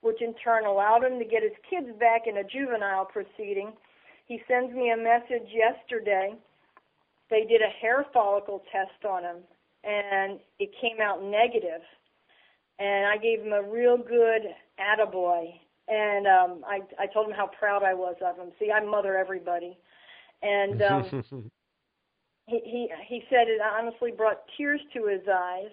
which 0.00 0.20
in 0.20 0.34
turn 0.42 0.66
allowed 0.66 1.04
him 1.04 1.20
to 1.20 1.24
get 1.24 1.44
his 1.44 1.54
kids 1.68 1.86
back 2.00 2.22
in 2.26 2.38
a 2.38 2.44
juvenile 2.44 3.04
proceeding. 3.04 3.72
He 4.26 4.40
sends 4.48 4.74
me 4.74 4.90
a 4.90 4.96
message 4.96 5.46
yesterday. 5.54 6.34
They 7.30 7.44
did 7.48 7.62
a 7.62 7.70
hair 7.80 8.04
follicle 8.12 8.64
test 8.72 9.04
on 9.08 9.22
him, 9.22 9.36
and 9.84 10.40
it 10.58 10.70
came 10.80 11.00
out 11.00 11.22
negative. 11.22 11.82
And 12.80 13.06
I 13.06 13.18
gave 13.18 13.40
him 13.40 13.52
a 13.52 13.62
real 13.62 13.96
good 13.98 14.50
attaboy. 14.80 15.46
And 15.86 16.26
um, 16.26 16.64
I, 16.66 16.80
I 16.98 17.06
told 17.06 17.28
him 17.28 17.36
how 17.36 17.50
proud 17.56 17.84
I 17.84 17.94
was 17.94 18.16
of 18.24 18.36
him. 18.36 18.50
See, 18.58 18.72
I 18.72 18.84
mother 18.84 19.16
everybody. 19.16 19.78
And 20.42 20.82
um, 20.82 21.50
he 22.50 22.60
he 22.64 22.82
he 23.06 23.22
said 23.30 23.46
it 23.46 23.60
honestly 23.62 24.10
brought 24.10 24.42
tears 24.56 24.80
to 24.94 25.06
his 25.06 25.22
eyes 25.30 25.70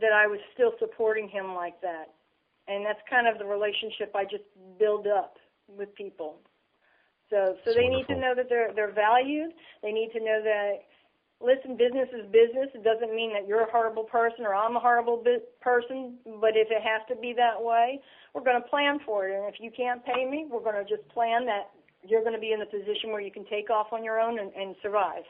that 0.00 0.12
I 0.12 0.26
was 0.26 0.38
still 0.54 0.72
supporting 0.78 1.28
him 1.28 1.54
like 1.54 1.80
that. 1.80 2.14
And 2.68 2.84
that's 2.84 3.00
kind 3.08 3.26
of 3.26 3.38
the 3.38 3.46
relationship 3.46 4.12
I 4.14 4.24
just 4.24 4.44
build 4.78 5.06
up 5.06 5.36
with 5.66 5.94
people. 5.94 6.36
So 7.30 7.56
so 7.64 7.72
that's 7.72 7.76
they 7.76 7.88
wonderful. 7.88 7.96
need 7.96 8.06
to 8.14 8.20
know 8.20 8.34
that 8.36 8.48
they're 8.48 8.72
they're 8.74 8.92
valued. 8.92 9.52
They 9.82 9.92
need 9.92 10.12
to 10.12 10.20
know 10.20 10.40
that 10.44 10.84
listen, 11.40 11.76
business 11.76 12.08
is 12.12 12.26
business. 12.30 12.68
It 12.74 12.84
doesn't 12.84 13.14
mean 13.14 13.32
that 13.32 13.46
you're 13.46 13.62
a 13.62 13.70
horrible 13.70 14.04
person 14.04 14.44
or 14.44 14.54
I'm 14.54 14.76
a 14.76 14.80
horrible 14.80 15.22
bi- 15.22 15.46
person, 15.60 16.18
but 16.40 16.58
if 16.58 16.68
it 16.70 16.82
has 16.82 17.02
to 17.08 17.16
be 17.16 17.32
that 17.36 17.56
way, 17.62 18.00
we're 18.34 18.44
going 18.44 18.60
to 18.60 18.68
plan 18.68 18.98
for 19.06 19.28
it. 19.28 19.34
And 19.34 19.46
if 19.46 19.60
you 19.60 19.70
can't 19.70 20.04
pay 20.04 20.28
me, 20.28 20.46
we're 20.50 20.62
going 20.62 20.78
to 20.82 20.88
just 20.88 21.06
plan 21.08 21.46
that 21.46 21.70
you're 22.02 22.22
going 22.22 22.34
to 22.34 22.40
be 22.40 22.52
in 22.52 22.60
the 22.60 22.66
position 22.66 23.10
where 23.10 23.20
you 23.20 23.30
can 23.30 23.44
take 23.46 23.70
off 23.70 23.88
on 23.92 24.04
your 24.04 24.20
own 24.20 24.38
and, 24.38 24.52
and 24.54 24.74
survive. 24.82 25.22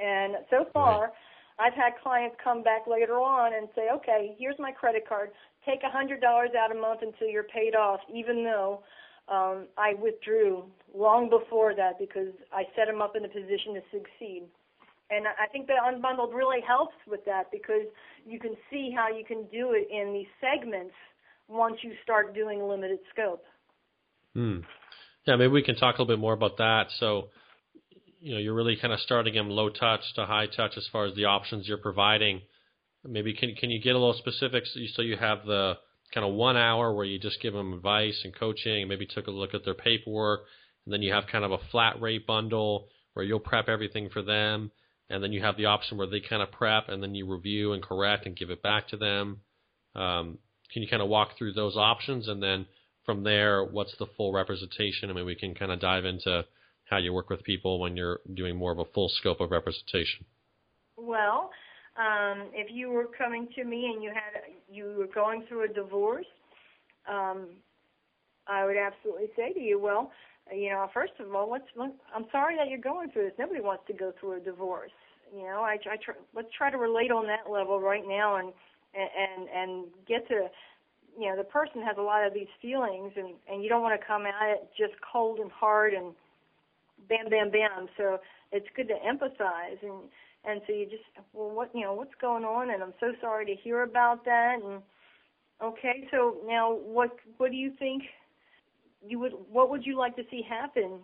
And 0.00 0.36
so 0.48 0.66
far, 0.72 1.00
right. 1.02 1.10
I've 1.58 1.74
had 1.74 1.92
clients 2.02 2.36
come 2.42 2.62
back 2.62 2.86
later 2.86 3.20
on 3.20 3.52
and 3.54 3.68
say, 3.74 3.88
okay, 3.96 4.34
here's 4.38 4.58
my 4.58 4.72
credit 4.72 5.06
card. 5.06 5.30
Take 5.66 5.80
a 5.84 5.94
$100 5.94 6.22
out 6.56 6.72
a 6.72 6.74
month 6.74 7.00
until 7.02 7.28
you're 7.28 7.44
paid 7.44 7.74
off, 7.74 8.00
even 8.12 8.44
though 8.44 8.82
um, 9.28 9.66
I 9.76 9.94
withdrew 10.00 10.64
long 10.94 11.28
before 11.28 11.74
that 11.74 11.98
because 11.98 12.32
I 12.52 12.64
set 12.74 12.86
them 12.86 13.02
up 13.02 13.14
in 13.14 13.24
a 13.24 13.28
position 13.28 13.74
to 13.74 13.82
succeed. 13.92 14.44
And 15.10 15.26
I 15.26 15.46
think 15.50 15.66
that 15.66 15.76
Unbundled 15.84 16.32
really 16.32 16.60
helps 16.66 16.94
with 17.06 17.24
that 17.26 17.50
because 17.50 17.86
you 18.24 18.38
can 18.38 18.54
see 18.70 18.92
how 18.94 19.08
you 19.08 19.24
can 19.24 19.44
do 19.52 19.72
it 19.72 19.88
in 19.90 20.12
these 20.12 20.28
segments 20.40 20.94
once 21.48 21.76
you 21.82 21.92
start 22.02 22.32
doing 22.32 22.62
limited 22.62 23.00
scope. 23.12 23.44
Hmm. 24.34 24.58
Yeah, 25.26 25.36
maybe 25.36 25.48
we 25.48 25.62
can 25.62 25.74
talk 25.74 25.98
a 25.98 26.02
little 26.02 26.16
bit 26.16 26.20
more 26.20 26.32
about 26.32 26.56
that. 26.58 26.86
So, 26.98 27.28
you 28.20 28.34
know 28.34 28.38
you're 28.38 28.54
really 28.54 28.76
kind 28.76 28.92
of 28.92 29.00
starting 29.00 29.34
them 29.34 29.48
low 29.50 29.70
touch 29.70 30.00
to 30.14 30.26
high 30.26 30.46
touch 30.46 30.76
as 30.76 30.86
far 30.92 31.06
as 31.06 31.14
the 31.14 31.24
options 31.24 31.66
you're 31.66 31.78
providing. 31.78 32.42
Maybe 33.04 33.34
can 33.34 33.54
can 33.54 33.70
you 33.70 33.80
get 33.80 33.96
a 33.96 33.98
little 33.98 34.14
specifics 34.14 34.76
so 34.94 35.02
you 35.02 35.16
have 35.16 35.46
the 35.46 35.74
kind 36.14 36.26
of 36.26 36.34
one 36.34 36.56
hour 36.56 36.92
where 36.92 37.04
you 37.04 37.18
just 37.18 37.40
give 37.40 37.54
them 37.54 37.72
advice 37.72 38.20
and 38.24 38.34
coaching, 38.34 38.88
maybe 38.88 39.06
took 39.06 39.26
a 39.26 39.30
look 39.30 39.54
at 39.54 39.64
their 39.64 39.74
paperwork, 39.74 40.40
and 40.84 40.92
then 40.92 41.02
you 41.02 41.12
have 41.12 41.24
kind 41.30 41.44
of 41.44 41.52
a 41.52 41.58
flat 41.70 42.00
rate 42.00 42.26
bundle 42.26 42.88
where 43.14 43.24
you'll 43.24 43.40
prep 43.40 43.68
everything 43.68 44.10
for 44.10 44.22
them, 44.22 44.70
and 45.08 45.22
then 45.22 45.32
you 45.32 45.40
have 45.40 45.56
the 45.56 45.66
option 45.66 45.96
where 45.96 46.08
they 46.08 46.20
kind 46.20 46.42
of 46.42 46.50
prep 46.50 46.88
and 46.88 47.02
then 47.02 47.14
you 47.14 47.30
review 47.30 47.72
and 47.72 47.82
correct 47.82 48.26
and 48.26 48.36
give 48.36 48.50
it 48.50 48.62
back 48.62 48.88
to 48.88 48.96
them. 48.96 49.40
Um, 49.94 50.38
can 50.72 50.82
you 50.82 50.88
kind 50.88 51.02
of 51.02 51.08
walk 51.08 51.38
through 51.38 51.54
those 51.54 51.76
options, 51.76 52.28
and 52.28 52.42
then 52.42 52.66
from 53.06 53.22
there, 53.24 53.64
what's 53.64 53.96
the 53.98 54.06
full 54.16 54.32
representation? 54.32 55.10
I 55.10 55.14
mean, 55.14 55.24
we 55.24 55.36
can 55.36 55.54
kind 55.54 55.72
of 55.72 55.80
dive 55.80 56.04
into 56.04 56.44
how 56.90 56.98
you 56.98 57.12
work 57.12 57.30
with 57.30 57.42
people 57.44 57.78
when 57.78 57.96
you're 57.96 58.20
doing 58.34 58.56
more 58.56 58.72
of 58.72 58.78
a 58.78 58.84
full 58.92 59.08
scope 59.08 59.40
of 59.40 59.52
representation? 59.52 60.24
Well, 60.96 61.50
um, 61.96 62.48
if 62.52 62.68
you 62.70 62.90
were 62.90 63.06
coming 63.06 63.48
to 63.54 63.64
me 63.64 63.90
and 63.94 64.02
you 64.02 64.10
had 64.10 64.42
you 64.70 64.94
were 64.98 65.06
going 65.06 65.44
through 65.48 65.64
a 65.64 65.68
divorce, 65.68 66.26
um, 67.08 67.48
I 68.46 68.64
would 68.64 68.76
absolutely 68.76 69.28
say 69.36 69.52
to 69.52 69.60
you, 69.60 69.78
well, 69.78 70.10
you 70.52 70.70
know, 70.70 70.88
first 70.92 71.12
of 71.20 71.34
all, 71.34 71.50
let's. 71.50 71.64
Let, 71.76 71.92
I'm 72.14 72.26
sorry 72.32 72.56
that 72.56 72.68
you're 72.68 72.80
going 72.80 73.10
through 73.10 73.24
this. 73.24 73.32
Nobody 73.38 73.60
wants 73.60 73.84
to 73.86 73.92
go 73.92 74.12
through 74.18 74.38
a 74.38 74.40
divorce. 74.40 74.90
You 75.32 75.44
know, 75.44 75.60
I, 75.62 75.76
I 75.88 75.96
try, 76.04 76.14
let's 76.34 76.48
try 76.56 76.70
to 76.70 76.76
relate 76.76 77.12
on 77.12 77.26
that 77.26 77.50
level 77.50 77.80
right 77.80 78.02
now 78.06 78.36
and 78.36 78.52
and 78.94 79.48
and 79.48 79.84
get 80.08 80.26
to 80.28 80.48
you 81.18 81.28
know 81.28 81.36
the 81.36 81.44
person 81.44 81.82
has 81.82 81.96
a 81.98 82.02
lot 82.02 82.26
of 82.26 82.34
these 82.34 82.50
feelings 82.60 83.12
and 83.16 83.34
and 83.50 83.62
you 83.62 83.68
don't 83.68 83.82
want 83.82 83.98
to 83.98 84.04
come 84.04 84.26
at 84.26 84.50
it 84.50 84.68
just 84.76 84.94
cold 85.12 85.38
and 85.38 85.50
hard 85.52 85.94
and 85.94 86.14
bam 87.10 87.28
bam 87.28 87.50
bam. 87.50 87.88
So 87.98 88.18
it's 88.52 88.66
good 88.76 88.88
to 88.88 88.94
empathize 88.94 89.82
and 89.82 90.08
and 90.44 90.62
so 90.66 90.72
you 90.72 90.86
just 90.86 91.04
well 91.34 91.50
what 91.50 91.70
you 91.74 91.82
know 91.82 91.92
what's 91.94 92.14
going 92.20 92.44
on? 92.44 92.70
And 92.70 92.82
I'm 92.82 92.94
so 93.00 93.12
sorry 93.20 93.44
to 93.46 93.54
hear 93.54 93.82
about 93.82 94.24
that. 94.24 94.58
And 94.64 94.82
okay 95.62 96.08
so 96.10 96.36
now 96.46 96.72
what 96.72 97.10
what 97.36 97.50
do 97.50 97.56
you 97.56 97.72
think 97.78 98.04
you 99.06 99.18
would 99.18 99.32
what 99.50 99.70
would 99.70 99.84
you 99.84 99.98
like 99.98 100.16
to 100.16 100.22
see 100.30 100.42
happen 100.48 101.00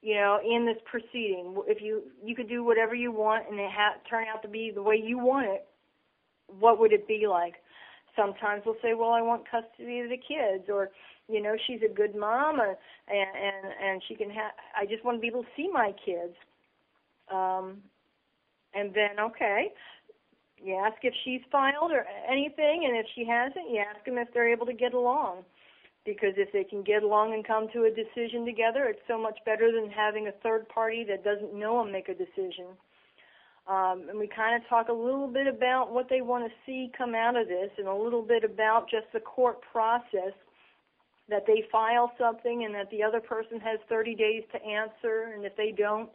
you 0.00 0.14
know 0.14 0.38
in 0.42 0.64
this 0.64 0.78
proceeding? 0.90 1.54
If 1.66 1.82
you 1.82 2.04
you 2.24 2.34
could 2.34 2.48
do 2.48 2.64
whatever 2.64 2.94
you 2.94 3.12
want 3.12 3.44
and 3.50 3.60
it 3.60 3.70
ha- 3.70 4.00
turn 4.08 4.26
out 4.32 4.42
to 4.42 4.48
be 4.48 4.70
the 4.74 4.82
way 4.82 4.96
you 4.96 5.18
want 5.18 5.46
it 5.48 5.66
what 6.60 6.78
would 6.78 6.92
it 6.92 7.06
be 7.06 7.26
like 7.28 7.54
sometimes 8.18 8.62
we'll 8.66 8.76
say 8.82 8.94
well 8.94 9.10
I 9.10 9.22
want 9.22 9.44
custody 9.48 10.00
of 10.00 10.10
the 10.10 10.18
kids 10.18 10.68
or 10.68 10.90
you 11.28 11.40
know 11.40 11.56
she's 11.66 11.80
a 11.82 11.92
good 11.92 12.16
mom 12.16 12.60
and 12.60 12.76
and 13.08 13.72
and 13.82 14.02
she 14.08 14.14
can 14.14 14.30
have 14.30 14.52
I 14.76 14.84
just 14.86 15.04
want 15.04 15.16
to 15.16 15.20
be 15.20 15.28
able 15.28 15.42
to 15.42 15.48
see 15.56 15.70
my 15.72 15.94
kids. 16.04 16.34
Um 17.32 17.78
and 18.74 18.92
then 18.92 19.20
okay 19.20 19.72
you 20.62 20.74
ask 20.74 20.96
if 21.02 21.14
she's 21.24 21.40
filed 21.52 21.92
or 21.92 22.04
anything 22.28 22.84
and 22.86 22.96
if 22.96 23.06
she 23.14 23.24
hasn't 23.24 23.70
you 23.70 23.78
ask 23.78 24.04
them 24.04 24.18
if 24.18 24.28
they're 24.34 24.52
able 24.52 24.66
to 24.66 24.74
get 24.74 24.92
along. 24.92 25.44
Because 26.04 26.34
if 26.38 26.50
they 26.52 26.64
can 26.64 26.82
get 26.82 27.02
along 27.02 27.34
and 27.34 27.46
come 27.46 27.68
to 27.74 27.84
a 27.84 27.90
decision 27.90 28.44
together 28.44 28.84
it's 28.88 29.06
so 29.06 29.18
much 29.18 29.38
better 29.44 29.70
than 29.70 29.90
having 29.90 30.26
a 30.26 30.32
third 30.42 30.68
party 30.68 31.04
that 31.08 31.22
doesn't 31.22 31.54
know 31.54 31.82
them 31.82 31.92
make 31.92 32.08
a 32.08 32.14
decision 32.14 32.66
um, 33.68 34.06
and 34.08 34.18
we 34.18 34.26
kind 34.26 34.60
of 34.60 34.66
talk 34.66 34.88
a 34.88 34.92
little 34.92 35.28
bit 35.28 35.46
about 35.46 35.92
what 35.92 36.08
they 36.08 36.22
want 36.22 36.44
to 36.44 36.52
see 36.64 36.90
come 36.96 37.14
out 37.14 37.36
of 37.36 37.48
this 37.48 37.70
and 37.76 37.86
a 37.86 37.94
little 37.94 38.22
bit 38.22 38.42
about 38.42 38.88
just 38.90 39.06
the 39.12 39.20
court 39.20 39.58
process 39.60 40.32
that 41.28 41.44
they 41.46 41.62
file 41.70 42.10
something 42.18 42.64
and 42.64 42.74
that 42.74 42.90
the 42.90 43.02
other 43.02 43.20
person 43.20 43.60
has 43.60 43.78
30 43.90 44.14
days 44.14 44.42
to 44.52 44.64
answer. 44.64 45.34
And 45.34 45.44
if 45.44 45.54
they 45.56 45.72
don't 45.76 46.08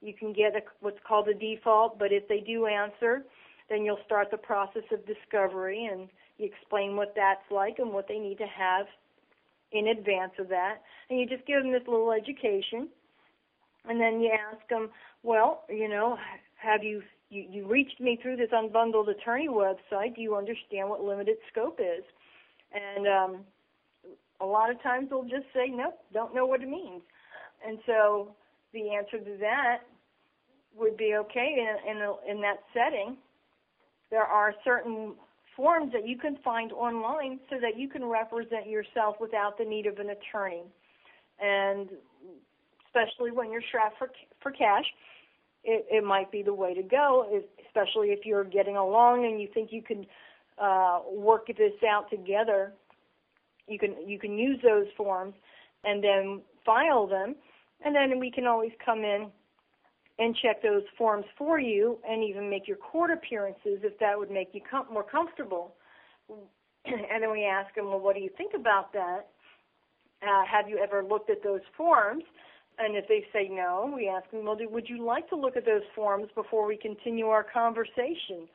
you 0.00 0.12
can 0.12 0.32
get 0.32 0.54
a, 0.54 0.60
what's 0.80 0.98
called 1.06 1.28
a 1.28 1.34
default. 1.34 1.98
But 1.98 2.12
if 2.12 2.26
they 2.26 2.40
do 2.40 2.66
answer 2.66 3.24
then 3.70 3.84
you'll 3.84 4.00
start 4.04 4.28
the 4.32 4.38
process 4.38 4.84
of 4.90 5.06
discovery 5.06 5.88
and 5.92 6.08
you 6.38 6.46
explain 6.46 6.96
what 6.96 7.12
that's 7.14 7.48
like 7.50 7.78
and 7.78 7.92
what 7.92 8.08
they 8.08 8.18
need 8.18 8.38
to 8.38 8.46
have 8.46 8.86
in 9.70 9.88
advance 9.88 10.32
of 10.38 10.48
that. 10.48 10.78
And 11.10 11.20
you 11.20 11.26
just 11.26 11.46
give 11.46 11.62
them 11.62 11.70
this 11.70 11.86
little 11.86 12.10
education. 12.10 12.88
And 13.84 14.00
then 14.00 14.20
you 14.20 14.32
ask 14.32 14.66
them 14.68 14.90
well 15.22 15.62
you 15.68 15.88
know 15.88 16.16
have 16.58 16.82
you 16.82 17.02
you, 17.30 17.44
you 17.50 17.66
reached 17.66 18.00
me 18.00 18.18
through 18.22 18.36
this 18.36 18.50
unbundled 18.52 19.08
attorney 19.08 19.48
website 19.48 20.14
do 20.14 20.22
you 20.22 20.36
understand 20.36 20.88
what 20.88 21.02
limited 21.02 21.36
scope 21.50 21.80
is 21.80 22.04
and 22.72 23.06
um 23.06 23.44
a 24.40 24.46
lot 24.46 24.70
of 24.70 24.80
times 24.82 25.08
they'll 25.10 25.22
just 25.22 25.46
say, 25.52 25.68
nope, 25.68 25.98
don't 26.12 26.34
know 26.34 26.46
what 26.46 26.62
it 26.62 26.68
means. 26.68 27.02
And 27.66 27.78
so 27.86 28.34
the 28.72 28.94
answer 28.94 29.18
to 29.18 29.36
that 29.40 29.78
would 30.76 30.96
be 30.96 31.14
okay 31.16 31.56
in, 31.58 31.96
in, 31.96 32.36
in 32.36 32.40
that 32.42 32.58
setting. 32.72 33.16
There 34.10 34.22
are 34.22 34.54
certain 34.64 35.14
forms 35.56 35.92
that 35.92 36.06
you 36.06 36.16
can 36.16 36.38
find 36.44 36.72
online 36.72 37.40
so 37.50 37.56
that 37.60 37.78
you 37.78 37.88
can 37.88 38.04
represent 38.04 38.68
yourself 38.68 39.16
without 39.20 39.58
the 39.58 39.64
need 39.64 39.86
of 39.86 39.98
an 39.98 40.10
attorney. 40.10 40.62
And 41.40 41.88
especially 42.86 43.32
when 43.32 43.50
you're 43.50 43.62
strapped 43.68 43.98
for, 43.98 44.10
for 44.40 44.52
cash, 44.52 44.84
it, 45.68 45.86
it 45.90 46.04
might 46.04 46.32
be 46.32 46.42
the 46.42 46.54
way 46.54 46.72
to 46.72 46.82
go, 46.82 47.28
especially 47.66 48.08
if 48.08 48.24
you're 48.24 48.44
getting 48.44 48.76
along 48.76 49.26
and 49.26 49.38
you 49.38 49.48
think 49.52 49.70
you 49.70 49.82
can 49.82 50.06
uh, 50.58 51.00
work 51.12 51.46
this 51.46 51.72
out 51.88 52.08
together. 52.08 52.72
You 53.66 53.78
can 53.78 53.94
you 54.08 54.18
can 54.18 54.38
use 54.38 54.58
those 54.62 54.86
forms 54.96 55.34
and 55.84 56.02
then 56.02 56.40
file 56.64 57.06
them 57.06 57.36
and 57.84 57.94
then 57.94 58.18
we 58.18 58.30
can 58.30 58.46
always 58.46 58.72
come 58.82 59.00
in 59.00 59.28
and 60.18 60.34
check 60.42 60.62
those 60.62 60.82
forms 60.96 61.26
for 61.36 61.60
you 61.60 61.98
and 62.08 62.24
even 62.24 62.48
make 62.48 62.66
your 62.66 62.78
court 62.78 63.10
appearances 63.10 63.80
if 63.84 63.96
that 63.98 64.18
would 64.18 64.30
make 64.30 64.48
you 64.52 64.62
com- 64.68 64.86
more 64.90 65.04
comfortable. 65.04 65.74
And 66.86 67.22
then 67.22 67.30
we 67.30 67.44
ask 67.44 67.74
them 67.74 67.86
well 67.86 68.00
what 68.00 68.16
do 68.16 68.22
you 68.22 68.30
think 68.38 68.52
about 68.54 68.94
that? 68.94 69.28
Uh, 70.22 70.44
have 70.50 70.70
you 70.70 70.78
ever 70.78 71.04
looked 71.04 71.28
at 71.28 71.42
those 71.44 71.60
forms 71.76 72.24
and 72.78 72.96
if 72.96 73.06
they 73.08 73.24
say 73.32 73.48
no 73.50 73.92
we 73.94 74.08
ask 74.08 74.30
them 74.30 74.44
well 74.44 74.56
would 74.70 74.88
you 74.88 75.04
like 75.04 75.28
to 75.28 75.36
look 75.36 75.56
at 75.56 75.64
those 75.64 75.82
forms 75.94 76.28
before 76.34 76.66
we 76.66 76.76
continue 76.76 77.26
our 77.26 77.44
conversation? 77.44 78.48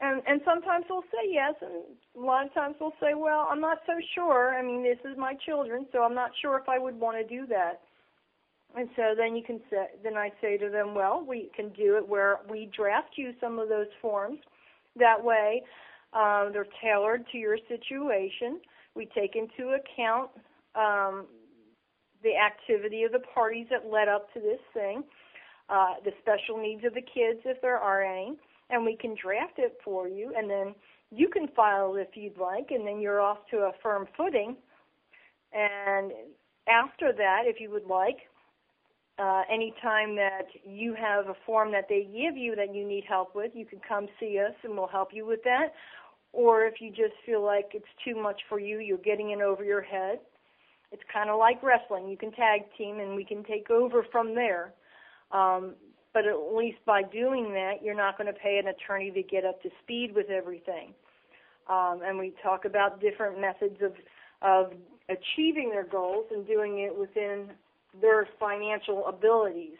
And 0.00 0.22
and 0.26 0.40
sometimes 0.44 0.86
they'll 0.88 1.02
say 1.12 1.30
yes 1.30 1.54
and 1.60 1.84
a 2.16 2.26
lot 2.26 2.46
of 2.46 2.54
times 2.54 2.76
they'll 2.78 2.94
say 3.00 3.14
well 3.14 3.48
i'm 3.50 3.60
not 3.60 3.78
so 3.86 3.92
sure. 4.14 4.54
I 4.54 4.62
mean 4.62 4.82
this 4.82 4.98
is 5.10 5.16
my 5.16 5.34
children 5.46 5.86
so 5.92 6.02
i'm 6.02 6.14
not 6.14 6.30
sure 6.40 6.58
if 6.58 6.68
i 6.68 6.78
would 6.78 6.98
want 6.98 7.16
to 7.16 7.24
do 7.24 7.46
that. 7.46 7.80
And 8.74 8.88
so 8.96 9.14
then 9.16 9.36
you 9.36 9.42
can 9.42 9.60
say 9.70 9.86
then 10.02 10.16
i 10.16 10.30
say 10.40 10.56
to 10.58 10.68
them 10.68 10.94
well 10.94 11.24
we 11.26 11.50
can 11.54 11.68
do 11.70 11.96
it 11.96 12.08
where 12.08 12.40
we 12.50 12.70
draft 12.74 13.12
you 13.16 13.32
some 13.40 13.58
of 13.58 13.68
those 13.68 13.92
forms. 14.00 14.38
That 14.96 15.22
way 15.22 15.62
um, 16.12 16.50
they're 16.52 16.66
tailored 16.82 17.24
to 17.32 17.38
your 17.38 17.58
situation. 17.68 18.60
We 18.94 19.08
take 19.14 19.36
into 19.36 19.74
account 19.74 20.30
um, 20.74 21.26
the 22.22 22.36
activity 22.36 23.02
of 23.02 23.12
the 23.12 23.22
parties 23.34 23.66
that 23.70 23.90
led 23.90 24.08
up 24.08 24.32
to 24.34 24.40
this 24.40 24.60
thing 24.72 25.02
uh, 25.68 25.94
the 26.04 26.12
special 26.20 26.60
needs 26.60 26.84
of 26.84 26.94
the 26.94 27.00
kids 27.00 27.40
if 27.44 27.60
there 27.62 27.78
are 27.78 28.02
any 28.02 28.36
and 28.72 28.84
we 28.84 28.96
can 28.96 29.14
draft 29.22 29.58
it 29.58 29.78
for 29.84 30.08
you, 30.08 30.32
and 30.36 30.48
then 30.48 30.74
you 31.10 31.28
can 31.28 31.46
file 31.48 31.94
if 31.96 32.08
you'd 32.14 32.38
like, 32.38 32.70
and 32.70 32.86
then 32.86 33.00
you're 33.00 33.20
off 33.20 33.38
to 33.50 33.58
a 33.58 33.72
firm 33.82 34.06
footing. 34.16 34.56
And 35.52 36.10
after 36.66 37.12
that, 37.12 37.42
if 37.44 37.60
you 37.60 37.70
would 37.70 37.84
like, 37.84 38.16
uh, 39.18 39.42
anytime 39.52 40.16
that 40.16 40.46
you 40.64 40.94
have 40.94 41.26
a 41.28 41.34
form 41.44 41.70
that 41.72 41.84
they 41.88 42.04
give 42.04 42.34
you 42.34 42.56
that 42.56 42.74
you 42.74 42.88
need 42.88 43.04
help 43.06 43.34
with, 43.34 43.52
you 43.54 43.66
can 43.66 43.78
come 43.86 44.06
see 44.18 44.38
us 44.38 44.54
and 44.64 44.74
we'll 44.74 44.86
help 44.86 45.10
you 45.12 45.26
with 45.26 45.42
that. 45.44 45.74
Or 46.32 46.64
if 46.64 46.80
you 46.80 46.88
just 46.88 47.12
feel 47.26 47.44
like 47.44 47.72
it's 47.74 47.84
too 48.02 48.20
much 48.20 48.40
for 48.48 48.58
you, 48.58 48.78
you're 48.78 48.96
getting 48.96 49.32
in 49.32 49.42
over 49.42 49.62
your 49.64 49.82
head. 49.82 50.18
It's 50.92 51.02
kind 51.12 51.30
of 51.30 51.38
like 51.38 51.62
wrestling. 51.62 52.08
You 52.08 52.16
can 52.16 52.32
tag 52.32 52.62
team 52.76 53.00
and 53.00 53.16
we 53.16 53.24
can 53.24 53.42
take 53.44 53.70
over 53.70 54.04
from 54.12 54.34
there. 54.34 54.74
Um, 55.32 55.74
but 56.12 56.26
at 56.26 56.54
least 56.54 56.78
by 56.84 57.02
doing 57.02 57.54
that, 57.54 57.82
you're 57.82 57.96
not 57.96 58.18
going 58.18 58.26
to 58.32 58.38
pay 58.38 58.60
an 58.62 58.68
attorney 58.68 59.10
to 59.12 59.22
get 59.22 59.44
up 59.44 59.62
to 59.62 59.70
speed 59.82 60.14
with 60.14 60.28
everything. 60.28 60.92
Um, 61.68 62.00
and 62.04 62.18
we 62.18 62.34
talk 62.42 62.64
about 62.64 63.00
different 63.00 63.40
methods 63.40 63.80
of 63.82 63.92
of 64.42 64.72
achieving 65.08 65.70
their 65.70 65.84
goals 65.86 66.26
and 66.32 66.46
doing 66.46 66.80
it 66.80 66.96
within 66.98 67.50
their 68.00 68.28
financial 68.38 69.06
abilities. 69.06 69.78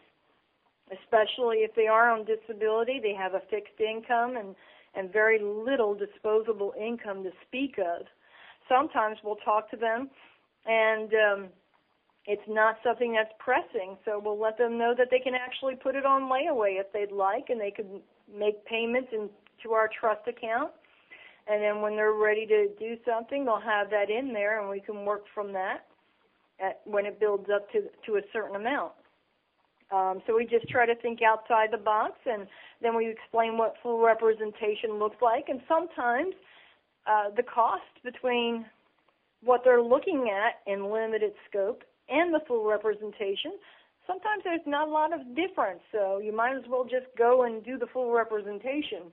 Especially 0.91 1.57
if 1.57 1.75
they 1.75 1.87
are 1.87 2.09
on 2.09 2.25
disability, 2.25 2.99
they 3.01 3.13
have 3.13 3.33
a 3.33 3.41
fixed 3.49 3.79
income 3.79 4.37
and 4.37 4.55
and 4.95 5.11
very 5.11 5.39
little 5.39 5.93
disposable 5.93 6.73
income 6.79 7.23
to 7.23 7.31
speak 7.47 7.77
of. 7.77 8.05
Sometimes 8.69 9.17
we'll 9.23 9.37
talk 9.37 9.69
to 9.71 9.77
them 9.77 10.09
and 10.65 11.13
um, 11.13 11.49
it's 12.25 12.47
not 12.47 12.77
something 12.83 13.13
that's 13.13 13.33
pressing, 13.39 13.97
so 14.05 14.21
we'll 14.23 14.39
let 14.39 14.57
them 14.57 14.77
know 14.77 14.93
that 14.97 15.07
they 15.11 15.19
can 15.19 15.35
actually 15.35 15.75
put 15.75 15.95
it 15.95 16.05
on 16.05 16.23
layaway 16.23 16.79
if 16.79 16.91
they'd 16.93 17.11
like, 17.11 17.49
and 17.49 17.59
they 17.59 17.71
can 17.71 18.01
make 18.33 18.63
payments 18.65 19.09
into 19.11 19.73
our 19.73 19.89
trust 19.99 20.27
account. 20.27 20.71
And 21.47 21.61
then 21.61 21.81
when 21.81 21.97
they're 21.97 22.13
ready 22.13 22.45
to 22.45 22.69
do 22.79 22.95
something, 23.05 23.43
they'll 23.43 23.59
have 23.59 23.89
that 23.89 24.09
in 24.09 24.31
there, 24.31 24.61
and 24.61 24.69
we 24.69 24.79
can 24.79 25.03
work 25.03 25.23
from 25.33 25.51
that 25.53 25.85
at, 26.59 26.79
when 26.85 27.05
it 27.05 27.19
builds 27.19 27.49
up 27.53 27.69
to 27.73 27.81
to 28.05 28.17
a 28.17 28.21
certain 28.31 28.55
amount. 28.55 28.93
Um, 29.91 30.21
so 30.25 30.35
we 30.35 30.45
just 30.45 30.67
try 30.69 30.85
to 30.85 30.95
think 30.95 31.19
outside 31.21 31.69
the 31.71 31.77
box, 31.77 32.13
and 32.25 32.47
then 32.81 32.95
we 32.95 33.09
explain 33.09 33.57
what 33.57 33.75
full 33.83 34.01
representation 34.01 34.97
looks 34.97 35.17
like. 35.21 35.49
And 35.49 35.61
sometimes 35.67 36.33
uh, 37.05 37.29
the 37.35 37.43
cost 37.43 37.83
between 38.03 38.65
what 39.43 39.61
they're 39.63 39.81
looking 39.81 40.29
at 40.29 40.71
in 40.71 40.91
limited 40.91 41.33
scope 41.49 41.83
and 42.09 42.33
the 42.33 42.39
full 42.47 42.65
representation, 42.65 43.53
sometimes 44.05 44.43
there's 44.43 44.61
not 44.65 44.87
a 44.87 44.91
lot 44.91 45.13
of 45.13 45.35
difference. 45.35 45.81
So 45.91 46.19
you 46.19 46.35
might 46.35 46.55
as 46.55 46.63
well 46.69 46.83
just 46.83 47.07
go 47.17 47.43
and 47.43 47.63
do 47.63 47.77
the 47.77 47.87
full 47.87 48.11
representation. 48.11 49.11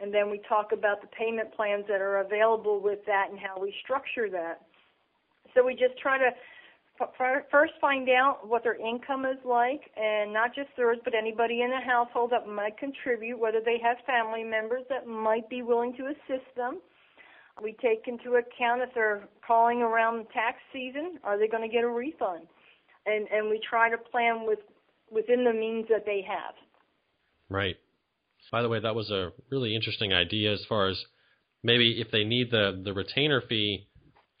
And 0.00 0.14
then 0.14 0.30
we 0.30 0.40
talk 0.48 0.72
about 0.72 1.02
the 1.02 1.08
payment 1.08 1.52
plans 1.54 1.84
that 1.88 2.00
are 2.00 2.20
available 2.20 2.80
with 2.80 3.00
that 3.06 3.26
and 3.30 3.38
how 3.38 3.60
we 3.60 3.74
structure 3.82 4.30
that. 4.30 4.62
So 5.54 5.64
we 5.64 5.74
just 5.74 5.98
try 6.00 6.16
to 6.16 6.30
first 7.50 7.72
find 7.80 8.08
out 8.08 8.46
what 8.46 8.62
their 8.62 8.76
income 8.76 9.24
is 9.24 9.38
like, 9.44 9.90
and 9.96 10.32
not 10.32 10.54
just 10.54 10.68
theirs, 10.76 10.98
but 11.02 11.14
anybody 11.14 11.62
in 11.62 11.70
the 11.70 11.80
household 11.80 12.30
that 12.30 12.46
might 12.46 12.78
contribute, 12.78 13.38
whether 13.38 13.60
they 13.64 13.78
have 13.82 13.96
family 14.06 14.44
members 14.44 14.84
that 14.90 15.06
might 15.06 15.48
be 15.48 15.62
willing 15.62 15.94
to 15.96 16.06
assist 16.06 16.46
them. 16.56 16.80
We 17.62 17.76
take 17.80 18.06
into 18.06 18.36
account 18.36 18.82
if 18.82 18.90
they're 18.94 19.28
calling 19.46 19.82
around 19.82 20.26
tax 20.32 20.58
season, 20.72 21.18
are 21.24 21.38
they 21.38 21.48
going 21.48 21.68
to 21.68 21.74
get 21.74 21.84
a 21.84 21.88
refund? 21.88 22.46
and 23.06 23.26
and 23.28 23.50
we 23.50 23.60
try 23.68 23.90
to 23.90 23.98
plan 23.98 24.46
with 24.46 24.58
within 25.10 25.44
the 25.44 25.52
means 25.52 25.86
that 25.88 26.04
they 26.06 26.24
have. 26.26 26.54
Right. 27.48 27.76
By 28.52 28.62
the 28.62 28.68
way, 28.68 28.80
that 28.80 28.94
was 28.94 29.10
a 29.10 29.32
really 29.50 29.74
interesting 29.74 30.12
idea 30.12 30.52
as 30.52 30.64
far 30.68 30.88
as 30.88 31.04
maybe 31.62 32.00
if 32.00 32.10
they 32.10 32.24
need 32.24 32.50
the 32.50 32.80
the 32.84 32.92
retainer 32.92 33.40
fee, 33.40 33.88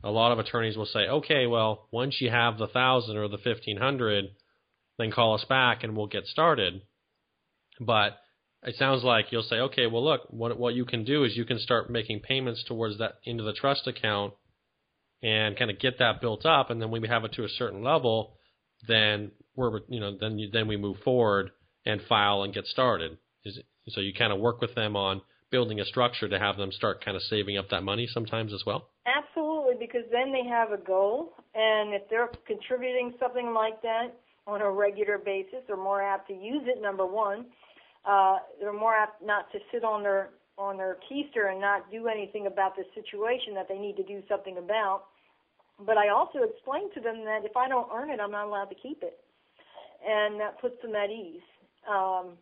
a 0.02 0.10
lot 0.10 0.32
of 0.32 0.38
attorneys 0.38 0.76
will 0.76 0.86
say, 0.86 1.00
okay, 1.00 1.46
well, 1.46 1.88
once 1.90 2.16
you 2.20 2.30
have 2.30 2.58
the 2.58 2.66
thousand 2.68 3.16
or 3.16 3.28
the 3.28 3.38
fifteen 3.38 3.76
hundred, 3.76 4.26
then 4.98 5.10
call 5.10 5.34
us 5.34 5.44
back 5.48 5.82
and 5.82 5.96
we'll 5.96 6.06
get 6.06 6.26
started. 6.26 6.82
But 7.80 8.18
it 8.62 8.76
sounds 8.76 9.02
like 9.02 9.26
you'll 9.30 9.42
say, 9.42 9.56
okay, 9.56 9.86
well, 9.86 10.04
look, 10.04 10.22
what 10.30 10.58
what 10.58 10.74
you 10.74 10.84
can 10.84 11.04
do 11.04 11.24
is 11.24 11.36
you 11.36 11.44
can 11.44 11.58
start 11.58 11.90
making 11.90 12.20
payments 12.20 12.62
towards 12.66 12.98
that 12.98 13.14
into 13.24 13.42
the 13.42 13.52
trust 13.52 13.86
account 13.86 14.34
and 15.22 15.58
kind 15.58 15.70
of 15.70 15.78
get 15.78 15.98
that 15.98 16.20
built 16.20 16.44
up, 16.46 16.70
and 16.70 16.80
then 16.80 16.90
when 16.90 17.02
we 17.02 17.08
have 17.08 17.24
it 17.24 17.32
to 17.32 17.44
a 17.44 17.48
certain 17.48 17.82
level, 17.82 18.36
then 18.86 19.30
we're 19.56 19.80
you 19.88 20.00
know 20.00 20.16
then 20.18 20.38
you, 20.38 20.50
then 20.50 20.68
we 20.68 20.76
move 20.76 20.98
forward 21.04 21.50
and 21.86 22.00
file 22.08 22.42
and 22.42 22.54
get 22.54 22.66
started. 22.66 23.16
Is 23.44 23.58
so 23.88 24.00
you 24.00 24.12
kind 24.12 24.32
of 24.32 24.40
work 24.40 24.60
with 24.60 24.74
them 24.74 24.94
on 24.94 25.22
building 25.50 25.80
a 25.80 25.84
structure 25.84 26.28
to 26.28 26.38
have 26.38 26.56
them 26.56 26.70
start 26.70 27.04
kind 27.04 27.16
of 27.16 27.22
saving 27.24 27.58
up 27.58 27.68
that 27.70 27.82
money 27.82 28.06
sometimes 28.12 28.52
as 28.52 28.62
well. 28.64 28.90
Absolutely, 29.06 29.74
because 29.80 30.04
then 30.12 30.32
they 30.32 30.48
have 30.48 30.70
a 30.70 30.76
goal, 30.76 31.32
and 31.54 31.94
if 31.94 32.02
they're 32.08 32.30
contributing 32.46 33.14
something 33.18 33.52
like 33.54 33.80
that 33.82 34.14
on 34.46 34.60
a 34.60 34.70
regular 34.70 35.18
basis, 35.18 35.60
they're 35.66 35.76
more 35.76 36.02
apt 36.02 36.28
to 36.28 36.34
use 36.34 36.62
it. 36.66 36.80
Number 36.80 37.06
one, 37.06 37.46
uh, 38.04 38.38
they're 38.60 38.72
more 38.72 38.94
apt 38.94 39.22
not 39.22 39.50
to 39.52 39.58
sit 39.72 39.84
on 39.84 40.02
their 40.02 40.30
on 40.58 40.76
their 40.76 40.98
keister 41.10 41.50
and 41.50 41.60
not 41.60 41.90
do 41.90 42.06
anything 42.06 42.46
about 42.46 42.76
the 42.76 42.84
situation 42.94 43.54
that 43.54 43.66
they 43.66 43.78
need 43.78 43.96
to 43.96 44.02
do 44.02 44.22
something 44.28 44.58
about. 44.58 45.04
But 45.86 45.96
I 45.96 46.10
also 46.10 46.40
explained 46.42 46.90
to 46.94 47.00
them 47.00 47.24
that 47.24 47.44
if 47.44 47.56
I 47.56 47.66
don't 47.66 47.88
earn 47.94 48.10
it, 48.10 48.20
I'm 48.20 48.30
not 48.30 48.46
allowed 48.46 48.68
to 48.68 48.74
keep 48.74 49.02
it, 49.02 49.18
and 50.06 50.38
that 50.38 50.60
puts 50.60 50.80
them 50.82 50.94
at 50.94 51.08
ease. 51.08 51.40
Um, 51.88 52.36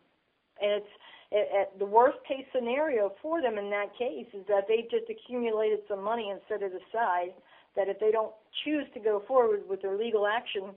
and 0.61 0.83
it's 0.83 0.93
it, 1.31 1.47
it, 1.51 1.79
the 1.79 1.85
worst 1.85 2.17
case 2.27 2.45
scenario 2.53 3.13
for 3.21 3.41
them 3.41 3.57
in 3.57 3.69
that 3.69 3.95
case 3.97 4.27
is 4.33 4.45
that 4.47 4.65
they've 4.67 4.89
just 4.89 5.09
accumulated 5.09 5.79
some 5.87 6.03
money 6.03 6.29
and 6.29 6.41
set 6.49 6.61
it 6.61 6.73
aside. 6.73 7.33
That 7.75 7.87
if 7.87 7.99
they 7.99 8.11
don't 8.11 8.33
choose 8.65 8.85
to 8.95 8.99
go 8.99 9.23
forward 9.27 9.61
with 9.69 9.81
their 9.81 9.95
legal 9.95 10.27
action, 10.27 10.73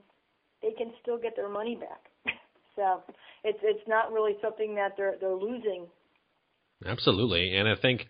they 0.61 0.71
can 0.71 0.93
still 1.01 1.17
get 1.17 1.35
their 1.35 1.49
money 1.49 1.75
back. 1.75 2.12
So 2.75 3.03
it's 3.43 3.59
it's 3.61 3.87
not 3.87 4.11
really 4.11 4.33
something 4.41 4.75
that 4.75 4.93
they're 4.97 5.15
they're 5.19 5.35
losing. 5.35 5.87
Absolutely, 6.85 7.55
and 7.55 7.67
I 7.67 7.75
think 7.75 8.07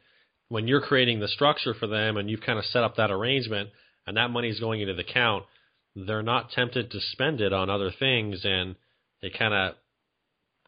when 0.49 0.67
you're 0.67 0.81
creating 0.81 1.19
the 1.19 1.27
structure 1.27 1.73
for 1.73 1.87
them 1.87 2.17
and 2.17 2.29
you've 2.29 2.41
kind 2.41 2.59
of 2.59 2.65
set 2.65 2.83
up 2.83 2.95
that 2.97 3.11
arrangement 3.11 3.69
and 4.05 4.17
that 4.17 4.29
money 4.29 4.49
is 4.49 4.59
going 4.59 4.81
into 4.81 4.93
the 4.93 5.01
account, 5.01 5.45
they're 5.95 6.23
not 6.23 6.51
tempted 6.51 6.91
to 6.91 6.99
spend 7.11 7.41
it 7.41 7.53
on 7.53 7.69
other 7.69 7.91
things 7.97 8.41
and 8.43 8.75
it 9.21 9.37
kind 9.37 9.53
of 9.53 9.75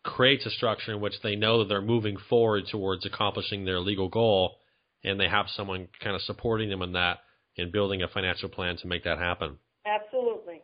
creates 0.04 0.46
a 0.46 0.52
structure 0.52 0.94
in 0.94 1.02
which 1.02 1.16
they 1.24 1.36
know 1.36 1.60
that 1.60 1.66
they're 1.66 1.82
moving 1.82 2.18
forward 2.30 2.64
towards 2.72 3.06
accomplishing 3.06 3.66
their 3.66 3.80
legal 3.80 4.08
goal 4.08 4.58
and 5.04 5.20
they 5.20 5.28
have 5.28 5.48
someone 5.56 5.88
kind 6.04 6.16
of 6.16 6.22
supporting 6.22 6.70
them 6.70 6.82
in 6.82 6.94
that 6.94 7.20
and 7.58 7.72
building 7.72 8.02
a 8.02 8.08
financial 8.08 8.50
plan 8.50 8.78
to 8.78 8.88
make 8.88 9.04
that 9.04 9.18
happen. 9.18 9.58
Absolutely. 9.86 10.62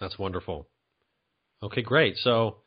That's 0.00 0.18
wonderful. 0.18 0.68
Okay, 1.62 1.82
great. 1.82 2.16
So 2.18 2.58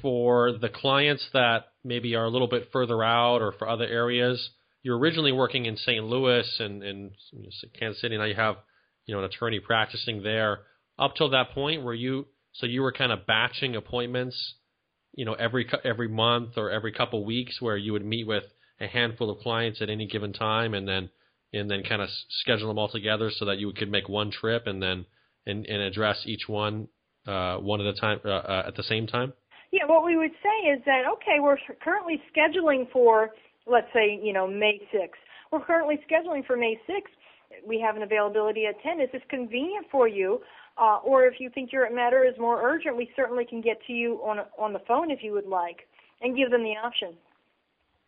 for 0.00 0.52
the 0.52 0.68
clients 0.68 1.26
that 1.32 1.66
maybe 1.84 2.14
are 2.14 2.24
a 2.24 2.30
little 2.30 2.48
bit 2.48 2.68
further 2.72 3.02
out 3.02 3.42
or 3.42 3.52
for 3.52 3.68
other 3.68 3.86
areas, 3.86 4.50
you're 4.82 4.98
originally 4.98 5.32
working 5.32 5.66
in 5.66 5.76
St. 5.76 6.04
Louis 6.04 6.46
and, 6.58 6.82
and 6.82 7.10
Kansas 7.78 8.00
City. 8.00 8.16
Now 8.16 8.24
you 8.24 8.34
have, 8.34 8.56
you 9.06 9.14
know, 9.14 9.20
an 9.20 9.26
attorney 9.26 9.60
practicing 9.60 10.22
there. 10.22 10.60
Up 10.98 11.14
till 11.16 11.30
that 11.30 11.50
point, 11.50 11.82
were 11.82 11.94
you 11.94 12.26
so 12.52 12.66
you 12.66 12.82
were 12.82 12.92
kind 12.92 13.10
of 13.10 13.26
batching 13.26 13.74
appointments, 13.74 14.54
you 15.12 15.24
know, 15.24 15.34
every 15.34 15.68
every 15.84 16.08
month 16.08 16.56
or 16.56 16.70
every 16.70 16.92
couple 16.92 17.24
weeks, 17.24 17.60
where 17.60 17.76
you 17.76 17.92
would 17.92 18.04
meet 18.04 18.26
with 18.26 18.44
a 18.80 18.86
handful 18.86 19.30
of 19.30 19.38
clients 19.40 19.82
at 19.82 19.90
any 19.90 20.06
given 20.06 20.32
time, 20.32 20.72
and 20.72 20.86
then 20.86 21.10
and 21.52 21.70
then 21.70 21.82
kind 21.82 22.00
of 22.00 22.08
schedule 22.28 22.68
them 22.68 22.78
all 22.78 22.88
together 22.88 23.30
so 23.30 23.46
that 23.46 23.58
you 23.58 23.72
could 23.72 23.90
make 23.90 24.08
one 24.08 24.30
trip 24.30 24.66
and 24.66 24.82
then 24.82 25.06
and, 25.46 25.66
and 25.66 25.82
address 25.82 26.22
each 26.26 26.48
one 26.48 26.88
uh, 27.26 27.56
one 27.58 27.80
at 27.80 27.86
a 27.86 27.94
time 27.94 28.20
uh, 28.24 28.28
uh, 28.28 28.64
at 28.66 28.76
the 28.76 28.82
same 28.82 29.06
time. 29.06 29.32
Yeah, 29.72 29.86
what 29.86 30.04
we 30.04 30.16
would 30.16 30.32
say 30.42 30.68
is 30.68 30.80
that 30.86 31.02
okay, 31.14 31.40
we're 31.40 31.58
currently 31.82 32.22
scheduling 32.32 32.90
for 32.92 33.30
let's 33.66 33.88
say, 33.92 34.18
you 34.22 34.32
know, 34.32 34.46
May 34.46 34.80
6th. 34.92 35.20
We're 35.50 35.64
currently 35.64 35.98
scheduling 36.10 36.46
for 36.46 36.56
May 36.56 36.78
6th. 36.88 37.14
We 37.66 37.80
have 37.80 37.96
an 37.96 38.02
availability 38.02 38.66
at 38.66 38.80
10. 38.82 39.00
Is 39.00 39.08
this 39.12 39.22
convenient 39.28 39.86
for 39.90 40.08
you? 40.08 40.40
Uh, 40.76 40.98
or 41.04 41.24
if 41.24 41.34
you 41.38 41.50
think 41.54 41.72
your 41.72 41.90
matter 41.94 42.24
is 42.24 42.34
more 42.38 42.60
urgent, 42.62 42.96
we 42.96 43.08
certainly 43.14 43.44
can 43.44 43.60
get 43.60 43.78
to 43.86 43.92
you 43.92 44.14
on 44.24 44.40
on 44.58 44.72
the 44.72 44.80
phone 44.88 45.08
if 45.08 45.20
you 45.22 45.30
would 45.32 45.46
like, 45.46 45.86
and 46.20 46.36
give 46.36 46.50
them 46.50 46.64
the 46.64 46.74
option. 46.84 47.14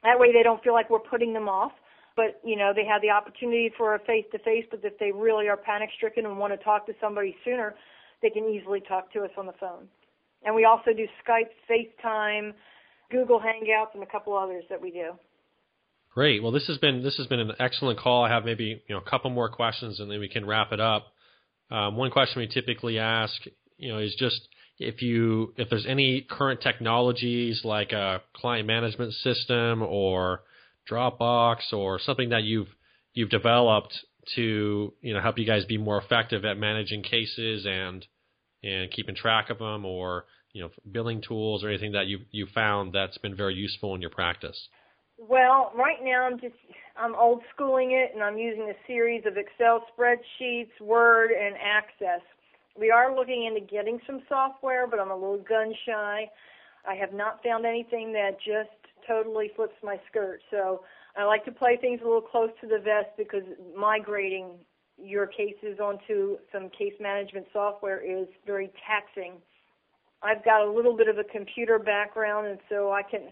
That 0.03 0.19
way, 0.19 0.33
they 0.33 0.43
don't 0.43 0.61
feel 0.65 0.73
like 0.73 0.91
we're 0.91 0.99
putting 0.99 1.33
them 1.33 1.49
off, 1.49 1.71
but 2.17 2.41
you 2.45 2.57
know 2.57 2.73
they 2.75 2.85
have 2.85 3.03
the 3.03 3.11
opportunity 3.11 3.71
for 3.79 3.95
a 3.95 4.01
face 4.01 4.25
to 4.33 4.41
face. 4.41 4.65
But 4.69 4.81
if 4.83 4.99
they 4.99 5.13
really 5.13 5.47
are 5.47 5.57
panic 5.57 5.91
stricken 5.97 6.27
and 6.27 6.37
want 6.39 6.59
to 6.59 6.65
talk 6.65 6.87
to 6.87 6.93
somebody 7.01 7.37
sooner, 7.45 7.77
they 8.23 8.31
can 8.31 8.45
easily 8.45 8.81
talk 8.81 9.13
to 9.13 9.21
us 9.21 9.31
on 9.37 9.47
the 9.47 9.53
phone. 9.61 9.89
And 10.45 10.55
we 10.55 10.65
also 10.65 10.93
do 10.97 11.07
Skype, 11.27 11.51
FaceTime, 11.71 12.53
Google 13.11 13.41
Hangouts, 13.41 13.95
and 13.95 14.03
a 14.03 14.07
couple 14.07 14.37
others 14.37 14.65
that 14.71 14.81
we 14.81 14.91
do. 14.91 15.13
Great. 16.15 16.43
Well, 16.43 16.53
this 16.53 16.67
has 16.69 16.79
been 16.79 17.03
this 17.03 17.17
has 17.19 17.27
been 17.27 17.41
an 17.41 17.53
excellent 17.59 17.99
call. 17.99 18.25
I 18.25 18.31
have 18.31 18.45
maybe 18.45 18.83
you 18.89 18.95
know 18.95 19.01
a 19.05 19.11
couple 19.11 19.31
more 19.31 19.51
questions, 19.51 20.01
and 20.01 20.11
then 20.11 20.19
we 20.19 20.29
can 20.29 20.47
wrap 20.47 20.73
it 20.73 20.81
up. 20.81 21.09
Um, 21.71 21.97
one 21.97 22.11
question 22.11 22.41
we 22.41 22.47
typically 22.47 22.99
ask, 22.99 23.35
you 23.77 23.93
know, 23.93 23.99
is 23.99 24.15
just 24.19 24.41
if 24.79 25.03
you 25.03 25.53
if 25.57 25.69
there's 25.69 25.87
any 25.87 26.27
current 26.29 26.61
technologies 26.63 27.63
like 27.65 27.93
a 27.93 28.23
client 28.35 28.67
management 28.67 29.13
system 29.15 29.83
or 29.83 30.41
Dropbox 30.91 31.73
or 31.73 31.99
something 31.99 32.31
that 32.31 32.45
you've 32.45 32.69
you've 33.13 33.31
developed 33.31 33.99
to 34.35 34.93
you 35.01 35.15
know 35.15 35.21
help 35.21 35.39
you 35.39 35.47
guys 35.47 35.65
be 35.65 35.79
more 35.79 35.99
effective 35.99 36.45
at 36.45 36.57
managing 36.57 37.03
cases 37.03 37.67
and 37.67 38.07
and 38.63 38.91
keeping 38.91 39.15
track 39.15 39.51
of 39.51 39.59
them 39.59 39.85
or 39.85 40.25
you 40.53 40.63
know 40.63 40.71
billing 40.91 41.23
tools 41.23 41.63
or 41.63 41.69
anything 41.69 41.93
that 41.93 42.07
you 42.07 42.21
you 42.31 42.47
found 42.55 42.93
that's 42.93 43.19
been 43.19 43.37
very 43.37 43.55
useful 43.55 43.95
in 43.95 44.01
your 44.01 44.11
practice. 44.11 44.69
Well, 45.19 45.73
right 45.75 45.99
now 46.03 46.27
I'm 46.27 46.39
just 46.41 46.55
I'm 46.97 47.15
old 47.15 47.43
schooling 47.55 47.93
it 47.93 48.15
and 48.15 48.23
I'm 48.23 48.39
using 48.39 48.71
a 48.71 48.87
series 48.87 49.25
of 49.27 49.37
Excel 49.37 49.85
spreadsheets, 49.97 50.81
Word, 50.81 51.31
and 51.31 51.57
Access. 51.63 52.23
We 52.79 52.91
are 52.91 53.15
looking 53.15 53.47
into 53.47 53.61
getting 53.61 53.99
some 54.07 54.23
software, 54.29 54.87
but 54.87 55.01
I'm 55.01 55.11
a 55.11 55.15
little 55.15 55.39
gun 55.39 55.73
shy. 55.87 56.31
I 56.87 56.95
have 56.95 57.13
not 57.13 57.43
found 57.43 57.65
anything 57.65 58.13
that 58.13 58.37
just 58.39 58.71
totally 59.09 59.51
flips 59.57 59.75
my 59.83 59.97
skirt. 60.11 60.41
So 60.51 60.83
I 61.17 61.25
like 61.25 61.45
to 61.47 61.53
play 61.53 61.79
things 61.81 62.01
a 62.03 62.05
little 62.05 62.21
close 62.21 62.51
to 62.61 62.67
the 62.67 62.79
vest 62.79 63.17
because 63.17 63.43
migrating 63.77 64.59
your 64.99 65.27
cases 65.27 65.79
onto 65.81 66.39
some 66.53 66.69
case 66.71 66.95
management 67.01 67.47
software 67.53 68.01
is 68.01 68.27
very 68.47 68.71
taxing. 68.87 69.35
I've 70.23 70.45
got 70.45 70.67
a 70.67 70.71
little 70.71 70.97
bit 70.97 71.09
of 71.09 71.19
a 71.19 71.25
computer 71.25 71.79
background 71.79 72.47
and 72.47 72.59
so 72.69 72.93
I 72.93 73.03
can 73.03 73.29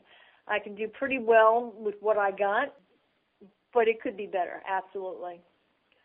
I 0.46 0.58
can 0.58 0.74
do 0.74 0.88
pretty 0.88 1.18
well 1.18 1.72
with 1.76 1.94
what 2.00 2.18
I 2.18 2.30
got, 2.30 2.74
but 3.72 3.88
it 3.88 4.00
could 4.02 4.16
be 4.16 4.26
better, 4.26 4.62
absolutely. 4.68 5.40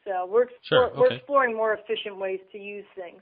So 0.06 0.26
we're 0.26 0.46
sure, 0.64 0.88
okay. 0.88 1.00
we're 1.00 1.14
exploring 1.14 1.56
more 1.56 1.74
efficient 1.74 2.18
ways 2.18 2.40
to 2.54 2.58
use 2.58 2.86
things. 2.96 3.22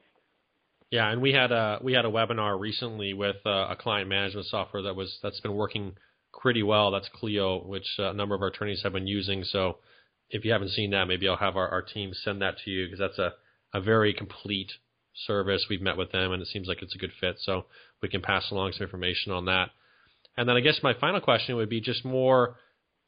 Yeah, 0.92 1.12
and 1.12 1.22
we 1.22 1.34
had 1.34 1.52
a 1.52 1.80
we 1.82 1.94
had 1.94 2.06
a 2.06 2.10
webinar 2.10 2.60
recently 2.60 3.14
with 3.14 3.36
uh, 3.46 3.68
a 3.70 3.76
client 3.76 4.08
management 4.10 4.48
software 4.48 4.84
that 4.84 4.96
was 4.96 5.18
that's 5.22 5.40
been 5.42 5.56
working 5.56 5.96
pretty 6.34 6.64
well. 6.64 6.92
That's 6.92 7.10
Clio, 7.10 7.64
which 7.66 7.88
uh, 8.00 8.12
a 8.12 8.14
number 8.14 8.36
of 8.36 8.42
our 8.42 8.50
attorneys 8.50 8.82
have 8.84 8.94
been 8.94 9.08
using. 9.08 9.44
So 9.44 9.78
if 10.30 10.46
you 10.46 10.52
haven't 10.52 10.72
seen 10.72 10.92
that, 10.92 11.06
maybe 11.06 11.28
I'll 11.28 11.38
have 11.38 11.56
our, 11.56 11.68
our 11.70 11.82
team 11.82 12.12
send 12.14 12.42
that 12.42 12.58
to 12.66 12.70
you 12.70 12.86
because 12.86 13.00
that's 13.00 13.20
a, 13.20 13.34
a 13.74 13.82
very 13.82 14.14
complete 14.14 14.72
service. 15.26 15.66
We've 15.70 15.82
met 15.82 15.98
with 15.98 16.12
them 16.12 16.32
and 16.32 16.42
it 16.42 16.48
seems 16.48 16.68
like 16.68 16.82
it's 16.82 16.96
a 16.96 17.00
good 17.00 17.14
fit. 17.20 17.38
So 17.40 17.66
we 18.02 18.10
can 18.10 18.22
pass 18.22 18.52
along 18.52 18.74
some 18.74 18.84
information 18.84 19.32
on 19.32 19.46
that. 19.46 19.70
And 20.38 20.48
then 20.48 20.56
I 20.56 20.62
guess 20.62 20.80
my 20.84 20.94
final 20.94 21.22
question 21.22 21.56
would 21.56 21.70
be 21.70 21.82
just 21.82 22.06
more 22.06 22.58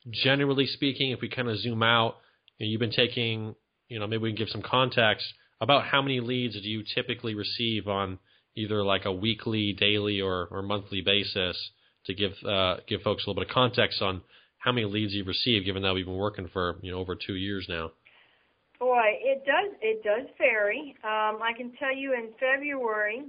generally 0.10 0.66
speaking, 0.66 1.12
if 1.12 1.22
we 1.22 1.30
kind 1.30 1.50
of 1.50 1.60
zoom 1.60 1.84
out, 1.84 2.16
you 2.58 2.66
know, 2.66 2.72
you've 2.72 2.80
been 2.80 2.92
taking, 2.92 3.56
you 3.88 4.00
know, 4.00 4.08
maybe 4.08 4.24
we 4.24 4.30
can 4.30 4.38
give 4.38 4.50
some 4.50 4.64
context 4.64 5.26
about 5.62 5.86
how 5.86 6.02
many 6.02 6.20
leads 6.20 6.56
do 6.56 6.68
you 6.68 6.84
typically 6.96 7.36
receive 7.36 7.88
on 7.88 8.18
either 8.56 8.84
like 8.84 9.06
a 9.06 9.12
weekly, 9.12 9.74
daily, 9.74 10.22
or, 10.22 10.48
or 10.52 10.62
monthly 10.62 11.02
basis 11.02 11.72
to 12.06 12.14
give 12.14 12.32
uh, 12.48 12.78
give 12.88 13.02
folks 13.02 13.26
a 13.26 13.30
little 13.30 13.42
bit 13.42 13.50
of 13.50 13.54
context 13.54 14.02
on 14.02 14.22
how 14.58 14.72
many 14.72 14.86
leads 14.86 15.14
you've 15.14 15.28
received, 15.28 15.66
given 15.66 15.84
that 15.84 15.94
we've 15.94 16.06
been 16.06 16.18
working 16.18 16.50
for 16.52 16.78
you 16.82 16.92
know 16.92 17.00
over 17.00 17.16
two 17.16 17.36
years 17.36 17.66
now. 17.70 17.92
Boy, 18.80 19.20
it 19.22 19.46
does 19.46 19.76
it 19.82 20.04
does 20.04 20.28
vary. 20.38 20.96
Um, 21.04 21.42
I 21.44 21.52
can 21.56 21.72
tell 21.80 21.96
you 21.96 22.14
in 22.14 22.30
February 22.40 23.24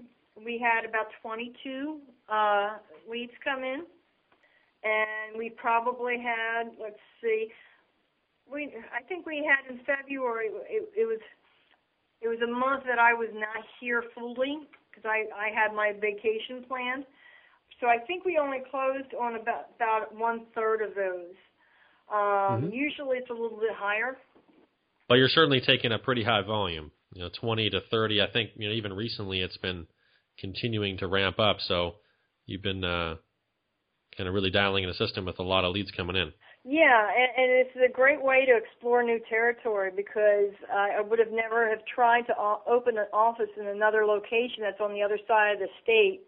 we 0.44 0.58
had 0.58 0.88
about 0.88 1.06
22 1.22 1.98
uh, 2.28 2.78
leads 3.10 3.32
come 3.42 3.64
in, 3.64 3.82
and 4.84 5.36
we 5.36 5.50
probably 5.50 6.16
had 6.18 6.70
let's 6.80 7.00
see, 7.20 7.48
we 8.50 8.72
I 8.96 9.02
think 9.08 9.26
we 9.26 9.44
had 9.44 9.70
in 9.72 9.80
February 9.84 10.46
it, 10.68 10.88
it 10.96 11.06
was 11.06 11.20
It 12.22 12.28
was 12.28 12.38
a 12.42 12.50
month 12.50 12.84
that 12.86 12.98
I 12.98 13.12
was 13.14 13.30
not 13.32 13.64
here 13.80 14.04
fully 14.14 14.60
because 14.90 15.04
I 15.04 15.26
I 15.34 15.48
had 15.54 15.74
my 15.74 15.92
vacation 15.92 16.64
planned. 16.68 17.04
So 17.80 17.86
I 17.86 17.98
think 18.06 18.24
we 18.24 18.38
only 18.38 18.58
closed 18.70 19.14
on 19.18 19.36
about 19.36 19.70
about 19.76 20.14
one 20.14 20.46
third 20.54 20.82
of 20.82 20.94
those. 20.94 21.34
Um, 22.12 22.62
mm-hmm. 22.62 22.70
Usually 22.72 23.18
it's 23.18 23.30
a 23.30 23.34
little 23.34 23.58
bit 23.58 23.74
higher. 23.74 24.18
But 25.08 25.16
you're 25.16 25.28
certainly 25.28 25.60
taking 25.60 25.92
a 25.92 25.98
pretty 25.98 26.22
high 26.22 26.42
volume. 26.42 26.92
You 27.12 27.22
know, 27.22 27.30
20 27.40 27.70
to 27.70 27.80
30. 27.90 28.22
I 28.22 28.30
think 28.30 28.50
you 28.56 28.68
know 28.68 28.74
even 28.74 28.92
recently 28.92 29.40
it's 29.40 29.56
been 29.56 29.86
continuing 30.38 30.98
to 30.98 31.06
ramp 31.06 31.38
up. 31.38 31.56
So 31.60 31.96
you've 32.46 32.62
been 32.62 32.84
uh, 32.84 33.16
kind 34.16 34.28
of 34.28 34.34
really 34.34 34.50
dialing 34.50 34.84
in 34.84 34.90
a 34.90 34.94
system 34.94 35.24
with 35.24 35.38
a 35.38 35.42
lot 35.42 35.64
of 35.64 35.72
leads 35.72 35.90
coming 35.90 36.16
in. 36.16 36.32
Yeah, 36.62 37.08
and, 37.08 37.30
and 37.42 37.52
it's 37.52 37.76
a 37.76 37.90
great 37.90 38.22
way 38.22 38.44
to 38.44 38.54
explore 38.54 39.02
new 39.02 39.18
territory 39.30 39.90
because 39.96 40.52
uh, 40.70 40.98
I 40.98 41.00
would 41.00 41.18
have 41.18 41.32
never 41.32 41.70
have 41.70 41.78
tried 41.86 42.26
to 42.26 42.34
o- 42.38 42.60
open 42.68 42.98
an 42.98 43.06
office 43.14 43.48
in 43.58 43.66
another 43.66 44.04
location 44.04 44.60
that's 44.60 44.80
on 44.80 44.92
the 44.92 45.02
other 45.02 45.18
side 45.26 45.54
of 45.54 45.58
the 45.60 45.68
state 45.82 46.20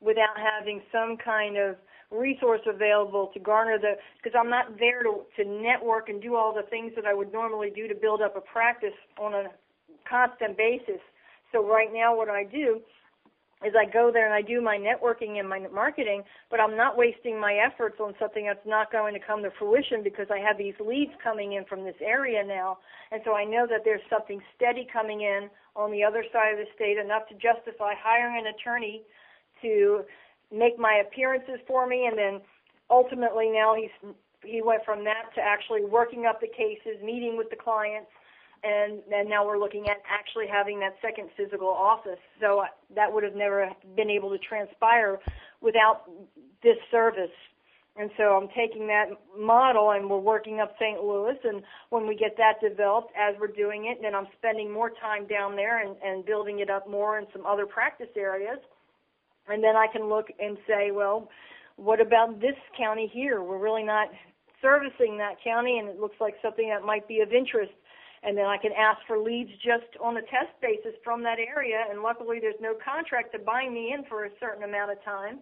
without 0.00 0.36
having 0.36 0.82
some 0.92 1.16
kind 1.16 1.56
of 1.56 1.76
resource 2.10 2.60
available 2.66 3.30
to 3.34 3.40
garner 3.40 3.78
the 3.78 3.92
because 4.16 4.36
I'm 4.38 4.48
not 4.48 4.78
there 4.78 5.02
to 5.02 5.22
to 5.36 5.44
network 5.44 6.08
and 6.08 6.22
do 6.22 6.36
all 6.36 6.54
the 6.54 6.68
things 6.70 6.92
that 6.96 7.04
I 7.04 7.14
would 7.14 7.32
normally 7.32 7.70
do 7.74 7.86
to 7.86 7.94
build 7.94 8.22
up 8.22 8.36
a 8.36 8.40
practice 8.40 8.96
on 9.20 9.34
a 9.34 9.44
constant 10.08 10.56
basis. 10.56 11.00
So 11.52 11.66
right 11.66 11.92
now 11.92 12.16
what 12.16 12.28
I 12.28 12.44
do 12.44 12.80
is 13.66 13.74
I 13.74 13.90
go 13.90 14.10
there 14.12 14.24
and 14.24 14.34
I 14.34 14.46
do 14.46 14.60
my 14.60 14.78
networking 14.78 15.40
and 15.40 15.48
my 15.48 15.58
marketing, 15.74 16.22
but 16.48 16.60
I'm 16.60 16.76
not 16.76 16.96
wasting 16.96 17.40
my 17.40 17.58
efforts 17.58 17.96
on 18.00 18.14
something 18.18 18.46
that's 18.46 18.64
not 18.64 18.92
going 18.92 19.14
to 19.14 19.20
come 19.20 19.42
to 19.42 19.50
fruition 19.58 20.02
because 20.04 20.26
I 20.30 20.38
have 20.38 20.56
these 20.56 20.78
leads 20.78 21.10
coming 21.22 21.54
in 21.54 21.64
from 21.64 21.82
this 21.82 21.98
area 22.00 22.44
now. 22.46 22.78
And 23.10 23.20
so 23.24 23.34
I 23.34 23.44
know 23.44 23.66
that 23.68 23.82
there's 23.84 24.04
something 24.08 24.40
steady 24.54 24.86
coming 24.92 25.22
in 25.22 25.50
on 25.74 25.90
the 25.90 26.04
other 26.04 26.24
side 26.32 26.52
of 26.52 26.58
the 26.58 26.70
state 26.76 26.98
enough 26.98 27.26
to 27.28 27.34
justify 27.34 27.94
hiring 27.98 28.46
an 28.46 28.54
attorney 28.54 29.02
to 29.62 30.02
make 30.52 30.78
my 30.78 31.02
appearances 31.06 31.60
for 31.66 31.86
me 31.86 32.06
and 32.06 32.16
then 32.18 32.40
ultimately 32.90 33.50
now 33.50 33.74
he's 33.74 34.12
he 34.44 34.62
went 34.62 34.84
from 34.84 35.04
that 35.04 35.34
to 35.34 35.40
actually 35.40 35.84
working 35.84 36.26
up 36.26 36.40
the 36.40 36.48
cases, 36.48 37.02
meeting 37.02 37.36
with 37.36 37.50
the 37.50 37.56
clients, 37.56 38.10
and 38.62 39.02
and 39.12 39.28
now 39.28 39.46
we're 39.46 39.58
looking 39.58 39.88
at 39.88 39.98
actually 40.08 40.46
having 40.46 40.80
that 40.80 40.94
second 41.02 41.28
physical 41.36 41.68
office. 41.68 42.18
So 42.40 42.60
uh, 42.60 42.66
that 42.94 43.12
would 43.12 43.24
have 43.24 43.34
never 43.34 43.70
been 43.96 44.10
able 44.10 44.30
to 44.30 44.38
transpire 44.38 45.18
without 45.60 46.10
this 46.62 46.76
service. 46.90 47.34
And 47.96 48.10
so 48.16 48.38
I'm 48.38 48.48
taking 48.56 48.86
that 48.86 49.06
model 49.36 49.90
and 49.90 50.08
we're 50.08 50.20
working 50.20 50.60
up 50.60 50.72
St. 50.78 51.02
Louis. 51.02 51.34
And 51.42 51.62
when 51.90 52.06
we 52.06 52.14
get 52.14 52.36
that 52.36 52.60
developed, 52.60 53.10
as 53.18 53.34
we're 53.40 53.48
doing 53.48 53.86
it, 53.86 53.98
then 54.00 54.14
I'm 54.14 54.28
spending 54.38 54.72
more 54.72 54.90
time 54.90 55.26
down 55.26 55.56
there 55.56 55.84
and, 55.84 55.96
and 56.04 56.24
building 56.24 56.60
it 56.60 56.70
up 56.70 56.88
more 56.88 57.18
in 57.18 57.26
some 57.32 57.44
other 57.44 57.66
practice 57.66 58.06
areas. 58.16 58.58
And 59.48 59.62
then 59.62 59.76
I 59.76 59.86
can 59.92 60.08
look 60.08 60.26
and 60.38 60.56
say, 60.66 60.90
well, 60.90 61.28
what 61.76 62.00
about 62.00 62.40
this 62.40 62.56
county 62.76 63.10
here? 63.12 63.42
We're 63.42 63.58
really 63.58 63.84
not 63.84 64.08
servicing 64.60 65.18
that 65.18 65.36
county, 65.44 65.78
and 65.78 65.88
it 65.88 66.00
looks 66.00 66.16
like 66.20 66.34
something 66.42 66.68
that 66.68 66.84
might 66.84 67.06
be 67.06 67.20
of 67.20 67.32
interest 67.32 67.72
and 68.22 68.36
then 68.36 68.46
I 68.46 68.56
can 68.58 68.72
ask 68.72 68.98
for 69.06 69.18
leads 69.18 69.50
just 69.62 69.94
on 70.02 70.16
a 70.16 70.22
test 70.22 70.50
basis 70.60 70.94
from 71.04 71.22
that 71.22 71.38
area. 71.38 71.84
And 71.90 72.02
luckily, 72.02 72.38
there's 72.40 72.60
no 72.60 72.74
contract 72.74 73.32
to 73.32 73.38
bind 73.38 73.74
me 73.74 73.94
in 73.96 74.04
for 74.08 74.24
a 74.24 74.30
certain 74.40 74.64
amount 74.64 74.90
of 74.90 75.02
time. 75.04 75.38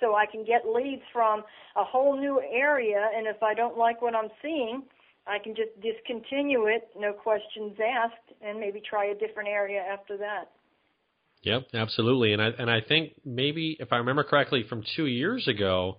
So 0.00 0.14
I 0.14 0.26
can 0.26 0.44
get 0.44 0.64
leads 0.66 1.02
from 1.12 1.40
a 1.76 1.84
whole 1.84 2.18
new 2.18 2.40
area, 2.40 3.10
and 3.14 3.26
if 3.26 3.42
I 3.42 3.54
don't 3.54 3.76
like 3.76 4.00
what 4.00 4.14
I'm 4.14 4.30
seeing, 4.42 4.82
I 5.26 5.38
can 5.38 5.54
just 5.54 5.70
discontinue 5.82 6.66
it, 6.66 6.88
no 6.96 7.12
questions 7.12 7.76
asked, 7.76 8.32
and 8.40 8.58
maybe 8.58 8.80
try 8.80 9.06
a 9.06 9.14
different 9.14 9.48
area 9.48 9.80
after 9.80 10.16
that. 10.16 10.50
Yep, 11.42 11.68
absolutely. 11.72 12.32
And 12.32 12.42
I 12.42 12.48
and 12.58 12.70
I 12.70 12.80
think 12.80 13.12
maybe 13.24 13.76
if 13.80 13.92
I 13.92 13.96
remember 13.96 14.24
correctly 14.24 14.64
from 14.68 14.84
two 14.96 15.06
years 15.06 15.48
ago, 15.48 15.98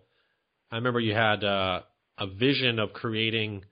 I 0.72 0.76
remember 0.76 1.00
you 1.00 1.16
had 1.16 1.44
uh, 1.44 1.82
a 2.18 2.28
vision 2.28 2.78
of 2.78 2.94
creating 2.94 3.66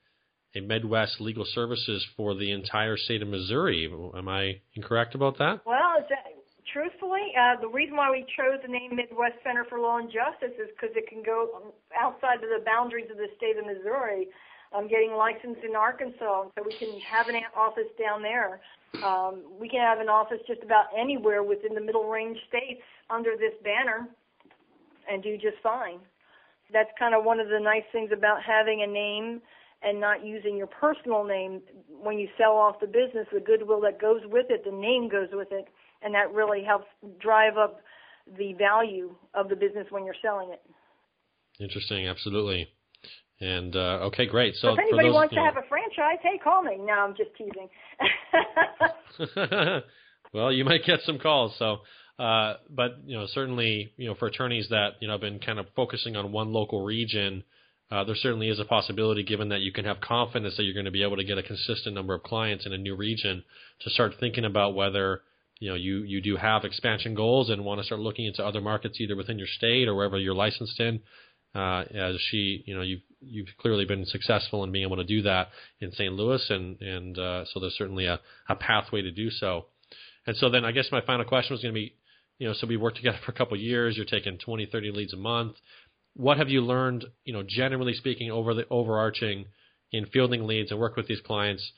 a 0.55 0.61
Midwest 0.61 1.21
legal 1.21 1.45
services 1.45 2.05
for 2.17 2.33
the 2.33 2.51
entire 2.51 2.97
state 2.97 3.21
of 3.21 3.27
Missouri. 3.27 3.87
Am 4.17 4.27
I 4.27 4.61
incorrect 4.73 5.13
about 5.13 5.37
that? 5.37 5.61
Well, 5.63 6.01
truthfully, 6.73 7.33
uh, 7.37 7.61
the 7.61 7.67
reason 7.67 7.95
why 7.95 8.09
we 8.09 8.25
chose 8.37 8.57
the 8.65 8.71
name 8.71 8.95
Midwest 8.95 9.37
Center 9.43 9.65
for 9.69 9.79
Law 9.79 9.97
and 9.97 10.09
Justice 10.09 10.57
is 10.57 10.69
because 10.73 10.95
it 10.95 11.07
can 11.07 11.21
go 11.21 11.73
outside 11.93 12.41
of 12.41 12.49
the 12.49 12.65
boundaries 12.65 13.09
of 13.11 13.17
the 13.17 13.29
state 13.37 13.57
of 13.57 13.65
Missouri. 13.65 14.29
I'm 14.73 14.87
getting 14.87 15.13
licensed 15.13 15.61
in 15.63 15.75
Arkansas, 15.75 16.49
so 16.53 16.63
we 16.63 16.73
can 16.77 16.99
have 17.01 17.27
an 17.27 17.41
office 17.57 17.89
down 17.97 18.21
there. 18.21 18.61
Um, 19.03 19.43
we 19.59 19.67
can 19.67 19.81
have 19.81 19.99
an 19.99 20.09
office 20.09 20.39
just 20.47 20.61
about 20.61 20.85
anywhere 20.97 21.43
within 21.43 21.73
the 21.73 21.81
middle 21.81 22.07
range 22.07 22.37
states 22.47 22.81
under 23.09 23.31
this 23.37 23.53
banner 23.63 24.07
and 25.09 25.23
do 25.23 25.35
just 25.37 25.57
fine. 25.63 25.99
That's 26.71 26.89
kind 26.99 27.15
of 27.15 27.23
one 27.23 27.39
of 27.39 27.49
the 27.49 27.59
nice 27.59 27.83
things 27.91 28.11
about 28.13 28.43
having 28.43 28.83
a 28.83 28.87
name 28.87 29.41
and 29.81 29.99
not 29.99 30.23
using 30.25 30.57
your 30.57 30.67
personal 30.67 31.23
name 31.23 31.61
when 32.01 32.19
you 32.19 32.27
sell 32.37 32.53
off 32.53 32.79
the 32.79 32.87
business, 32.87 33.25
the 33.33 33.39
goodwill 33.39 33.81
that 33.81 33.99
goes 33.99 34.21
with 34.25 34.47
it, 34.49 34.63
the 34.65 34.71
name 34.71 35.09
goes 35.09 35.29
with 35.31 35.47
it, 35.51 35.65
and 36.03 36.13
that 36.13 36.31
really 36.33 36.63
helps 36.63 36.87
drive 37.19 37.57
up 37.57 37.79
the 38.37 38.53
value 38.53 39.15
of 39.33 39.49
the 39.49 39.55
business 39.55 39.87
when 39.89 40.05
you're 40.05 40.15
selling 40.21 40.51
it. 40.51 40.61
Interesting, 41.59 42.07
absolutely. 42.07 42.67
And 43.41 43.75
uh, 43.75 44.07
okay, 44.07 44.25
great. 44.25 44.55
So, 44.55 44.73
if 44.73 44.79
anybody 44.79 45.07
those, 45.07 45.13
wants 45.13 45.33
to 45.33 45.39
know, 45.39 45.45
have 45.45 45.55
a 45.57 45.67
franchise, 45.69 46.17
hey, 46.21 46.37
call 46.43 46.61
me. 46.61 46.77
No, 46.77 46.93
I'm 46.93 47.15
just 47.15 47.29
teasing. 47.37 47.69
well, 50.33 50.51
you 50.51 50.65
might 50.65 50.83
get 50.85 50.99
some 51.05 51.19
calls. 51.19 51.53
So, 51.57 51.77
uh, 52.21 52.55
but 52.69 52.97
you 53.05 53.17
know, 53.17 53.27
certainly, 53.27 53.93
you 53.95 54.07
know, 54.07 54.15
for 54.15 54.27
attorneys 54.27 54.67
that 54.69 54.95
you 54.99 55.07
know 55.07 55.13
have 55.13 55.21
been 55.21 55.39
kind 55.39 55.57
of 55.57 55.67
focusing 55.73 56.17
on 56.17 56.33
one 56.33 56.51
local 56.51 56.83
region, 56.83 57.45
uh, 57.89 58.03
there 58.03 58.15
certainly 58.15 58.49
is 58.49 58.59
a 58.59 58.65
possibility, 58.65 59.23
given 59.23 59.47
that 59.49 59.61
you 59.61 59.71
can 59.71 59.85
have 59.85 60.01
confidence 60.01 60.57
that 60.57 60.63
you're 60.63 60.73
going 60.73 60.83
to 60.83 60.91
be 60.91 61.03
able 61.03 61.15
to 61.15 61.23
get 61.23 61.37
a 61.37 61.43
consistent 61.43 61.95
number 61.95 62.13
of 62.13 62.23
clients 62.23 62.65
in 62.65 62.73
a 62.73 62.77
new 62.77 62.95
region, 62.95 63.41
to 63.79 63.89
start 63.89 64.11
thinking 64.19 64.43
about 64.43 64.75
whether 64.75 65.21
you 65.61 65.69
know 65.69 65.75
you 65.75 66.03
you 66.03 66.19
do 66.19 66.35
have 66.35 66.65
expansion 66.65 67.15
goals 67.15 67.49
and 67.49 67.63
want 67.63 67.79
to 67.79 67.85
start 67.85 68.01
looking 68.01 68.25
into 68.25 68.45
other 68.45 68.59
markets 68.59 68.99
either 68.99 69.15
within 69.15 69.39
your 69.39 69.47
state 69.47 69.87
or 69.87 69.95
wherever 69.95 70.19
you're 70.19 70.35
licensed 70.35 70.77
in. 70.81 70.99
Uh, 71.55 71.83
as 71.95 72.15
she, 72.29 72.63
you 72.67 72.75
know, 72.75 72.81
you've 72.83 73.01
you've 73.21 73.49
clearly 73.59 73.85
been 73.85 74.05
successful 74.05 74.63
in 74.63 74.71
being 74.71 74.85
able 74.85 74.97
to 74.97 75.03
do 75.03 75.21
that 75.23 75.49
in 75.81 75.91
St. 75.91 76.13
Louis, 76.13 76.43
and 76.49 76.79
and 76.81 77.17
uh, 77.17 77.45
so 77.45 77.59
there's 77.59 77.77
certainly 77.77 78.05
a, 78.05 78.19
a 78.47 78.55
pathway 78.55 79.01
to 79.01 79.11
do 79.11 79.29
so. 79.29 79.65
And 80.27 80.35
so 80.37 80.49
then 80.49 80.65
I 80.65 80.71
guess 80.71 80.89
my 80.91 81.01
final 81.01 81.25
question 81.25 81.53
was 81.53 81.61
going 81.61 81.73
to 81.73 81.79
be, 81.79 81.95
you 82.37 82.47
know, 82.47 82.53
so 82.53 82.67
we 82.67 82.77
worked 82.77 82.97
together 82.97 83.19
for 83.25 83.31
a 83.31 83.35
couple 83.35 83.55
of 83.55 83.61
years. 83.61 83.97
You're 83.97 84.05
taking 84.05 84.37
20, 84.37 84.67
30 84.67 84.91
leads 84.91 85.13
a 85.13 85.17
month 85.17 85.55
what 86.19 86.37
have 86.37 86.49
you 86.49 86.61
learned, 86.61 87.05
you 87.23 87.33
know, 87.33 87.43
generally 87.47 87.93
speaking, 87.93 88.29
over 88.29 88.53
the 88.53 88.67
overarching 88.69 89.45
in 89.91 90.05
fielding 90.07 90.45
leads 90.45 90.69
and 90.69 90.79
work 90.79 90.95
with 90.95 91.07
these 91.07 91.21
clients 91.21 91.71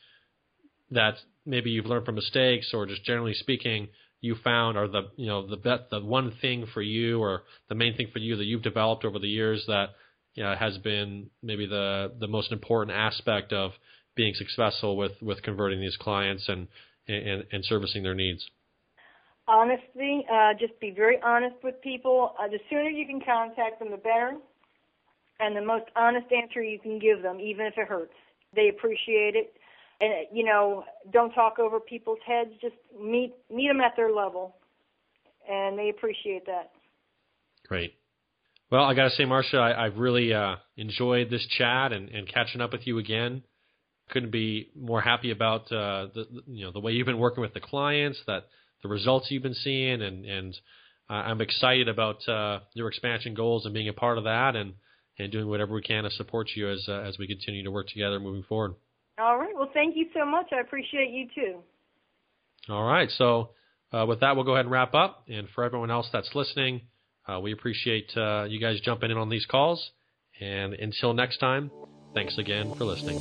that 0.90 1.16
maybe 1.46 1.70
you've 1.70 1.86
learned 1.86 2.06
from 2.06 2.16
mistakes 2.16 2.72
or 2.74 2.86
just 2.86 3.04
generally 3.06 3.34
speaking 3.34 3.88
you 4.20 4.36
found 4.44 4.78
are 4.78 4.88
the 4.88 5.04
you 5.16 5.26
know 5.26 5.48
the 5.48 5.58
bet 5.58 5.90
the 5.90 6.00
one 6.00 6.32
thing 6.42 6.66
for 6.74 6.82
you 6.82 7.20
or 7.20 7.44
the 7.70 7.76
main 7.76 7.96
thing 7.96 8.08
for 8.12 8.20
you 8.20 8.36
that 8.36 8.44
you've 8.44 8.62
developed 8.62 9.06
over 9.06 9.18
the 9.18 9.28
years 9.28 9.64
that 9.68 9.90
you 10.36 10.44
know, 10.44 10.56
has 10.56 10.78
been 10.78 11.30
maybe 11.42 11.66
the 11.66 12.12
the 12.20 12.28
most 12.28 12.52
important 12.52 12.96
aspect 12.96 13.54
of 13.54 13.72
being 14.16 14.34
successful 14.34 14.98
with 14.98 15.14
with 15.22 15.42
converting 15.42 15.80
these 15.80 15.98
clients 15.98 16.48
and 16.50 16.68
and, 17.08 17.46
and 17.52 17.66
servicing 17.66 18.04
their 18.04 18.16
needs 18.16 18.50
Honestly, 19.48 20.26
Uh, 20.32 20.54
just 20.54 20.80
be 20.80 20.92
very 20.92 21.20
honest 21.22 21.56
with 21.64 21.82
people. 21.82 22.36
Uh, 22.40 22.48
the 22.48 22.60
sooner 22.70 22.90
you 22.90 23.06
can 23.06 23.20
contact 23.20 23.80
them, 23.80 23.92
the 23.92 23.98
better. 23.98 24.38
And 25.40 25.58
the 25.58 25.62
most 25.62 25.86
honest 25.96 26.32
answer 26.32 26.62
you 26.62 26.80
can 26.80 27.00
give 27.00 27.22
them, 27.22 27.40
even 27.40 27.66
if 27.66 27.78
it 27.78 27.88
hurts. 27.88 28.14
They 28.56 28.70
appreciate 28.70 29.36
it. 29.36 29.54
And 30.00 30.28
you 30.32 30.46
know, 30.46 30.86
don't 31.12 31.34
talk 31.34 31.60
over 31.60 31.80
people's 31.80 32.20
heads. 32.26 32.52
Just 32.62 32.76
meet 33.00 33.34
meet 33.50 33.68
them 33.68 33.82
at 33.82 33.96
their 33.96 34.12
level, 34.12 34.56
and 35.50 35.78
they 35.78 35.90
appreciate 35.90 36.46
that. 36.46 36.72
Great. 37.68 37.96
Well, 38.72 38.86
I 38.86 38.94
got 38.94 39.10
to 39.10 39.16
say, 39.16 39.24
Marsha, 39.24 39.60
I, 39.60 39.84
have 39.84 39.98
really 39.98 40.34
uh, 40.34 40.56
enjoyed 40.78 41.30
this 41.30 41.46
chat 41.58 41.92
and, 41.92 42.08
and 42.08 42.26
catching 42.28 42.62
up 42.62 42.72
with 42.72 42.88
you 42.88 43.00
again. 43.00 43.44
Couldn't 44.10 44.32
be 44.32 44.70
more 44.80 45.02
happy 45.02 45.32
about 45.32 45.64
uh, 45.72 46.08
the 46.14 46.26
you 46.48 46.66
know 46.66 46.72
the 46.72 46.80
way 46.80 46.94
you've 46.94 47.06
been 47.06 47.20
working 47.20 47.42
with 47.42 47.54
the 47.54 47.60
clients 47.60 48.20
that 48.28 48.46
the 48.82 48.90
results 48.90 49.28
you've 49.30 49.44
been 49.44 49.54
seeing, 49.54 50.02
and 50.02 50.26
and 50.26 50.60
uh, 51.10 51.14
I'm 51.14 51.40
excited 51.40 51.88
about 51.88 52.28
uh, 52.28 52.60
your 52.74 52.90
expansion 52.90 53.34
goals 53.34 53.66
and 53.66 53.74
being 53.74 53.88
a 53.88 53.94
part 53.94 54.18
of 54.18 54.26
that, 54.26 54.56
and 54.56 54.74
and 55.18 55.32
doing 55.32 55.48
whatever 55.48 55.74
we 55.74 55.82
can 55.82 56.04
to 56.04 56.10
support 56.12 56.50
you 56.56 56.70
as 56.70 56.86
uh, 56.90 57.02
as 57.02 57.18
we 57.18 57.28
continue 57.28 57.64
to 57.64 57.72
work 57.72 57.88
together 57.88 58.20
moving 58.20 58.44
forward. 58.44 58.76
All 59.18 59.38
right. 59.38 59.54
Well, 59.56 59.70
thank 59.74 59.96
you 59.96 60.08
so 60.14 60.26
much. 60.26 60.48
I 60.52 60.60
appreciate 60.60 61.12
you 61.12 61.28
too. 61.34 61.60
All 62.70 62.84
right. 62.84 63.10
So 63.18 63.52
uh, 63.94 64.06
with 64.06 64.22
that, 64.22 64.36
we'll 64.36 64.46
go 64.46 64.54
ahead 64.54 64.66
and 64.66 64.72
wrap 64.72 64.94
up. 64.94 65.26
And 65.30 65.48
for 65.54 65.64
everyone 65.64 65.92
else 65.92 66.10
that's 66.12 66.30
listening, 66.34 66.82
uh, 67.28 67.40
we 67.40 67.54
appreciate 67.54 68.12
uh, 68.16 68.46
you 68.48 68.60
guys 68.60 68.80
jumping 68.82 69.10
in 69.12 69.18
on 69.18 69.30
these 69.30 69.46
calls. 69.46 69.92
And 70.40 70.74
until 70.74 71.14
next 71.14 71.38
time, 71.38 71.70
thanks 72.14 72.38
again 72.38 72.74
for 72.76 72.86
listening. 72.86 73.20